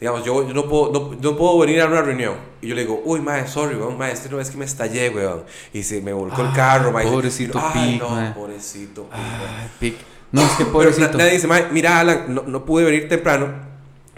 Digamos, 0.00 0.24
yo, 0.24 0.46
yo 0.46 0.54
no, 0.54 0.68
puedo, 0.68 0.92
no, 0.92 1.16
no 1.20 1.36
puedo 1.36 1.58
venir 1.58 1.80
a 1.82 1.86
una 1.86 2.00
reunión 2.02 2.34
y 2.62 2.68
yo 2.68 2.74
le 2.76 2.82
digo, 2.82 3.02
uy, 3.04 3.20
mae, 3.20 3.48
sorry, 3.48 3.74
weón, 3.74 3.98
mae, 3.98 4.12
este 4.12 4.28
no 4.28 4.40
es 4.40 4.48
que 4.50 4.56
me 4.56 4.64
estallé, 4.64 5.10
weón. 5.10 5.42
Y 5.72 5.82
se 5.82 6.00
me 6.00 6.12
volcó 6.12 6.40
el 6.42 6.48
Ay, 6.48 6.54
carro, 6.54 6.92
mae. 6.92 7.06
y- 7.06 7.10
pobrecito 7.10 7.58
Ay, 7.60 7.92
Pic, 7.98 8.00
no, 8.08 8.34
pobrecito 8.34 9.08
Pic, 9.80 9.92
pic. 9.94 9.96
No, 10.30 10.42
es 10.42 10.50
que 10.52 10.64
Pero 10.64 10.72
pobrecito. 10.72 11.08
na- 11.08 11.18
nadie 11.18 11.32
dice, 11.32 11.46
mae, 11.48 11.66
mira, 11.72 11.98
Alan, 12.00 12.26
no, 12.28 12.42
no 12.46 12.64
pude 12.64 12.84
venir 12.84 13.08
temprano 13.08 13.67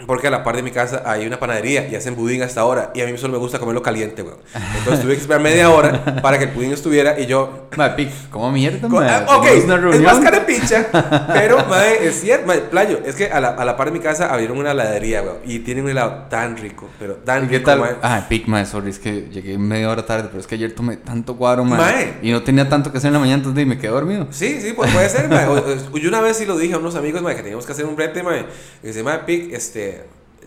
porque 0.07 0.27
a 0.27 0.31
la 0.31 0.43
par 0.43 0.55
de 0.55 0.63
mi 0.63 0.71
casa 0.71 1.03
hay 1.05 1.25
una 1.25 1.39
panadería 1.39 1.87
y 1.87 1.95
hacen 1.95 2.15
budín 2.15 2.41
hasta 2.43 2.61
ahora 2.61 2.91
y 2.93 3.01
a 3.01 3.05
mí 3.05 3.17
solo 3.17 3.33
me 3.33 3.39
gusta 3.39 3.59
comerlo 3.59 3.81
caliente, 3.81 4.21
weón. 4.23 4.37
Entonces 4.77 5.01
tuve 5.03 5.15
que 5.15 5.21
esperar 5.21 5.41
media 5.41 5.69
hora 5.69 6.03
para 6.21 6.37
que 6.37 6.45
el 6.45 6.49
pudín 6.51 6.71
estuviera 6.71 7.19
y 7.19 7.25
yo... 7.25 7.67
Mae, 7.77 7.91
pic, 7.91 8.09
¿cómo 8.29 8.51
mierda, 8.51 8.87
Co- 8.87 8.97
mae? 8.97 9.09
ah, 9.09 9.37
ok, 9.37 9.45
es 9.47 10.01
más 10.01 10.19
carepicha, 10.19 10.87
pero, 11.33 11.65
mae, 11.69 12.05
es 12.07 12.19
cierto, 12.21 12.47
mae, 12.47 12.59
playo, 12.59 12.99
es 13.05 13.15
que 13.15 13.25
a 13.27 13.39
la, 13.39 13.49
a 13.49 13.63
la 13.65 13.77
par 13.77 13.87
de 13.87 13.93
mi 13.93 13.99
casa 13.99 14.31
abrieron 14.31 14.57
una 14.57 14.71
heladería, 14.71 15.21
weón, 15.21 15.37
y 15.45 15.59
tienen 15.59 15.85
un 15.85 15.91
helado 15.91 16.25
tan 16.29 16.57
rico, 16.57 16.89
pero 16.99 17.15
tan 17.15 17.45
¿Y 17.45 17.47
qué 17.47 17.57
rico, 17.59 17.69
tal? 17.71 17.79
mae. 17.79 17.91
Ah, 18.01 18.25
pic, 18.27 18.47
mae, 18.47 18.65
sorry, 18.65 18.89
es 18.89 18.99
que 18.99 19.27
llegué 19.31 19.57
media 19.57 19.89
hora 19.89 20.05
tarde, 20.05 20.27
pero 20.27 20.39
es 20.39 20.47
que 20.47 20.55
ayer 20.55 20.73
tomé 20.73 20.97
tanto 20.97 21.35
cuadro, 21.37 21.63
mae. 21.63 21.79
Mae. 21.79 22.13
Y 22.21 22.31
no 22.31 22.41
tenía 22.43 22.67
tanto 22.67 22.91
que 22.91 22.97
hacer 22.97 23.07
en 23.09 23.13
la 23.13 23.19
mañana, 23.19 23.37
entonces 23.37 23.65
me 23.65 23.77
quedé 23.77 23.91
dormido. 23.91 24.27
Sí, 24.31 24.59
sí, 24.61 24.73
pues 24.75 24.91
puede 24.91 25.07
ser. 25.09 25.31
O- 25.31 25.53
o- 25.93 25.97
Yo 25.97 26.09
una 26.09 26.21
vez 26.21 26.37
sí 26.37 26.45
lo 26.45 26.57
dije 26.57 26.73
a 26.73 26.77
unos 26.77 26.95
amigos, 26.95 27.21
mae, 27.21 27.35
que 27.35 27.41
teníamos 27.41 27.65
que 27.65 27.71
hacer 27.71 27.85
un 27.85 27.95
brete, 27.95 28.21
mae. 28.23 28.45
Y 28.83 28.87
dice, 28.87 29.03
mae, 29.03 29.19
Pic, 29.19 29.53
este, 29.53 29.90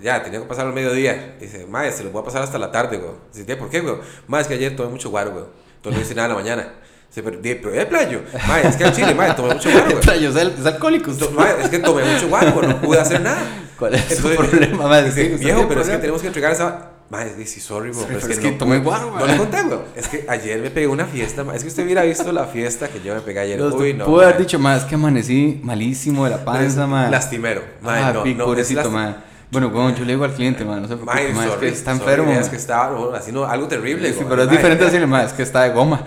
ya, 0.03 0.23
tenía 0.23 0.41
que 0.41 0.47
pasar 0.47 0.67
al 0.67 0.73
mediodía. 0.73 1.37
Dice, 1.41 1.67
mae, 1.67 1.91
se 1.93 2.05
lo 2.05 2.11
voy 2.11 2.23
a 2.23 2.25
pasar 2.25 2.43
hasta 2.43 2.59
la 2.59 2.71
tarde, 2.73 2.99
güey. 2.99 3.13
Dice, 3.33 3.45
"¿Tía, 3.45 3.59
¿por 3.59 3.71
qué, 3.71 3.81
güey? 3.81 3.97
Mae, 4.27 4.43
es 4.43 4.49
que 4.49 4.55
ayer 4.55 4.75
tomé 4.77 4.91
mucho 4.91 5.11
guaro, 5.11 5.31
güey. 5.33 5.45
Entonces 5.77 6.01
no 6.01 6.05
hice 6.07 6.15
nada 6.15 6.29
en 6.29 6.35
la 6.35 6.41
mañana. 6.43 6.69
Dice, 7.09 7.23
pero, 7.23 7.39
pero, 7.43 7.75
eh, 7.75 7.87
playo. 7.87 8.23
Mae, 8.49 8.67
es 8.67 8.77
que 8.77 8.85
al 8.85 8.93
chile, 8.93 9.15
mae, 9.15 9.33
tomé 9.35 9.55
mucho 9.55 9.71
guaro, 9.71 9.87
güey. 9.91 10.01
Playo, 10.01 10.31
es, 10.31 10.37
al- 10.37 10.55
es 10.59 10.67
alcohólico. 10.67 11.11
mae, 11.37 11.55
es 11.63 11.69
que 11.69 11.79
tomé 11.79 12.03
mucho 12.05 12.29
guaro, 12.29 12.53
güey, 12.53 12.69
no 12.69 12.81
pude 12.81 12.99
hacer 13.01 13.21
nada. 13.21 13.39
¿Cuál 13.79 13.95
es 13.95 14.03
su 14.05 14.29
Entonces, 14.29 14.37
problema, 14.51 14.87
mae? 14.89 15.05
Dice, 15.05 15.29
viejo, 15.37 15.41
pero 15.41 15.53
es 15.61 15.67
que 15.69 15.75
problema. 15.75 16.01
tenemos 16.01 16.21
que 16.23 16.27
entregar 16.29 16.53
esa... 16.53 16.91
Mae, 17.11 17.35
dice, 17.35 17.61
sorry, 17.61 17.93
Sorry, 17.93 18.07
pero 18.09 18.21
pero 18.21 18.33
es 18.33 18.39
que 18.39 18.51
no 18.53 18.57
tomé 18.57 18.77
pude". 18.81 18.85
guaro, 18.87 19.11
No 19.19 19.27
le 19.27 19.37
conté, 19.37 19.63
güey. 19.63 19.79
Es 19.95 20.09
que 20.09 20.25
ayer 20.27 20.61
me 20.61 20.71
pegué 20.71 20.87
una 20.87 21.05
fiesta, 21.05 21.45
mae. 21.45 21.57
Es 21.57 21.63
que 21.63 21.69
usted 21.69 21.85
hubiera 21.85 22.03
visto 22.03 22.33
la 22.33 22.47
fiesta 22.47 22.89
que 22.89 23.01
yo 23.03 23.15
me 23.15 23.21
pegué 23.21 23.41
ayer. 23.41 23.61
Usted 23.61 23.79
Uy, 23.79 23.93
no, 23.95 24.07
Pudo 24.07 24.23
haber 24.23 24.39
dicho, 24.39 24.59
mae, 24.59 24.79
es 24.79 24.85
que 24.85 24.95
amanecí 24.95 25.61
malísimo 25.63 26.25
de 26.25 26.31
la 26.31 26.45
panza, 26.45 26.87
mae. 26.87 27.11
Lastimero. 27.11 27.63
Mae, 27.83 28.03
Ah, 28.03 28.13
no, 28.13 28.25
no, 28.25 28.45
pobrecito, 28.47 28.91
mae. 28.91 29.15
Bueno, 29.55 29.71
bueno, 29.71 29.97
yo 29.97 30.05
le 30.05 30.13
digo 30.15 30.25
al 30.25 30.35
cliente, 30.35 30.65
mae, 30.65 30.81
no 30.81 30.89
sé 30.89 30.97
por 30.97 31.15
qué, 31.15 31.31
es 31.31 31.37
sorry, 31.37 31.61
que 31.61 31.69
está 31.69 31.93
sorry, 31.93 32.03
enfermo, 32.11 32.33
Es 32.33 32.41
mae. 32.41 32.51
que 32.51 32.57
está 32.57 32.91
no, 32.91 33.15
haciendo 33.15 33.47
algo 33.47 33.69
terrible. 33.69 34.09
Sí, 34.09 34.17
güey. 34.17 34.29
pero 34.29 34.43
es 34.43 34.51
diferente 34.51 34.83
eh, 34.83 34.87
decirle, 34.87 35.07
mae, 35.07 35.27
es 35.27 35.33
que 35.33 35.45
está 35.45 35.63
de 35.63 35.71
goma. 35.71 36.05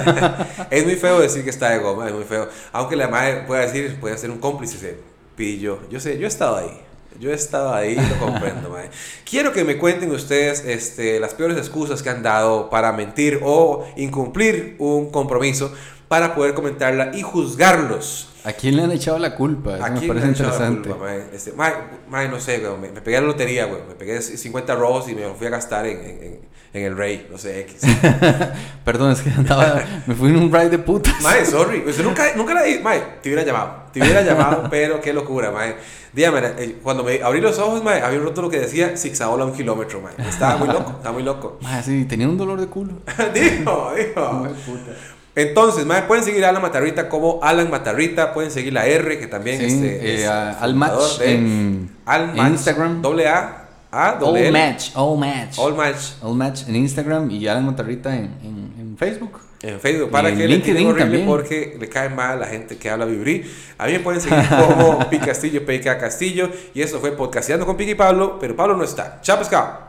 Es 0.70 0.84
muy 0.84 0.94
feo 0.94 1.20
decir 1.20 1.42
que 1.42 1.50
está 1.50 1.70
de 1.70 1.78
goma, 1.78 2.06
es 2.06 2.14
muy 2.14 2.24
feo. 2.24 2.48
Aunque 2.72 2.94
la 2.94 3.08
madre 3.08 3.42
pueda 3.46 3.62
decir, 3.62 3.98
puede 4.00 4.16
ser 4.18 4.30
un 4.30 4.38
cómplice, 4.38 4.78
se 4.78 4.98
pillo. 5.34 5.80
Yo 5.90 5.98
sé, 5.98 6.16
yo 6.16 6.26
he 6.26 6.28
estado 6.28 6.56
ahí. 6.56 6.80
Yo 7.18 7.30
he 7.30 7.34
estado 7.34 7.74
ahí 7.74 7.96
lo 7.96 8.18
comprendo, 8.24 8.70
mae. 8.70 8.88
Quiero 9.28 9.52
que 9.52 9.64
me 9.64 9.78
cuenten 9.78 10.10
ustedes 10.12 10.64
este, 10.64 11.18
las 11.18 11.34
peores 11.34 11.56
excusas 11.56 12.02
que 12.02 12.10
han 12.10 12.22
dado 12.22 12.70
para 12.70 12.92
mentir 12.92 13.40
o 13.42 13.84
incumplir 13.96 14.76
un 14.78 15.10
compromiso 15.10 15.72
para 16.08 16.34
poder 16.36 16.54
comentarla 16.54 17.10
y 17.14 17.22
juzgarlos. 17.22 18.28
¿A 18.46 18.52
quién 18.52 18.76
le 18.76 18.84
han 18.84 18.92
echado 18.92 19.18
la 19.18 19.34
culpa? 19.34 19.74
Eso 19.74 19.82
me 19.82 19.88
parece 19.88 20.14
me 20.14 20.22
han 20.22 20.30
echado 20.30 20.50
la 20.50 20.66
interesante. 20.68 20.88
culpa, 20.88 21.04
mae. 21.04 21.24
Este, 21.34 21.52
mae, 21.52 21.72
mae, 22.08 22.28
no 22.28 22.38
sé, 22.38 22.58
güey, 22.60 22.78
me, 22.78 22.92
me 22.92 23.00
pegué 23.00 23.16
a 23.16 23.20
la 23.20 23.26
lotería, 23.26 23.64
güey. 23.64 23.80
Me 23.88 23.96
pegué 23.96 24.22
50 24.22 24.76
rojos 24.76 25.08
y 25.08 25.16
me 25.16 25.22
lo 25.22 25.34
fui 25.34 25.48
a 25.48 25.50
gastar 25.50 25.84
en, 25.84 25.98
en, 26.72 26.82
el 26.84 26.96
Rey, 26.96 27.26
no 27.28 27.38
sé, 27.38 27.60
X. 27.60 27.80
Perdón, 28.84 29.10
es 29.10 29.22
que 29.22 29.30
andaba, 29.30 29.82
me 30.06 30.14
fui 30.14 30.28
en 30.28 30.36
un 30.36 30.52
ride 30.52 30.68
de 30.68 30.78
putas. 30.78 31.20
Mae, 31.22 31.44
sorry. 31.44 31.82
Usted 31.88 32.04
nunca, 32.04 32.36
nunca 32.36 32.54
la. 32.54 32.60
Mae, 32.82 33.00
te 33.20 33.30
hubiera 33.30 33.42
llamado. 33.42 33.86
Te 33.92 34.00
hubiera 34.00 34.22
llamado, 34.22 34.66
pero 34.70 35.00
qué 35.00 35.12
locura, 35.12 35.50
mae. 35.50 35.74
Dígame, 36.12 36.40
eh, 36.58 36.78
cuando 36.82 37.02
me 37.02 37.20
abrí 37.22 37.40
los 37.40 37.58
ojos, 37.58 37.82
mae, 37.82 38.00
había 38.00 38.20
un 38.20 38.26
rótulo 38.26 38.48
que 38.48 38.60
decía 38.60 38.96
zigzagola 38.96 39.44
un 39.44 39.54
kilómetro, 39.54 40.00
mae. 40.02 40.14
Estaba 40.28 40.56
muy 40.56 40.68
loco, 40.68 40.92
estaba 40.92 41.12
muy 41.12 41.24
loco. 41.24 41.58
Mae, 41.62 41.82
sí, 41.82 42.04
tenía 42.04 42.28
un 42.28 42.38
dolor 42.38 42.60
de 42.60 42.68
culo. 42.68 42.92
dijo, 43.34 43.92
dijo. 43.96 44.46
Entonces, 45.36 45.86
pueden 46.08 46.24
seguir 46.24 46.44
a 46.46 46.48
Alan 46.48 46.62
Matarrita 46.62 47.08
como 47.10 47.38
Alan 47.42 47.70
Matarrita. 47.70 48.32
Pueden 48.32 48.50
seguir 48.50 48.72
la 48.72 48.86
R, 48.86 49.18
que 49.18 49.26
también 49.26 49.58
Sí, 49.60 49.66
este, 49.66 49.96
eh, 49.96 50.22
es 50.22 50.28
al 50.28 50.74
match 50.74 51.18
de 51.18 51.34
en, 51.34 51.90
Al 52.06 52.30
en 52.30 52.36
Match, 52.36 52.50
Instagram. 52.52 53.02
Doble 53.02 53.28
A, 53.28 53.66
A, 53.92 54.12
doble 54.14 54.40
All 54.40 54.46
L. 54.46 54.52
match, 54.58 54.90
all 54.94 55.18
match. 55.18 55.58
All 55.58 55.74
Match. 55.74 55.98
All 56.22 56.34
match 56.34 56.62
en 56.66 56.76
Instagram 56.76 57.30
y 57.30 57.46
Alan 57.46 57.64
Montarrita 57.64 58.16
en, 58.16 58.24
en, 58.42 58.74
en 58.80 58.96
Facebook. 58.98 59.40
En 59.62 59.80
Facebook, 59.80 60.10
para 60.10 60.28
en 60.28 60.36
que 60.36 60.42
le 60.42 60.54
LinkedIn 60.54 60.74
tiren 60.76 60.86
horrible 60.88 61.02
también. 61.04 61.26
porque 61.26 61.76
le 61.80 61.88
cae 61.88 62.08
mal 62.08 62.32
a 62.32 62.36
la 62.36 62.46
gente 62.46 62.76
que 62.76 62.88
habla 62.88 63.04
vibrí. 63.04 63.44
A 63.78 63.86
mí 63.86 63.92
me 63.92 64.00
pueden 64.00 64.20
seguir 64.20 64.44
como 64.48 65.06
Pi 65.10 65.18
Castillo, 65.18 65.64
PK 65.66 65.98
Castillo. 65.98 66.50
Y 66.74 66.82
eso 66.82 66.98
fue 67.00 67.12
Podcasteando 67.12 67.66
con 67.66 67.76
Piqui 67.76 67.92
y 67.92 67.94
Pablo, 67.94 68.38
pero 68.40 68.54
Pablo 68.56 68.76
no 68.76 68.84
está. 68.84 69.18
Chao, 69.22 69.38
pescado. 69.38 69.86